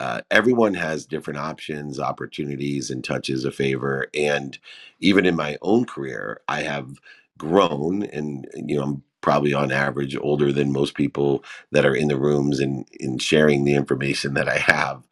uh, 0.00 0.20
everyone 0.30 0.74
has 0.74 1.06
different 1.06 1.38
options, 1.38 2.00
opportunities, 2.00 2.90
and 2.90 3.04
touches 3.04 3.44
a 3.44 3.50
favor. 3.50 4.08
And 4.14 4.58
even 5.00 5.26
in 5.26 5.36
my 5.36 5.58
own 5.62 5.84
career, 5.86 6.40
I 6.48 6.62
have 6.62 6.98
grown, 7.38 8.04
and 8.04 8.46
you 8.54 8.76
know, 8.76 8.82
I'm 8.82 9.02
probably 9.20 9.52
on 9.54 9.72
average 9.72 10.16
older 10.16 10.52
than 10.52 10.72
most 10.72 10.94
people 10.94 11.44
that 11.72 11.84
are 11.84 11.94
in 11.94 12.08
the 12.08 12.18
rooms 12.18 12.60
and 12.60 12.86
in 13.00 13.18
sharing 13.18 13.64
the 13.64 13.74
information 13.74 14.34
that 14.34 14.48
I 14.48 14.58
have. 14.58 15.02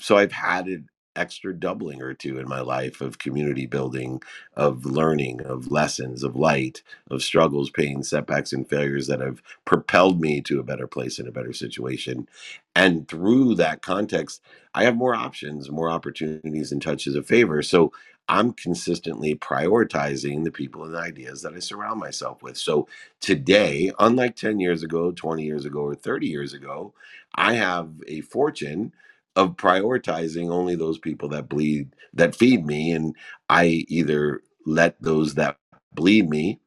So 0.00 0.16
I've 0.16 0.32
had 0.32 0.86
extra 1.16 1.54
doubling 1.54 2.02
or 2.02 2.14
two 2.14 2.38
in 2.38 2.48
my 2.48 2.60
life 2.60 3.00
of 3.00 3.18
community 3.18 3.66
building, 3.66 4.22
of 4.56 4.84
learning, 4.86 5.42
of 5.42 5.70
lessons, 5.70 6.22
of 6.22 6.36
light, 6.36 6.82
of 7.10 7.22
struggles, 7.22 7.70
pain, 7.70 8.02
setbacks, 8.02 8.52
and 8.52 8.68
failures 8.68 9.06
that 9.08 9.20
have 9.20 9.42
propelled 9.64 10.20
me 10.20 10.40
to 10.42 10.60
a 10.60 10.64
better 10.64 10.86
place 10.86 11.18
and 11.18 11.28
a 11.28 11.32
better 11.32 11.52
situation. 11.52 12.28
And 12.74 13.08
through 13.08 13.56
that 13.56 13.82
context, 13.82 14.42
I 14.74 14.84
have 14.84 14.96
more 14.96 15.14
options, 15.14 15.70
more 15.70 15.90
opportunities, 15.90 16.72
and 16.72 16.80
touches 16.80 17.14
of 17.14 17.26
favor. 17.26 17.62
So 17.62 17.92
I'm 18.28 18.52
consistently 18.52 19.34
prioritizing 19.34 20.44
the 20.44 20.52
people 20.52 20.84
and 20.84 20.94
the 20.94 20.98
ideas 21.00 21.42
that 21.42 21.54
I 21.54 21.58
surround 21.58 22.00
myself 22.00 22.42
with. 22.42 22.56
So 22.56 22.88
today, 23.20 23.92
unlike 23.98 24.36
10 24.36 24.60
years 24.60 24.82
ago, 24.82 25.12
20 25.12 25.44
years 25.44 25.64
ago, 25.64 25.80
or 25.80 25.94
30 25.94 26.28
years 26.28 26.54
ago, 26.54 26.94
I 27.34 27.54
have 27.54 27.90
a 28.06 28.22
fortune 28.22 28.92
of 29.36 29.56
prioritizing 29.56 30.50
only 30.50 30.76
those 30.76 30.98
people 30.98 31.28
that 31.30 31.48
bleed 31.48 31.94
that 32.14 32.34
feed 32.36 32.66
me 32.66 32.92
and 32.92 33.16
i 33.48 33.84
either 33.88 34.42
let 34.66 35.00
those 35.02 35.34
that 35.34 35.58
bleed 35.94 36.28
me 36.30 36.60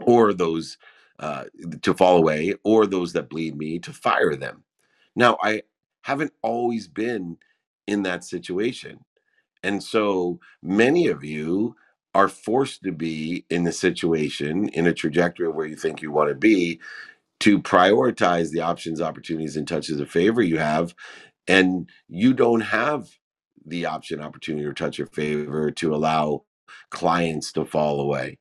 or 0.00 0.32
those 0.34 0.78
uh, 1.20 1.44
to 1.82 1.94
fall 1.94 2.18
away 2.18 2.54
or 2.64 2.86
those 2.86 3.14
that 3.14 3.30
bleed 3.30 3.56
me 3.56 3.78
to 3.80 3.92
fire 3.92 4.36
them. 4.36 4.64
Now 5.16 5.38
i 5.42 5.62
haven't 6.02 6.32
always 6.42 6.88
been 6.88 7.38
in 7.86 8.02
that 8.04 8.24
situation 8.24 9.00
and 9.62 9.82
so 9.82 10.40
many 10.62 11.08
of 11.08 11.24
you 11.24 11.76
are 12.14 12.28
forced 12.28 12.82
to 12.84 12.92
be 12.92 13.44
in 13.50 13.66
a 13.66 13.72
situation 13.72 14.68
in 14.70 14.86
a 14.86 14.94
trajectory 14.94 15.48
where 15.48 15.66
you 15.66 15.76
think 15.76 16.02
you 16.02 16.10
want 16.12 16.30
to 16.30 16.34
be 16.34 16.80
to 17.40 17.60
prioritize 17.60 18.50
the 18.50 18.60
options 18.60 19.00
opportunities 19.00 19.56
and 19.56 19.68
touches 19.68 20.00
of 20.00 20.10
favor 20.10 20.42
you 20.42 20.58
have 20.58 20.94
and 21.48 21.88
you 22.08 22.34
don't 22.34 22.62
have 22.62 23.08
the 23.66 23.86
option 23.86 24.20
opportunity 24.20 24.64
or 24.64 24.72
touch 24.72 25.00
or 25.00 25.06
favor 25.06 25.70
to 25.70 25.94
allow 25.94 26.44
clients 26.90 27.52
to 27.52 27.64
fall 27.64 28.00
away 28.00 28.38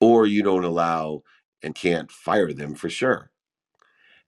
or 0.00 0.26
you 0.26 0.42
don't 0.42 0.64
allow 0.64 1.22
and 1.62 1.74
can't 1.74 2.10
fire 2.12 2.52
them 2.52 2.74
for 2.74 2.90
sure. 2.90 3.30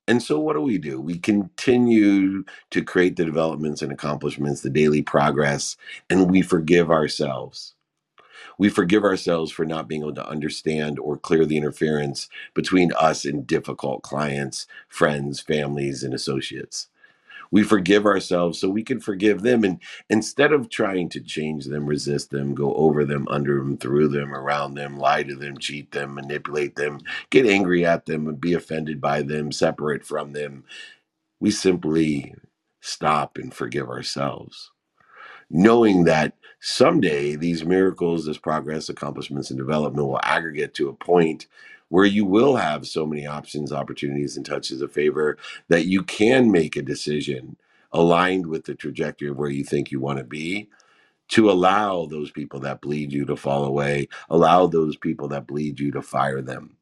And 0.08 0.22
so 0.22 0.40
what 0.40 0.54
do 0.54 0.60
we 0.60 0.78
do? 0.78 1.00
We 1.00 1.18
continue 1.18 2.44
to 2.70 2.82
create 2.82 3.16
the 3.16 3.24
developments 3.24 3.82
and 3.82 3.92
accomplishments 3.92 4.62
the 4.62 4.70
daily 4.70 5.02
progress 5.02 5.76
and 6.10 6.30
we 6.30 6.42
forgive 6.42 6.90
ourselves. 6.90 7.74
We 8.58 8.70
forgive 8.70 9.04
ourselves 9.04 9.52
for 9.52 9.66
not 9.66 9.88
being 9.88 10.02
able 10.02 10.14
to 10.14 10.28
understand 10.28 10.98
or 10.98 11.18
clear 11.18 11.46
the 11.46 11.58
interference 11.58 12.28
between 12.54 12.92
us 12.94 13.24
and 13.24 13.46
difficult 13.46 14.02
clients 14.02 14.66
friends 14.88 15.40
families 15.40 16.04
and 16.04 16.14
associates 16.14 16.88
we 17.50 17.62
forgive 17.64 18.06
ourselves 18.06 18.58
so 18.58 18.68
we 18.68 18.82
can 18.82 19.00
forgive 19.00 19.42
them 19.42 19.64
and 19.64 19.80
instead 20.10 20.52
of 20.52 20.70
trying 20.70 21.08
to 21.08 21.20
change 21.20 21.66
them 21.66 21.86
resist 21.86 22.30
them 22.30 22.54
go 22.54 22.74
over 22.74 23.04
them 23.04 23.26
under 23.30 23.58
them 23.58 23.76
through 23.78 24.08
them 24.08 24.34
around 24.34 24.74
them 24.74 24.98
lie 24.98 25.22
to 25.22 25.36
them 25.36 25.58
cheat 25.58 25.92
them 25.92 26.14
manipulate 26.14 26.76
them 26.76 27.00
get 27.30 27.46
angry 27.46 27.86
at 27.86 28.06
them 28.06 28.28
and 28.28 28.40
be 28.40 28.54
offended 28.54 29.00
by 29.00 29.22
them 29.22 29.52
separate 29.52 30.04
from 30.04 30.32
them 30.32 30.56
we 31.40 31.50
simply 31.50 32.34
stop 32.80 33.36
and 33.36 33.52
forgive 33.52 33.88
ourselves. 33.88 34.70
Knowing 35.50 36.04
that 36.04 36.34
someday 36.60 37.36
these 37.36 37.64
miracles, 37.64 38.26
this 38.26 38.38
progress, 38.38 38.88
accomplishments, 38.88 39.50
and 39.50 39.58
development 39.58 40.06
will 40.06 40.20
aggregate 40.22 40.74
to 40.74 40.88
a 40.88 40.94
point 40.94 41.46
where 41.90 42.06
you 42.06 42.26
will 42.26 42.56
have 42.56 42.88
so 42.88 43.06
many 43.06 43.26
options, 43.26 43.72
opportunities, 43.72 44.36
and 44.38 44.46
touches 44.46 44.82
of 44.82 44.92
favor 44.92 45.38
that 45.68 45.86
you 45.86 46.04
can 46.04 46.52
make 46.52 46.76
a 46.76 46.82
decision 46.82 47.58
aligned 47.92 48.48
with 48.48 48.66
the 48.66 48.76
trajectory 48.76 49.30
of 49.30 49.38
where 49.38 49.50
you 49.50 49.64
think 49.64 49.92
you 49.92 50.00
want 50.00 50.18
to 50.18 50.24
be 50.24 50.70
to 51.28 51.50
allow 51.50 52.06
those 52.06 52.30
people 52.30 52.60
that 52.60 52.80
bleed 52.82 53.12
you 53.12 53.24
to 53.26 53.36
fall 53.36 53.64
away, 53.64 54.08
allow 54.30 54.66
those 54.66 54.96
people 54.96 55.28
that 55.28 55.46
bleed 55.46 55.80
you 55.80 55.90
to 55.92 56.02
fire 56.02 56.42
them. 56.42 56.76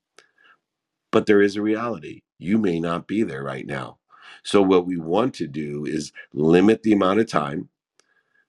But 1.13 1.27
there 1.27 1.43
is 1.43 1.57
a 1.57 1.63
reality. 1.63 2.23
You 2.39 2.59
may 2.59 2.81
not 2.81 3.09
be 3.09 3.23
there 3.25 3.45
right 3.45 3.67
now. 3.67 3.99
So, 4.45 4.63
what 4.63 4.87
we 4.87 4.99
want 4.99 5.35
to 5.37 5.49
do 5.49 5.87
is 5.87 6.13
limit 6.35 6.83
the 6.83 6.93
amount 6.93 7.21
of 7.21 7.29
time 7.29 7.71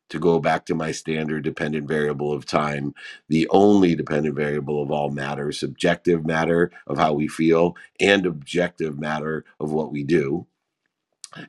to 0.10 0.20
go 0.20 0.40
back 0.40 0.66
to 0.68 0.76
my 0.76 0.92
standard 0.92 1.44
dependent 1.44 1.88
variable 1.88 2.34
of 2.34 2.46
time, 2.46 2.94
the 3.30 3.48
only 3.50 3.96
dependent 3.96 4.36
variable 4.36 4.82
of 4.82 4.92
all 4.92 5.10
matter, 5.12 5.52
subjective 5.52 6.26
matter 6.26 6.72
of 6.88 6.98
how 6.98 7.14
we 7.14 7.28
feel, 7.28 7.76
and 8.00 8.26
objective 8.26 9.00
matter 9.00 9.46
of 9.60 9.72
what 9.72 9.92
we 9.92 10.04
do. 10.04 10.46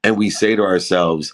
And 0.04 0.16
we 0.16 0.30
say 0.30 0.56
to 0.56 0.62
ourselves, 0.62 1.32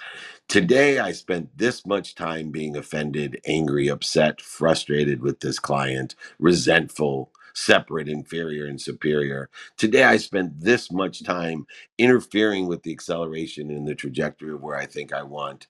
Today, 0.48 1.00
I 1.00 1.12
spent 1.12 1.58
this 1.58 1.84
much 1.86 2.14
time 2.14 2.50
being 2.52 2.76
offended, 2.76 3.40
angry, 3.46 3.88
upset, 3.88 4.40
frustrated 4.40 5.20
with 5.20 5.40
this 5.40 5.58
client, 5.58 6.14
resentful, 6.38 7.32
separate, 7.52 8.08
inferior, 8.08 8.66
and 8.66 8.80
superior. 8.80 9.50
Today, 9.76 10.04
I 10.04 10.18
spent 10.18 10.60
this 10.60 10.92
much 10.92 11.24
time 11.24 11.66
interfering 11.98 12.66
with 12.68 12.84
the 12.84 12.92
acceleration 12.92 13.70
in 13.72 13.86
the 13.86 13.94
trajectory 13.96 14.52
of 14.52 14.62
where 14.62 14.76
I 14.76 14.86
think 14.86 15.12
I 15.12 15.24
want. 15.24 15.66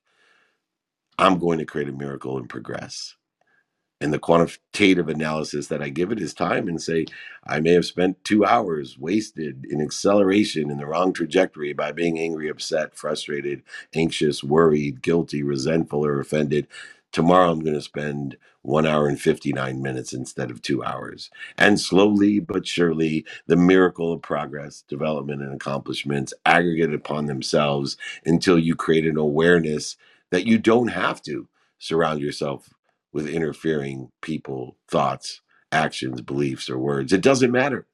I'm 1.19 1.39
going 1.39 1.61
to 1.61 1.67
create 1.67 1.89
a 1.89 1.93
miracle 1.93 2.39
and 2.39 2.49
progress. 2.49 3.15
And 4.01 4.15
the 4.15 4.21
quantitative 4.21 5.11
analysis 5.11 5.69
that 5.69 5.83
I 5.83 5.91
give 5.91 6.13
it 6.13 6.23
is 6.23 6.35
time 6.35 6.69
and 6.69 6.83
say, 6.83 7.07
I 7.47 7.61
may 7.61 7.73
have 7.73 7.87
spent 7.87 8.25
two 8.25 8.47
hours 8.47 8.99
wasted 8.99 9.67
in 9.71 9.83
acceleration 9.83 10.71
in 10.71 10.79
the 10.79 10.87
wrong 10.87 11.15
trajectory 11.15 11.75
by 11.75 11.93
being 11.93 12.21
angry, 12.21 12.49
upset, 12.51 12.97
frustrated, 12.97 13.65
anxious, 13.97 14.45
worried, 14.45 15.03
guilty, 15.03 15.43
resentful, 15.43 16.07
or 16.07 16.21
offended. 16.21 16.69
Tomorrow 17.13 17.51
I'm 17.53 17.63
going 17.63 17.75
to 17.75 17.83
spend 17.83 18.39
one 18.63 18.87
hour 18.87 19.09
and 19.09 19.21
59 19.21 19.83
minutes 19.83 20.15
instead 20.15 20.53
of 20.53 20.63
two 20.63 20.85
hours. 20.85 21.33
And 21.59 21.81
slowly 21.81 22.41
but 22.41 22.69
surely, 22.69 23.27
the 23.49 23.57
miracle 23.57 24.15
of 24.15 24.23
progress, 24.23 24.85
development, 24.89 25.43
and 25.43 25.55
accomplishments 25.55 26.35
aggregate 26.47 26.95
upon 26.95 27.27
themselves 27.27 27.99
until 28.27 28.61
you 28.61 28.77
create 28.77 29.07
an 29.09 29.19
awareness 29.19 29.97
that 30.31 30.47
you 30.47 30.59
don't 30.59 30.89
have 30.89 31.23
to 31.23 31.49
surround 31.79 32.21
yourself 32.21 32.71
with 33.13 33.29
interfering 33.29 34.11
people, 34.23 34.77
thoughts, 34.91 35.41
actions, 35.73 36.21
beliefs, 36.23 36.71
or 36.71 36.79
words. 36.79 37.13
It 37.13 37.23
doesn't 37.23 37.53
matter. 37.53 37.87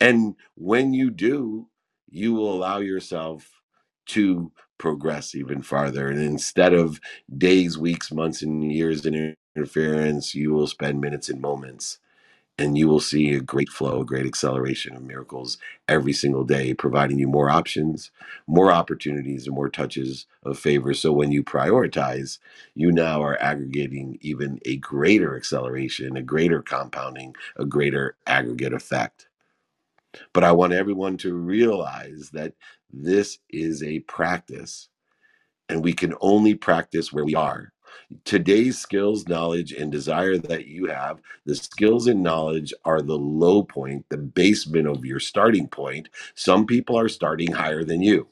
And 0.00 0.36
when 0.56 0.94
you 0.94 1.10
do, 1.10 1.68
you 2.10 2.34
will 2.34 2.52
allow 2.54 2.78
yourself 2.78 3.50
to 4.08 4.52
progress 4.78 5.34
even 5.34 5.62
farther. 5.62 6.08
And 6.08 6.20
instead 6.22 6.74
of 6.74 7.00
days, 7.38 7.78
weeks, 7.78 8.12
months, 8.12 8.42
and 8.42 8.72
years 8.72 9.06
in 9.06 9.36
interference, 9.56 10.34
you 10.34 10.52
will 10.52 10.66
spend 10.66 11.00
minutes 11.00 11.28
and 11.28 11.40
moments 11.40 11.98
and 12.60 12.76
you 12.76 12.86
will 12.86 13.00
see 13.00 13.32
a 13.32 13.40
great 13.40 13.70
flow, 13.70 14.02
a 14.02 14.04
great 14.04 14.26
acceleration 14.26 14.94
of 14.94 15.02
miracles 15.02 15.56
every 15.88 16.12
single 16.12 16.44
day, 16.44 16.74
providing 16.74 17.18
you 17.18 17.26
more 17.26 17.48
options, 17.48 18.10
more 18.46 18.70
opportunities, 18.70 19.46
and 19.46 19.56
more 19.56 19.70
touches 19.70 20.26
of 20.44 20.58
favor. 20.58 20.92
So 20.92 21.10
when 21.10 21.32
you 21.32 21.42
prioritize, 21.42 22.38
you 22.74 22.92
now 22.92 23.22
are 23.22 23.40
aggregating 23.40 24.18
even 24.20 24.60
a 24.66 24.76
greater 24.76 25.36
acceleration, 25.36 26.18
a 26.18 26.22
greater 26.22 26.60
compounding, 26.60 27.34
a 27.56 27.64
greater 27.64 28.16
aggregate 28.26 28.74
effect. 28.74 29.28
But 30.34 30.44
I 30.44 30.52
want 30.52 30.74
everyone 30.74 31.16
to 31.18 31.34
realize 31.34 32.28
that 32.34 32.52
this 32.92 33.38
is 33.48 33.82
a 33.82 34.00
practice, 34.00 34.90
and 35.70 35.82
we 35.82 35.94
can 35.94 36.14
only 36.20 36.54
practice 36.54 37.10
where 37.10 37.24
we 37.24 37.34
are 37.34 37.72
today's 38.24 38.78
skills, 38.78 39.28
knowledge, 39.28 39.72
and 39.72 39.90
desire 39.92 40.38
that 40.38 40.66
you 40.66 40.86
have, 40.86 41.20
the 41.46 41.54
skills 41.54 42.06
and 42.06 42.22
knowledge 42.22 42.74
are 42.84 43.02
the 43.02 43.18
low 43.18 43.62
point, 43.62 44.06
the 44.08 44.18
basement 44.18 44.88
of 44.88 45.04
your 45.04 45.20
starting 45.20 45.68
point. 45.68 46.08
Some 46.34 46.66
people 46.66 46.98
are 46.98 47.08
starting 47.08 47.52
higher 47.52 47.84
than 47.84 48.02
you. 48.02 48.28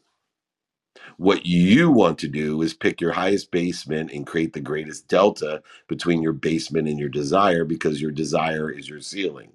What 1.17 1.47
you 1.47 1.91
want 1.91 2.19
to 2.21 2.29
do 2.29 2.63
is 2.63 2.75
pick 2.75 3.01
your 3.01 3.13
highest 3.13 3.51
basement 3.51 4.13
and 4.13 4.27
create 4.27 4.53
the 4.53 4.61
greatest 4.61 5.09
delta 5.09 5.63
between 5.89 6.23
your 6.23 6.33
basement 6.33 6.89
and 6.89 6.99
your 6.99 7.09
desire 7.09 7.65
because 7.65 8.01
your 8.01 8.13
desire 8.13 8.71
is 8.71 8.89
your 8.89 9.01
ceiling. 9.01 9.53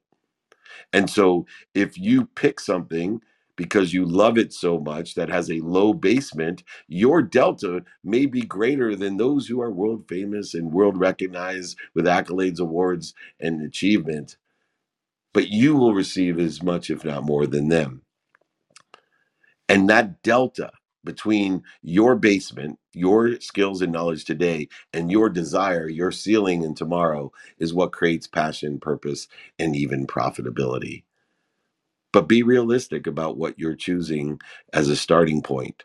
And 0.92 1.10
so 1.10 1.46
if 1.74 1.98
you 1.98 2.26
pick 2.36 2.60
something 2.60 3.22
because 3.56 3.94
you 3.94 4.06
love 4.06 4.38
it 4.38 4.54
so 4.54 4.80
much 4.80 5.16
that 5.16 5.30
has 5.30 5.52
a 5.52 5.60
low 5.62 5.94
basement, 5.94 6.64
your 6.88 7.22
delta 7.22 7.84
may 8.04 8.26
be 8.26 8.42
greater 8.42 8.96
than 8.96 9.18
those 9.18 9.48
who 9.48 9.62
are 9.62 9.72
world 9.72 10.06
famous 10.10 10.54
and 10.54 10.72
world 10.74 10.98
recognized 10.98 11.78
with 11.94 12.06
accolades, 12.06 12.60
awards, 12.60 13.14
and 13.40 13.62
achievement. 13.62 14.38
But 15.34 15.50
you 15.50 15.76
will 15.76 15.94
receive 15.94 16.40
as 16.40 16.64
much, 16.64 16.90
if 16.90 17.06
not 17.06 17.26
more, 17.26 17.48
than 17.48 17.70
them. 17.70 18.04
And 19.70 19.90
that 19.90 20.24
delta 20.24 20.72
between 21.04 21.64
your 21.82 22.16
basement, 22.16 22.80
your 22.94 23.40
skills 23.42 23.82
and 23.82 23.92
knowledge 23.92 24.26
today, 24.26 24.70
and 24.94 25.12
your 25.12 25.30
desire, 25.30 25.88
your 25.90 26.12
ceiling 26.12 26.64
and 26.64 26.78
tomorrow 26.78 27.32
is 27.60 27.74
what 27.74 27.92
creates 27.92 28.28
passion, 28.28 28.80
purpose, 28.80 29.28
and 29.60 29.76
even 29.76 30.08
profitability 30.08 31.04
but 32.14 32.28
be 32.30 32.44
realistic 32.44 33.08
about 33.08 33.38
what 33.38 33.60
you're 33.60 33.76
choosing 33.76 34.40
as 34.72 34.88
a 34.88 34.96
starting 34.96 35.42
point. 35.42 35.84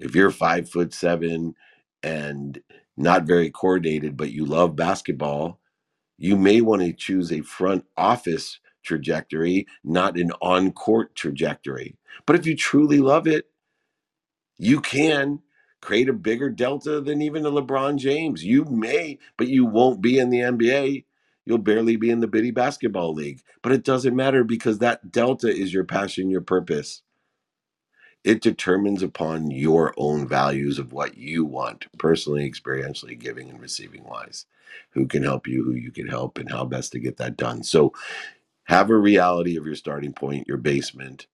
If 0.00 0.14
you're 0.14 0.30
five 0.30 0.70
foot 0.70 0.94
seven 0.94 1.54
and 2.02 2.60
not 2.96 3.24
very 3.24 3.50
coordinated, 3.50 4.16
but 4.16 4.32
you 4.32 4.46
love 4.46 4.76
basketball, 4.76 5.60
you 6.16 6.36
may 6.36 6.60
want 6.60 6.82
to 6.82 6.92
choose 6.92 7.32
a 7.32 7.42
front 7.42 7.84
office 7.96 8.60
trajectory, 8.84 9.66
not 9.84 10.16
an 10.16 10.32
on 10.40 10.72
court 10.72 11.14
trajectory. 11.14 11.96
But 12.26 12.36
if 12.36 12.46
you 12.46 12.56
truly 12.56 12.98
love 12.98 13.26
it, 13.26 13.46
you 14.58 14.80
can 14.80 15.40
create 15.80 16.08
a 16.08 16.12
bigger 16.12 16.50
delta 16.50 17.00
than 17.00 17.20
even 17.22 17.44
a 17.44 17.50
LeBron 17.50 17.96
James. 17.96 18.44
You 18.44 18.64
may, 18.64 19.18
but 19.36 19.48
you 19.48 19.66
won't 19.66 20.00
be 20.00 20.18
in 20.18 20.30
the 20.30 20.38
NBA 20.38 21.04
you'll 21.44 21.58
barely 21.58 21.96
be 21.96 22.10
in 22.10 22.20
the 22.20 22.26
bitty 22.26 22.50
basketball 22.50 23.14
league. 23.14 23.40
But 23.62 23.72
it 23.72 23.84
doesn't 23.84 24.16
matter 24.16 24.44
because 24.44 24.78
that 24.78 25.10
delta 25.10 25.48
is 25.48 25.72
your 25.72 25.84
passion, 25.84 26.30
your 26.30 26.40
purpose. 26.40 27.02
It 28.24 28.40
determines 28.40 29.02
upon 29.02 29.50
your 29.50 29.94
own 29.96 30.28
values 30.28 30.78
of 30.78 30.92
what 30.92 31.18
you 31.18 31.44
want, 31.44 31.86
personally, 31.98 32.48
experientially, 32.48 33.18
giving 33.18 33.50
and 33.50 33.60
receiving 33.60 34.04
wise. 34.04 34.46
Who 34.90 35.06
can 35.06 35.24
help 35.24 35.46
you, 35.48 35.64
who 35.64 35.72
you 35.72 35.90
can 35.90 36.06
help, 36.06 36.38
and 36.38 36.50
how 36.50 36.64
best 36.64 36.92
to 36.92 37.00
get 37.00 37.16
that 37.16 37.36
done. 37.36 37.62
So 37.64 37.92
have 38.64 38.90
a 38.90 38.96
reality 38.96 39.56
of 39.56 39.66
your 39.66 39.74
starting 39.74 40.12
point, 40.12 40.46
your 40.46 40.56
basement. 40.56 41.26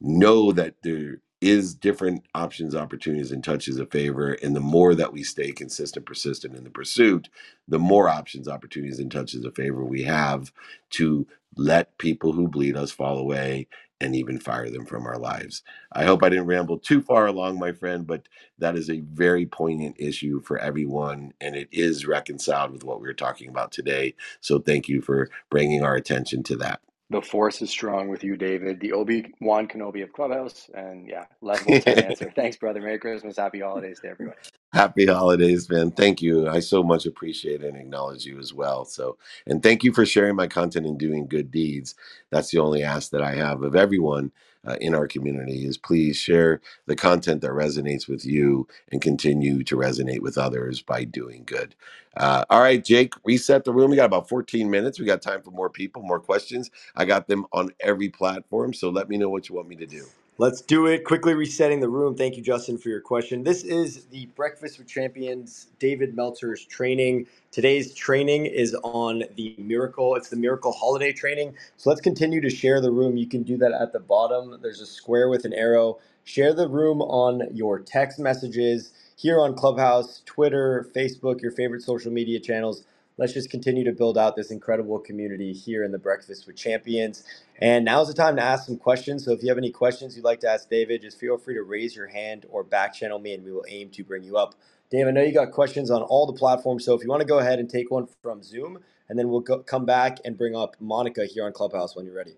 Know 0.00 0.52
that 0.52 0.74
there 0.82 1.20
is 1.40 1.74
different 1.74 2.24
options, 2.34 2.74
opportunities, 2.74 3.32
and 3.32 3.44
touches 3.44 3.78
of 3.78 3.90
favor. 3.90 4.32
And 4.42 4.56
the 4.56 4.60
more 4.60 4.94
that 4.94 5.12
we 5.12 5.22
stay 5.22 5.52
consistent, 5.52 6.06
persistent 6.06 6.56
in 6.56 6.64
the 6.64 6.70
pursuit, 6.70 7.28
the 7.68 7.78
more 7.78 8.08
options, 8.08 8.48
opportunities, 8.48 9.00
and 9.00 9.10
touches 9.12 9.44
of 9.44 9.54
favor 9.54 9.84
we 9.84 10.04
have 10.04 10.52
to 10.90 11.26
let 11.56 11.98
people 11.98 12.32
who 12.32 12.48
bleed 12.48 12.76
us 12.76 12.90
fall 12.92 13.18
away 13.18 13.68
and 14.00 14.16
even 14.16 14.38
fire 14.38 14.70
them 14.70 14.86
from 14.86 15.06
our 15.06 15.18
lives. 15.18 15.62
I 15.92 16.04
hope 16.04 16.22
I 16.22 16.28
didn't 16.28 16.46
ramble 16.46 16.78
too 16.78 17.02
far 17.02 17.26
along, 17.26 17.58
my 17.58 17.72
friend, 17.72 18.06
but 18.06 18.28
that 18.58 18.76
is 18.76 18.90
a 18.90 19.00
very 19.00 19.46
poignant 19.46 19.96
issue 19.98 20.40
for 20.42 20.58
everyone, 20.58 21.32
and 21.40 21.56
it 21.56 21.68
is 21.72 22.06
reconciled 22.06 22.72
with 22.72 22.84
what 22.84 23.00
we 23.00 23.08
are 23.08 23.14
talking 23.14 23.48
about 23.48 23.72
today. 23.72 24.14
So 24.40 24.58
thank 24.60 24.88
you 24.88 25.02
for 25.02 25.30
bringing 25.50 25.82
our 25.82 25.96
attention 25.96 26.42
to 26.44 26.56
that. 26.58 26.80
The 27.10 27.22
force 27.22 27.62
is 27.62 27.70
strong 27.70 28.08
with 28.08 28.24
you, 28.24 28.36
David. 28.36 28.80
The 28.80 28.92
Obi 28.92 29.32
Wan 29.40 29.68
Kenobi 29.68 30.02
of 30.02 30.12
Clubhouse, 30.12 30.70
and 30.74 31.08
yeah, 31.08 31.26
level 31.40 31.76
ten 31.80 31.98
answer. 32.00 32.32
Thanks, 32.34 32.56
brother. 32.56 32.80
Merry 32.80 32.98
Christmas, 32.98 33.36
happy 33.36 33.60
holidays 33.60 34.00
to 34.00 34.08
everyone. 34.08 34.36
Happy 34.72 35.06
holidays, 35.06 35.68
man. 35.70 35.90
Thank 35.90 36.22
you. 36.22 36.48
I 36.48 36.60
so 36.60 36.82
much 36.82 37.06
appreciate 37.06 37.64
and 37.64 37.76
acknowledge 37.76 38.26
you 38.26 38.38
as 38.38 38.54
well. 38.54 38.84
So, 38.84 39.18
and 39.46 39.62
thank 39.62 39.84
you 39.84 39.92
for 39.92 40.06
sharing 40.06 40.36
my 40.36 40.46
content 40.46 40.86
and 40.86 40.98
doing 40.98 41.26
good 41.26 41.50
deeds. 41.50 41.94
That's 42.30 42.50
the 42.50 42.58
only 42.58 42.82
ask 42.82 43.10
that 43.12 43.22
I 43.22 43.34
have 43.36 43.62
of 43.62 43.76
everyone 43.76 44.32
uh, 44.66 44.76
in 44.80 44.94
our 44.94 45.08
community 45.08 45.66
is 45.66 45.78
please 45.78 46.16
share 46.16 46.60
the 46.86 46.96
content 46.96 47.42
that 47.42 47.50
resonates 47.52 48.08
with 48.08 48.24
you 48.26 48.68
and 48.92 49.02
continue 49.02 49.64
to 49.64 49.76
resonate 49.76 50.20
with 50.22 50.38
others 50.38 50.82
by 50.82 51.04
doing 51.04 51.44
good. 51.46 51.74
Uh, 52.16 52.44
all 52.50 52.60
right, 52.60 52.84
Jake, 52.84 53.14
reset 53.24 53.64
the 53.64 53.72
room. 53.72 53.90
We 53.90 53.96
got 53.96 54.06
about 54.06 54.28
14 54.28 54.70
minutes. 54.70 55.00
We 55.00 55.06
got 55.06 55.22
time 55.22 55.42
for 55.42 55.50
more 55.52 55.70
people, 55.70 56.02
more 56.02 56.20
questions. 56.20 56.70
I 56.96 57.06
got 57.06 57.28
them 57.28 57.46
on 57.52 57.70
every 57.80 58.08
platform. 58.10 58.74
So 58.74 58.90
let 58.90 59.08
me 59.08 59.18
know 59.18 59.30
what 59.30 59.48
you 59.48 59.54
want 59.56 59.68
me 59.68 59.76
to 59.76 59.86
do. 59.86 60.06
Let's 60.38 60.60
do 60.60 60.86
it. 60.86 61.06
Quickly 61.06 61.34
resetting 61.34 61.80
the 61.80 61.88
room. 61.88 62.14
Thank 62.16 62.36
you, 62.36 62.42
Justin, 62.42 62.78
for 62.78 62.90
your 62.90 63.00
question. 63.00 63.44
This 63.44 63.64
is 63.64 64.04
the 64.08 64.26
Breakfast 64.36 64.78
with 64.78 64.88
Champions 64.88 65.68
David 65.78 66.14
Meltzer's 66.14 66.66
training. 66.66 67.28
Today's 67.52 67.94
training 67.94 68.46
is 68.46 68.76
on 68.84 69.24
the 69.36 69.56
Miracle. 69.58 70.16
It's 70.16 70.28
the 70.28 70.36
Miracle 70.36 70.72
Holiday 70.72 71.14
Training. 71.14 71.54
So 71.78 71.90
let's 71.90 72.02
continue 72.02 72.42
to 72.42 72.50
share 72.50 72.82
the 72.82 72.90
room. 72.92 73.16
You 73.16 73.28
can 73.28 73.44
do 73.44 73.56
that 73.58 73.72
at 73.72 73.94
the 73.94 74.00
bottom. 74.00 74.58
There's 74.62 74.82
a 74.82 74.86
square 74.86 75.30
with 75.30 75.46
an 75.46 75.54
arrow. 75.54 76.00
Share 76.24 76.52
the 76.52 76.68
room 76.68 77.00
on 77.02 77.44
your 77.54 77.80
text 77.80 78.18
messages 78.20 78.92
here 79.16 79.40
on 79.40 79.54
Clubhouse, 79.56 80.22
Twitter, 80.26 80.86
Facebook, 80.94 81.40
your 81.42 81.52
favorite 81.52 81.82
social 81.82 82.12
media 82.12 82.40
channels 82.40 82.84
let's 83.18 83.32
just 83.32 83.50
continue 83.50 83.84
to 83.84 83.92
build 83.92 84.18
out 84.18 84.36
this 84.36 84.50
incredible 84.50 84.98
community 84.98 85.52
here 85.52 85.84
in 85.84 85.92
the 85.92 85.98
Breakfast 85.98 86.46
with 86.46 86.56
Champions. 86.56 87.24
And 87.60 87.84
now's 87.84 88.08
the 88.08 88.14
time 88.14 88.36
to 88.36 88.42
ask 88.42 88.66
some 88.66 88.76
questions. 88.78 89.24
So 89.24 89.32
if 89.32 89.42
you 89.42 89.48
have 89.48 89.58
any 89.58 89.70
questions 89.70 90.16
you'd 90.16 90.24
like 90.24 90.40
to 90.40 90.50
ask 90.50 90.68
David, 90.70 91.02
just 91.02 91.18
feel 91.18 91.38
free 91.38 91.54
to 91.54 91.62
raise 91.62 91.96
your 91.96 92.08
hand 92.08 92.46
or 92.50 92.64
back 92.64 92.94
channel 92.94 93.18
me 93.18 93.34
and 93.34 93.44
we 93.44 93.52
will 93.52 93.64
aim 93.68 93.90
to 93.90 94.04
bring 94.04 94.22
you 94.22 94.36
up. 94.36 94.54
Dave, 94.90 95.06
I 95.06 95.10
know 95.12 95.22
you 95.22 95.32
got 95.32 95.52
questions 95.52 95.90
on 95.90 96.02
all 96.02 96.26
the 96.26 96.32
platforms. 96.32 96.84
So 96.84 96.94
if 96.94 97.02
you 97.02 97.08
want 97.08 97.20
to 97.22 97.26
go 97.26 97.38
ahead 97.38 97.58
and 97.58 97.68
take 97.70 97.90
one 97.90 98.06
from 98.22 98.42
Zoom, 98.42 98.78
and 99.08 99.18
then 99.18 99.28
we'll 99.28 99.40
go, 99.40 99.60
come 99.60 99.84
back 99.84 100.18
and 100.24 100.36
bring 100.36 100.56
up 100.56 100.76
Monica 100.80 101.26
here 101.26 101.44
on 101.46 101.52
Clubhouse 101.52 101.96
when 101.96 102.06
you're 102.06 102.16
ready. 102.16 102.36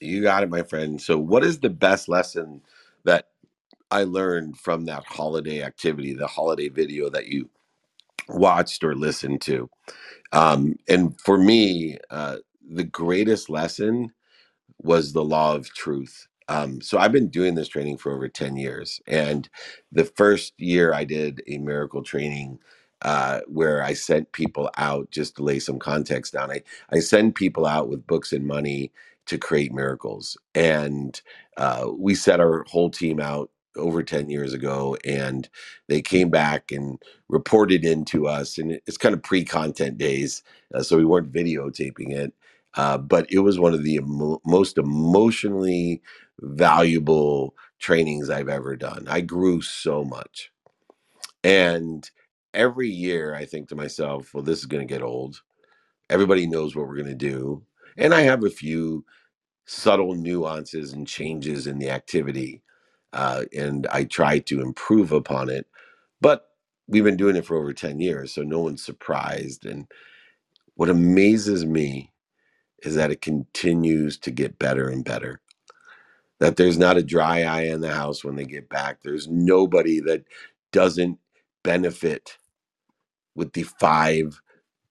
You 0.00 0.22
got 0.22 0.42
it, 0.42 0.50
my 0.50 0.62
friend. 0.62 1.00
So, 1.00 1.18
what 1.18 1.44
is 1.44 1.60
the 1.60 1.70
best 1.70 2.08
lesson 2.08 2.62
that 3.04 3.28
I 3.90 4.04
learned 4.04 4.58
from 4.58 4.86
that 4.86 5.04
holiday 5.06 5.62
activity, 5.62 6.14
the 6.14 6.26
holiday 6.26 6.68
video 6.68 7.10
that 7.10 7.26
you 7.28 7.50
watched 8.28 8.84
or 8.84 8.94
listened 8.94 9.42
to. 9.42 9.70
Um, 10.32 10.76
and 10.88 11.20
for 11.20 11.38
me, 11.38 11.98
uh, 12.10 12.38
the 12.68 12.84
greatest 12.84 13.50
lesson 13.50 14.10
was 14.82 15.14
the 15.14 15.24
law 15.24 15.54
of 15.56 15.72
truth. 15.74 16.28
Um, 16.48 16.80
so 16.80 16.98
I've 16.98 17.12
been 17.12 17.30
doing 17.30 17.56
this 17.56 17.68
training 17.68 17.98
for 17.98 18.14
over 18.14 18.28
10 18.28 18.56
years. 18.56 19.00
And 19.08 19.48
the 19.92 20.04
first 20.04 20.54
year 20.58 20.94
I 20.94 21.04
did 21.04 21.42
a 21.48 21.58
miracle 21.58 22.04
training 22.04 22.60
uh, 23.02 23.40
where 23.48 23.82
I 23.82 23.94
sent 23.94 24.32
people 24.32 24.70
out 24.78 25.10
just 25.10 25.36
to 25.36 25.44
lay 25.44 25.60
some 25.60 25.78
context 25.80 26.34
down. 26.34 26.52
I, 26.52 26.62
I 26.90 27.00
send 27.00 27.34
people 27.36 27.66
out 27.66 27.88
with 27.88 28.06
books 28.06 28.32
and 28.32 28.46
money 28.46 28.92
to 29.26 29.38
create 29.38 29.74
miracles. 29.74 30.38
And 30.54 31.20
uh, 31.58 31.88
we 31.98 32.14
set 32.14 32.40
our 32.40 32.64
whole 32.68 32.90
team 32.90 33.20
out 33.20 33.50
over 33.76 34.02
10 34.02 34.30
years 34.30 34.54
ago 34.54 34.96
and 35.04 35.48
they 35.88 36.02
came 36.02 36.30
back 36.30 36.72
and 36.72 37.02
reported 37.28 37.84
into 37.84 38.26
us 38.28 38.58
and 38.58 38.72
it's 38.86 38.98
kind 38.98 39.14
of 39.14 39.22
pre-content 39.22 39.98
days 39.98 40.42
uh, 40.74 40.82
so 40.82 40.96
we 40.98 41.04
weren't 41.06 41.32
videotaping 41.32 42.12
it 42.12 42.34
uh, 42.76 42.98
but 42.98 43.26
it 43.30 43.40
was 43.40 43.58
one 43.58 43.74
of 43.74 43.84
the 43.84 43.94
emo- 43.96 44.40
most 44.46 44.78
emotionally 44.78 46.02
valuable 46.40 47.54
trainings 47.80 48.30
i've 48.30 48.48
ever 48.50 48.76
done. 48.76 49.06
I 49.08 49.22
grew 49.22 49.62
so 49.62 50.04
much. 50.04 50.50
And 51.44 52.10
every 52.54 52.88
year 52.90 53.34
i 53.34 53.44
think 53.46 53.68
to 53.68 53.76
myself 53.76 54.34
well 54.34 54.44
this 54.44 54.60
is 54.60 54.66
going 54.66 54.86
to 54.86 54.92
get 54.94 55.02
old. 55.02 55.42
Everybody 56.10 56.46
knows 56.46 56.76
what 56.76 56.88
we're 56.88 56.96
going 56.96 57.08
to 57.08 57.14
do. 57.14 57.64
And 57.98 58.14
i 58.14 58.22
have 58.22 58.44
a 58.44 58.50
few 58.50 58.96
subtle 59.66 60.14
nuances 60.14 60.92
and 60.92 61.06
changes 61.06 61.66
in 61.66 61.78
the 61.78 61.90
activity 61.90 62.62
uh, 63.14 63.44
and 63.56 63.88
I 63.88 64.04
try 64.04 64.40
to 64.40 64.62
improve 64.62 65.12
upon 65.12 65.50
it. 65.50 65.68
But 66.20 66.46
we've 66.88 67.04
been 67.04 67.18
doing 67.18 67.36
it 67.36 67.46
for 67.46 67.56
over 67.58 67.74
10 67.74 68.00
years, 68.00 68.34
so 68.34 68.42
no 68.42 68.60
one's 68.60 68.84
surprised. 68.84 69.66
And 69.66 69.88
what 70.76 70.90
amazes 70.90 71.66
me 71.66 72.12
is 72.84 72.96
that 72.96 73.12
it 73.12 73.22
continues 73.22 74.18
to 74.20 74.30
get 74.32 74.58
better 74.58 74.88
and 74.88 75.04
better. 75.04 75.40
That 76.40 76.56
there's 76.56 76.78
not 76.78 76.98
a 76.98 77.02
dry 77.04 77.42
eye 77.44 77.64
in 77.64 77.80
the 77.82 77.94
house 77.94 78.24
when 78.24 78.36
they 78.36 78.44
get 78.44 78.68
back. 78.68 79.00
There's 79.02 79.28
nobody 79.28 80.00
that 80.00 80.24
doesn't 80.72 81.18
benefit 81.64 82.38
with 83.36 83.54
the 83.54 83.64
five 83.64 84.40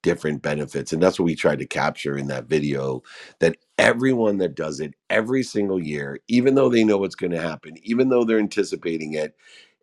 different 0.04 0.44
benefits. 0.44 0.94
And 0.94 1.04
that's 1.04 1.20
what 1.20 1.26
we 1.28 1.36
tried 1.36 1.60
to 1.62 1.68
capture 1.68 2.18
in 2.18 2.28
that 2.30 2.48
video 2.48 3.04
that 3.42 3.58
everyone 3.80 4.40
that 4.40 4.56
does 4.56 4.82
it 4.82 4.96
every 5.12 5.44
single 5.44 5.84
year, 5.84 6.20
even 6.30 6.56
though 6.56 6.70
they 6.70 6.86
know 6.86 7.00
what's 7.00 7.16
going 7.16 7.34
to 7.34 7.42
happen, 7.42 7.76
even 7.84 8.10
though 8.10 8.26
they're 8.26 8.40
anticipating 8.40 9.16
it, 9.16 9.36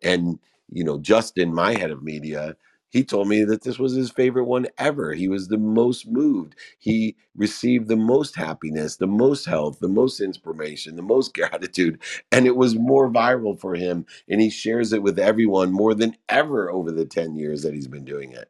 and, 0.03 0.39
you 0.71 0.85
know, 0.85 0.99
Justin, 0.99 1.55
my 1.55 1.75
head 1.75 1.91
of 1.91 2.03
media, 2.03 2.57
he 2.91 3.03
told 3.05 3.29
me 3.29 3.43
that 3.45 3.63
this 3.63 3.79
was 3.79 3.93
his 3.95 4.11
favorite 4.11 4.45
one 4.45 4.67
ever. 4.79 5.13
He 5.13 5.29
was 5.29 5.49
the 5.49 5.59
most 5.59 6.07
moved. 6.09 6.55
He 6.79 7.17
received 7.37 7.89
the 7.89 7.97
most 7.97 8.37
happiness, 8.37 8.97
the 8.97 9.07
most 9.07 9.45
health, 9.45 9.79
the 9.81 9.89
most 9.89 10.21
inspiration, 10.21 10.95
the 10.97 11.03
most 11.03 11.35
gratitude. 11.35 12.01
And 12.31 12.47
it 12.47 12.57
was 12.57 12.75
more 12.77 13.11
viral 13.11 13.59
for 13.59 13.75
him. 13.75 14.07
And 14.29 14.41
he 14.41 14.49
shares 14.49 14.93
it 14.93 15.03
with 15.03 15.19
everyone 15.19 15.73
more 15.73 15.95
than 15.95 16.17
ever 16.29 16.71
over 16.71 16.91
the 16.91 17.05
10 17.05 17.37
years 17.37 17.63
that 17.63 17.75
he's 17.75 17.89
been 17.89 18.05
doing 18.05 18.33
it 18.33 18.49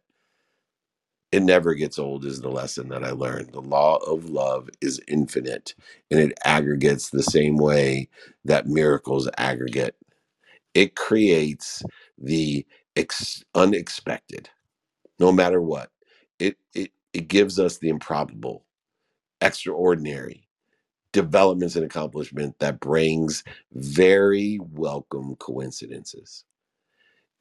it 1.31 1.43
never 1.43 1.75
gets 1.75 1.99
old 1.99 2.25
is 2.25 2.41
the 2.41 2.49
lesson 2.49 2.89
that 2.89 3.03
I 3.05 3.11
learned. 3.11 3.53
The 3.53 3.61
law 3.61 3.97
of 3.97 4.29
love 4.29 4.69
is 4.81 5.01
infinite 5.07 5.75
and 6.11 6.19
it 6.19 6.37
aggregates 6.45 7.11
the 7.11 7.23
same 7.23 7.57
way 7.57 8.09
that 8.45 8.67
miracles 8.67 9.29
aggregate. 9.37 9.95
It 10.75 10.95
creates 10.95 11.83
the 12.17 12.65
ex- 12.95 13.43
unexpected, 13.55 14.49
no 15.19 15.31
matter 15.31 15.61
what. 15.61 15.89
It, 16.39 16.57
it, 16.75 16.91
it 17.13 17.27
gives 17.29 17.59
us 17.59 17.79
the 17.79 17.89
improbable, 17.89 18.65
extraordinary 19.41 20.47
developments 21.13 21.75
and 21.75 21.85
accomplishment 21.85 22.55
that 22.59 22.79
brings 22.79 23.43
very 23.73 24.59
welcome 24.61 25.35
coincidences. 25.37 26.43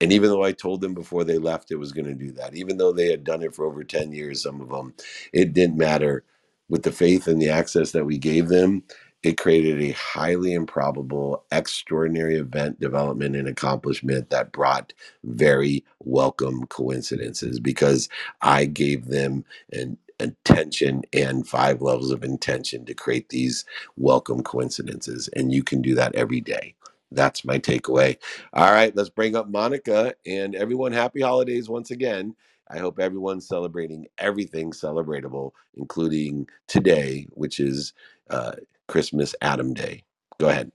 And 0.00 0.12
even 0.12 0.30
though 0.30 0.44
I 0.44 0.52
told 0.52 0.82
them 0.82 0.94
before 0.94 1.24
they 1.24 1.38
left 1.38 1.72
it 1.72 1.76
was 1.78 1.92
going 1.92 2.06
to 2.06 2.14
do 2.14 2.32
that, 2.34 2.56
even 2.56 2.78
though 2.78 2.92
they 2.92 3.10
had 3.10 3.24
done 3.24 3.42
it 3.42 3.56
for 3.56 3.66
over 3.66 3.84
10 3.84 4.12
years, 4.12 4.44
some 4.44 4.62
of 4.62 4.70
them, 4.70 4.94
it 5.34 5.54
didn't 5.54 5.78
matter. 5.78 6.24
With 6.70 6.84
the 6.84 6.92
faith 6.92 7.28
and 7.28 7.42
the 7.42 7.50
access 7.50 7.92
that 7.92 8.06
we 8.06 8.18
gave 8.18 8.50
them, 8.50 8.84
it 9.24 9.38
created 9.38 9.82
a 9.82 9.92
highly 9.94 10.54
improbable, 10.54 11.44
extraordinary 11.52 12.36
event 12.36 12.80
development 12.80 13.36
and 13.36 13.48
accomplishment 13.48 14.30
that 14.30 14.52
brought 14.52 14.94
very 15.24 15.84
welcome 16.00 16.66
coincidences 16.68 17.60
because 17.60 18.08
I 18.42 18.66
gave 18.66 19.06
them 19.08 19.46
an 19.72 19.98
attention 20.20 21.04
and 21.14 21.48
five 21.48 21.82
levels 21.82 22.12
of 22.12 22.24
intention 22.24 22.86
to 22.86 22.94
create 22.94 23.30
these 23.30 23.64
welcome 23.96 24.44
coincidences. 24.44 25.28
And 25.36 25.52
you 25.54 25.64
can 25.64 25.82
do 25.82 25.96
that 25.96 26.14
every 26.16 26.42
day. 26.42 26.76
That's 27.12 27.44
my 27.44 27.58
takeaway. 27.58 28.16
All 28.52 28.72
right, 28.72 28.94
let's 28.96 29.10
bring 29.10 29.36
up 29.36 29.48
Monica 29.50 30.14
and 30.26 30.54
everyone. 30.54 30.92
Happy 30.92 31.20
holidays 31.20 31.68
once 31.68 31.90
again. 31.90 32.36
I 32.70 32.78
hope 32.78 33.00
everyone's 33.00 33.48
celebrating 33.48 34.06
everything 34.18 34.72
celebratable, 34.72 35.52
including 35.74 36.48
today, 36.68 37.26
which 37.32 37.60
is 37.60 37.94
uh, 38.30 38.52
Christmas 38.88 39.34
Adam 39.42 39.74
Day. 39.74 40.04
Go 40.38 40.48
ahead. 40.48 40.70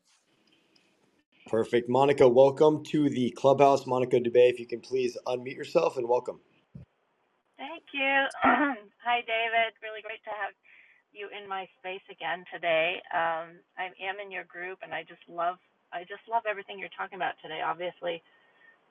Perfect. 1.47 1.89
Monica, 1.89 2.27
welcome 2.27 2.83
to 2.85 3.09
the 3.09 3.31
clubhouse. 3.31 3.85
Monica 3.87 4.19
Dubay, 4.19 4.49
if 4.51 4.59
you 4.59 4.67
can 4.67 4.81
please 4.81 5.17
unmute 5.27 5.55
yourself 5.57 5.97
and 5.97 6.07
welcome. 6.09 6.39
Thank 7.57 7.83
you. 7.93 8.25
Hi, 9.05 9.21
David. 9.27 9.77
Really 9.83 10.01
great 10.01 10.23
to 10.25 10.33
have 10.33 10.53
you 11.13 11.29
in 11.31 11.47
my 11.49 11.67
space 11.79 12.03
again 12.11 12.43
today. 12.53 13.01
Um, 13.13 13.61
I 13.77 13.93
am 14.01 14.17
in 14.23 14.31
your 14.31 14.45
group, 14.45 14.79
and 14.83 14.93
I 14.93 15.03
just 15.03 15.21
love 15.29 15.57
I 15.95 16.03
just 16.03 16.27
love 16.27 16.43
everything 16.49 16.77
you're 16.79 16.93
talking 16.99 17.15
about 17.17 17.39
today. 17.41 17.63
Obviously, 17.63 18.19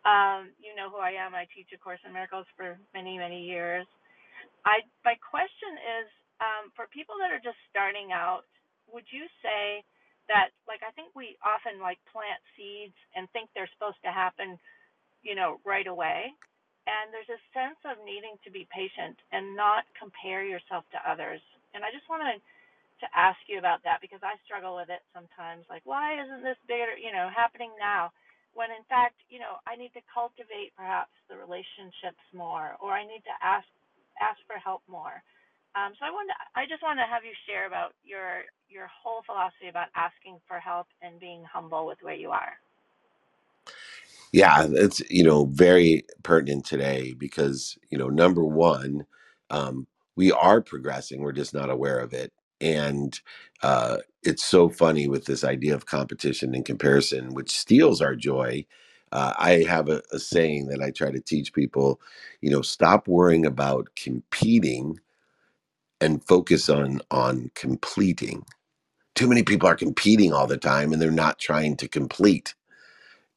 um, 0.09 0.53
you 0.63 0.73
know 0.77 0.89
who 0.91 0.99
I 1.03 1.15
am. 1.19 1.35
I 1.37 1.47
teach 1.53 1.69
A 1.75 1.79
Course 1.79 2.01
in 2.07 2.13
Miracles 2.15 2.47
for 2.57 2.79
many 2.95 3.19
many 3.19 3.45
years. 3.45 3.87
I 4.67 4.83
my 5.05 5.15
question 5.23 5.77
is 6.03 6.09
um, 6.43 6.73
for 6.75 6.89
people 6.91 7.17
that 7.21 7.31
are 7.31 7.43
just 7.43 7.59
starting 7.71 8.11
out. 8.11 8.49
Would 8.93 9.07
you 9.13 9.27
say 9.45 9.85
that 10.29 10.51
like 10.67 10.83
I 10.83 10.91
think 10.97 11.13
we 11.15 11.37
often 11.45 11.79
like 11.83 12.01
plant 12.11 12.41
seeds 12.57 12.97
and 13.15 13.29
think 13.31 13.51
they're 13.55 13.71
supposed 13.77 14.01
to 14.05 14.13
happen, 14.13 14.59
you 15.23 15.35
know, 15.37 15.61
right 15.67 15.87
away. 15.89 16.33
And 16.89 17.13
there's 17.13 17.31
a 17.31 17.41
sense 17.55 17.79
of 17.87 18.01
needing 18.05 18.37
to 18.45 18.51
be 18.51 18.69
patient 18.73 19.17
and 19.33 19.57
not 19.57 19.85
compare 19.97 20.45
yourself 20.45 20.85
to 20.93 21.01
others. 21.05 21.41
And 21.77 21.85
I 21.85 21.93
just 21.93 22.09
want 22.09 22.25
to 22.25 22.35
to 23.01 23.07
ask 23.15 23.39
you 23.49 23.59
about 23.59 23.83
that 23.85 24.01
because 24.01 24.23
I 24.23 24.39
struggle 24.47 24.77
with 24.77 24.91
it 24.91 25.03
sometimes. 25.15 25.67
Like, 25.71 25.83
why 25.85 26.15
isn't 26.21 26.43
this 26.47 26.61
bigger, 26.69 26.95
you 26.99 27.11
know, 27.11 27.31
happening 27.33 27.73
now? 27.79 28.13
When 28.55 28.71
in 28.71 28.87
fact, 28.87 29.19
you 29.29 29.43
know, 29.43 29.59
I 29.67 29.75
need 29.75 29.91
to 29.99 30.05
cultivate 30.13 30.77
perhaps 30.79 31.11
the 31.27 31.35
relationships 31.35 32.23
more, 32.31 32.79
or 32.79 32.95
I 32.95 33.03
need 33.03 33.27
to 33.27 33.37
ask 33.43 33.67
ask 34.23 34.39
for 34.47 34.59
help 34.63 34.83
more. 34.87 35.23
Um, 35.75 35.91
so 35.99 36.07
I 36.07 36.15
want 36.15 36.31
to, 36.31 36.39
I 36.55 36.71
just 36.71 36.87
want 36.87 37.03
to 37.03 37.07
have 37.11 37.27
you 37.27 37.35
share 37.51 37.67
about 37.67 37.99
your 38.07 38.47
your 38.71 38.87
whole 38.87 39.27
philosophy 39.27 39.69
about 39.69 39.91
asking 39.99 40.39
for 40.47 40.61
help 40.63 40.87
and 41.03 41.19
being 41.19 41.43
humble 41.43 41.87
with 41.87 41.99
where 42.03 42.15
you 42.15 42.31
are. 42.31 42.55
Yeah, 44.33 44.67
it's 44.69 45.01
you 45.11 45.25
know 45.25 45.47
very 45.47 46.05
pertinent 46.23 46.67
today 46.67 47.15
because 47.17 47.79
you 47.91 47.99
know 47.99 48.09
number 48.09 48.45
one, 48.45 49.07
um, 49.51 49.87
we 50.17 50.33
are 50.33 50.61
progressing. 50.61 51.21
We're 51.21 51.33
just 51.33 51.55
not 51.55 51.71
aware 51.71 52.01
of 52.01 52.13
it, 52.15 52.33
and 52.61 53.21
uh, 53.63 53.99
it's 54.25 54.45
so 54.45 54.71
funny 54.71 55.09
with 55.09 55.27
this 55.27 55.45
idea 55.45 55.75
of 55.75 55.87
competition 55.87 56.55
and 56.55 56.67
comparison, 56.67 57.35
which 57.35 57.51
steals 57.53 58.03
our 58.03 58.17
joy. 58.17 58.67
Uh, 59.13 59.35
I 59.39 59.65
have 59.69 59.89
a, 59.91 60.03
a 60.13 60.21
saying 60.21 60.69
that 60.69 60.83
I 60.83 60.91
try 60.93 61.13
to 61.13 61.21
teach 61.21 61.55
people. 61.55 62.01
You 62.43 62.51
know, 62.51 62.63
stop 62.63 63.09
worrying 63.09 63.47
about 63.47 63.89
competing 63.97 65.01
and 66.01 66.25
focus 66.27 66.69
on 66.71 67.03
on 67.11 67.51
completing. 67.57 68.45
Too 69.17 69.29
many 69.29 69.43
people 69.45 69.69
are 69.69 69.77
competing 69.77 70.33
all 70.33 70.47
the 70.49 70.59
time, 70.59 70.93
and 70.93 71.03
they're 71.03 71.11
not 71.13 71.39
trying 71.41 71.77
to 71.79 71.89
complete 71.89 72.49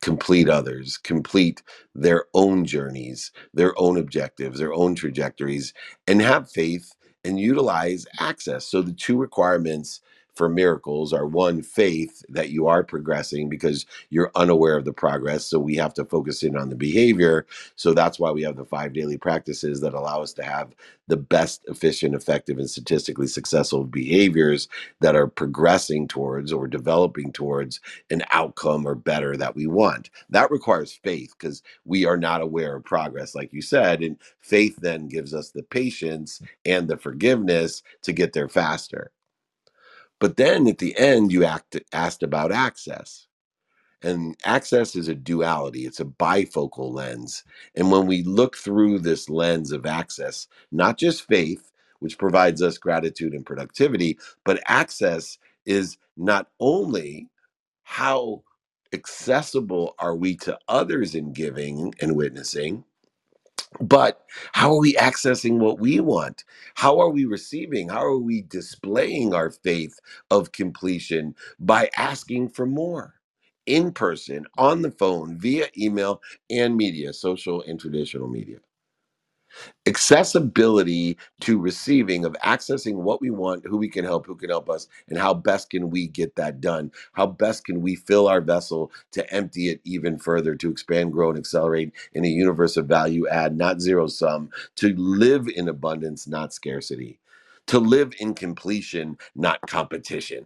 complete 0.01 0.49
others, 0.49 0.97
complete 0.97 1.63
their 1.95 2.25
own 2.33 2.65
journeys, 2.65 3.31
their 3.53 3.73
own 3.79 3.97
objectives, 3.97 4.59
their 4.59 4.73
own 4.73 4.95
trajectories, 4.95 5.73
and 6.07 6.21
have 6.21 6.49
faith 6.51 6.93
and 7.23 7.39
utilize 7.39 8.05
access. 8.19 8.67
So 8.67 8.81
the 8.81 8.93
two 8.93 9.17
requirements 9.17 10.01
for 10.37 10.49
miracles 10.49 11.13
are 11.13 11.27
one, 11.27 11.63
faith 11.63 12.23
that 12.29 12.51
you 12.51 12.67
are 12.67 12.83
progressing 12.83 13.49
because 13.49 13.85
you're 14.11 14.31
unaware 14.35 14.77
of 14.77 14.85
the 14.85 14.93
progress. 14.93 15.45
So 15.45 15.59
we 15.59 15.75
have 15.77 15.95
to 15.95 16.05
focus 16.05 16.43
in 16.43 16.57
on 16.57 16.69
the 16.69 16.77
behavior. 16.77 17.47
So 17.75 17.93
that's 17.93 18.19
why 18.19 18.31
we 18.31 18.43
have 18.43 18.57
the 18.57 18.65
five 18.65 18.93
daily 18.93 19.19
practices 19.19 19.81
that 19.81 19.95
allow 19.95 20.23
us 20.23 20.33
to 20.35 20.43
have 20.43 20.73
the 21.09 21.17
best, 21.17 21.63
efficient, 21.67 22.15
effective, 22.15 22.59
and 22.59 22.69
statistically 22.69 23.27
successful 23.27 23.85
behaviors 23.85 24.69
that 25.01 25.15
are 25.15 25.27
progressing 25.27 26.07
towards 26.07 26.53
or 26.53 26.67
developing 26.67 27.33
towards 27.33 27.81
an 28.11 28.23
outcome 28.31 28.87
or 28.87 28.95
better 28.95 29.37
that 29.37 29.55
we 29.55 29.67
want. 29.67 30.11
That 30.29 30.51
requires 30.51 30.93
faith 30.93 31.35
because 31.39 31.63
we 31.85 32.05
are 32.05 32.17
not 32.17 32.41
aware 32.41 32.77
of 32.77 32.85
progress, 32.85 33.35
like 33.35 33.53
you 33.53 33.61
said. 33.63 34.03
And 34.03 34.17
faith 34.41 34.77
then 34.81 35.09
gives 35.09 35.33
us 35.33 35.51
the 35.51 35.63
patience 35.63 36.41
and 36.65 36.89
the 36.89 36.97
forgiveness 36.97 37.83
to 38.03 38.13
get 38.13 38.33
there 38.33 38.49
faster. 38.49 39.11
But 40.19 40.37
then 40.37 40.67
at 40.67 40.79
the 40.79 40.97
end, 40.97 41.31
you 41.31 41.45
act, 41.45 41.77
asked 41.93 42.23
about 42.23 42.51
access. 42.51 43.27
And 44.01 44.37
access 44.45 44.95
is 44.95 45.09
a 45.09 45.15
duality, 45.15 45.85
it's 45.85 45.99
a 45.99 46.05
bifocal 46.05 46.93
lens. 46.93 47.43
And 47.75 47.91
when 47.91 48.07
we 48.07 48.23
look 48.23 48.57
through 48.57 48.99
this 49.01 49.29
lens 49.29 49.73
of 49.73 49.85
access, 49.85 50.47
not 50.71 50.97
just 50.99 51.27
faith, 51.27 51.71
which 51.99 52.17
provides 52.19 52.63
us 52.63 52.79
gratitude 52.79 53.33
and 53.33 53.45
productivity, 53.45 54.19
but 54.45 54.63
access 54.67 55.37
is 55.65 55.97
not 56.17 56.49
only 56.61 57.29
how 57.83 58.43
accessible 58.93 59.95
are 59.99 60.15
we 60.15 60.37
to 60.37 60.57
others 60.69 61.15
in 61.15 61.33
giving 61.33 61.93
and 62.01 62.15
witnessing, 62.15 62.85
but 63.81 64.25
how 64.53 64.71
are 64.73 64.79
we 64.79 64.95
accessing 64.95 65.59
what 65.59 65.79
we 65.79 65.99
want? 65.99 66.43
How 66.75 66.99
are 66.99 67.09
we 67.09 67.25
receiving? 67.25 67.89
How 67.89 68.03
are 68.05 68.17
we 68.19 68.43
displaying 68.43 69.33
our 69.33 69.51
faith 69.51 69.99
of 70.31 70.51
completion 70.51 71.35
by 71.59 71.89
asking 71.97 72.49
for 72.49 72.65
more? 72.65 73.15
In 73.67 73.91
person, 73.93 74.45
on 74.57 74.81
the 74.81 74.91
phone, 74.91 75.37
via 75.39 75.67
email, 75.77 76.21
and 76.49 76.77
media, 76.77 77.13
social 77.13 77.63
and 77.63 77.79
traditional 77.79 78.27
media. 78.29 78.59
Accessibility 79.85 81.17
to 81.41 81.59
receiving 81.59 82.25
of 82.25 82.35
accessing 82.43 82.95
what 82.95 83.21
we 83.21 83.29
want 83.29 83.65
who 83.65 83.77
we 83.77 83.89
can 83.89 84.05
help 84.05 84.25
who 84.25 84.35
can 84.35 84.49
help 84.49 84.69
us 84.69 84.87
and 85.09 85.17
how 85.17 85.33
best 85.33 85.69
can 85.69 85.89
we 85.89 86.07
get 86.07 86.35
that 86.35 86.61
done? 86.61 86.91
How 87.13 87.27
best 87.27 87.65
can 87.65 87.81
we 87.81 87.95
fill 87.95 88.27
our 88.27 88.41
vessel 88.41 88.91
to 89.11 89.33
empty 89.33 89.69
it 89.69 89.81
even 89.83 90.17
further 90.17 90.55
to 90.55 90.69
expand 90.71 91.13
grow 91.13 91.29
and 91.29 91.39
accelerate 91.39 91.93
in 92.13 92.25
a 92.25 92.29
universe 92.29 92.77
of 92.77 92.87
value 92.87 93.27
add 93.29 93.57
not 93.57 93.81
zero 93.81 94.07
sum 94.07 94.49
to 94.75 94.93
live 94.95 95.47
in 95.47 95.69
abundance 95.69 96.27
not 96.27 96.53
scarcity 96.53 97.19
to 97.67 97.79
live 97.79 98.13
in 98.19 98.33
completion 98.33 99.17
not 99.35 99.59
competition 99.67 100.45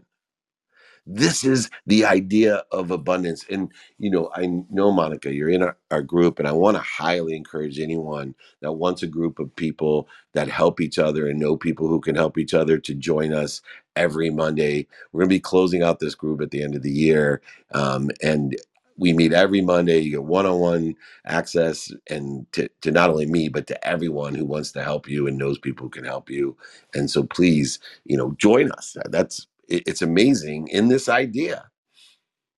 this 1.08 1.44
is 1.44 1.70
the 1.88 2.06
idea 2.06 2.64
of 2.72 2.92
abundance. 2.92 3.46
And 3.50 3.70
you 4.00 4.12
know 4.12 4.32
i 4.36 4.48
know 4.72 4.92
monica 4.92 5.34
you're 5.34 5.50
in 5.50 5.64
our, 5.64 5.78
our 5.92 6.02
group 6.04 6.40
and 6.40 6.48
i 6.50 6.54
want 6.54 6.78
to 6.78 6.84
highly 6.84 7.36
encourage 7.36 7.80
anyone 7.80 8.36
that 8.62 8.74
wants 8.74 9.04
a 9.04 9.08
group 9.08 9.40
of 9.40 9.56
people 9.56 10.08
that 10.34 10.50
help 10.50 10.82
each 10.82 11.00
other 11.00 11.30
and 11.30 11.40
know 11.40 11.58
people 11.58 11.88
who 11.88 12.02
can 12.02 12.16
help 12.16 12.38
each 12.38 12.54
other 12.54 12.78
to 12.80 12.94
join 12.96 13.34
us 13.34 13.62
every 13.96 14.30
monday. 14.32 14.88
We're 15.14 15.22
going 15.22 15.30
to 15.30 15.36
be 15.36 15.42
closing 15.42 15.84
out 15.84 16.00
this 16.02 16.16
group 16.16 16.42
at 16.42 16.52
the 16.52 16.64
end 16.64 16.76
of 16.76 16.84
the 16.84 16.92
year 16.92 17.42
um, 17.74 18.12
and 18.24 18.58
we 18.98 19.14
meet 19.14 19.34
every 19.34 19.62
monday. 19.62 20.00
You 20.00 20.12
get 20.12 20.24
one-on-one 20.24 20.96
access 21.28 21.92
and 22.10 22.52
to, 22.54 22.70
to 22.82 22.92
not 22.92 23.10
only 23.12 23.28
me 23.28 23.50
but 23.50 23.68
to 23.68 23.88
everyone 23.88 24.36
who 24.36 24.46
wants 24.46 24.72
to 24.74 24.84
help 24.84 25.10
you 25.10 25.28
and 25.28 25.38
knows 25.38 25.60
people 25.60 25.86
who 25.86 25.92
can 25.92 26.06
help 26.06 26.30
you. 26.30 26.58
And 26.96 27.10
so 27.12 27.24
please 27.24 27.80
you 28.06 28.18
know 28.18 28.36
join 28.40 28.72
us. 28.74 28.98
That's 29.10 29.48
it- 29.72 29.84
it's 29.88 30.04
amazing 30.04 30.70
in 30.70 30.90
this 30.90 31.10
idea. 31.10 31.66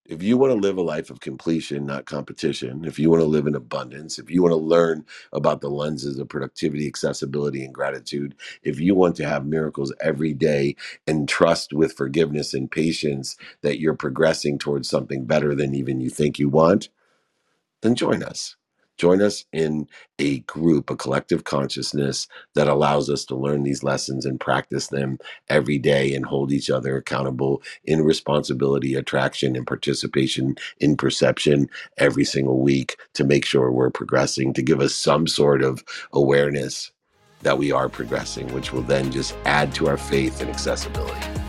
If 0.05 0.21
you 0.21 0.37
want 0.37 0.51
to 0.51 0.59
live 0.59 0.77
a 0.77 0.81
life 0.83 1.09
of 1.11 1.21
completion, 1.21 1.85
not 1.85 2.05
competition, 2.05 2.85
if 2.85 2.99
you 2.99 3.09
want 3.09 3.21
to 3.21 3.27
live 3.27 3.47
in 3.47 3.55
abundance, 3.55 4.19
if 4.19 4.29
you 4.29 4.43
want 4.43 4.51
to 4.51 4.57
learn 4.57 5.05
about 5.33 5.61
the 5.61 5.69
lenses 5.69 6.19
of 6.19 6.29
productivity, 6.29 6.87
accessibility, 6.87 7.63
and 7.63 7.73
gratitude, 7.73 8.35
if 8.63 8.81
you 8.81 8.95
want 8.95 9.15
to 9.17 9.25
have 9.29 9.45
miracles 9.45 9.93
every 10.01 10.33
day 10.33 10.75
and 11.07 11.29
trust 11.29 11.73
with 11.73 11.93
forgiveness 11.93 12.53
and 12.53 12.69
patience 12.69 13.37
that 13.61 13.79
you're 13.79 13.95
progressing 13.95 14.59
towards 14.59 14.89
something 14.89 15.25
better 15.25 15.55
than 15.55 15.73
even 15.73 16.01
you 16.01 16.09
think 16.09 16.37
you 16.37 16.49
want, 16.49 16.89
then 17.83 17.95
join 17.95 18.23
us. 18.23 18.55
Join 18.97 19.21
us 19.21 19.45
in 19.51 19.87
a 20.19 20.39
group, 20.39 20.89
a 20.89 20.95
collective 20.95 21.43
consciousness 21.43 22.27
that 22.55 22.67
allows 22.67 23.09
us 23.09 23.25
to 23.25 23.35
learn 23.35 23.63
these 23.63 23.83
lessons 23.83 24.25
and 24.25 24.39
practice 24.39 24.87
them 24.87 25.17
every 25.49 25.79
day 25.79 26.13
and 26.13 26.25
hold 26.25 26.51
each 26.51 26.69
other 26.69 26.97
accountable 26.97 27.61
in 27.85 28.03
responsibility, 28.03 28.95
attraction, 28.95 29.55
and 29.55 29.65
participation 29.65 30.55
in 30.79 30.95
perception 30.95 31.69
every 31.97 32.25
single 32.25 32.59
week 32.59 32.97
to 33.13 33.23
make 33.23 33.45
sure 33.45 33.71
we're 33.71 33.89
progressing, 33.89 34.53
to 34.53 34.61
give 34.61 34.79
us 34.79 34.93
some 34.93 35.27
sort 35.27 35.63
of 35.63 35.83
awareness 36.13 36.91
that 37.41 37.57
we 37.57 37.71
are 37.71 37.89
progressing, 37.89 38.51
which 38.53 38.71
will 38.71 38.81
then 38.83 39.11
just 39.11 39.35
add 39.45 39.73
to 39.75 39.87
our 39.87 39.97
faith 39.97 40.39
and 40.39 40.49
accessibility. 40.49 41.42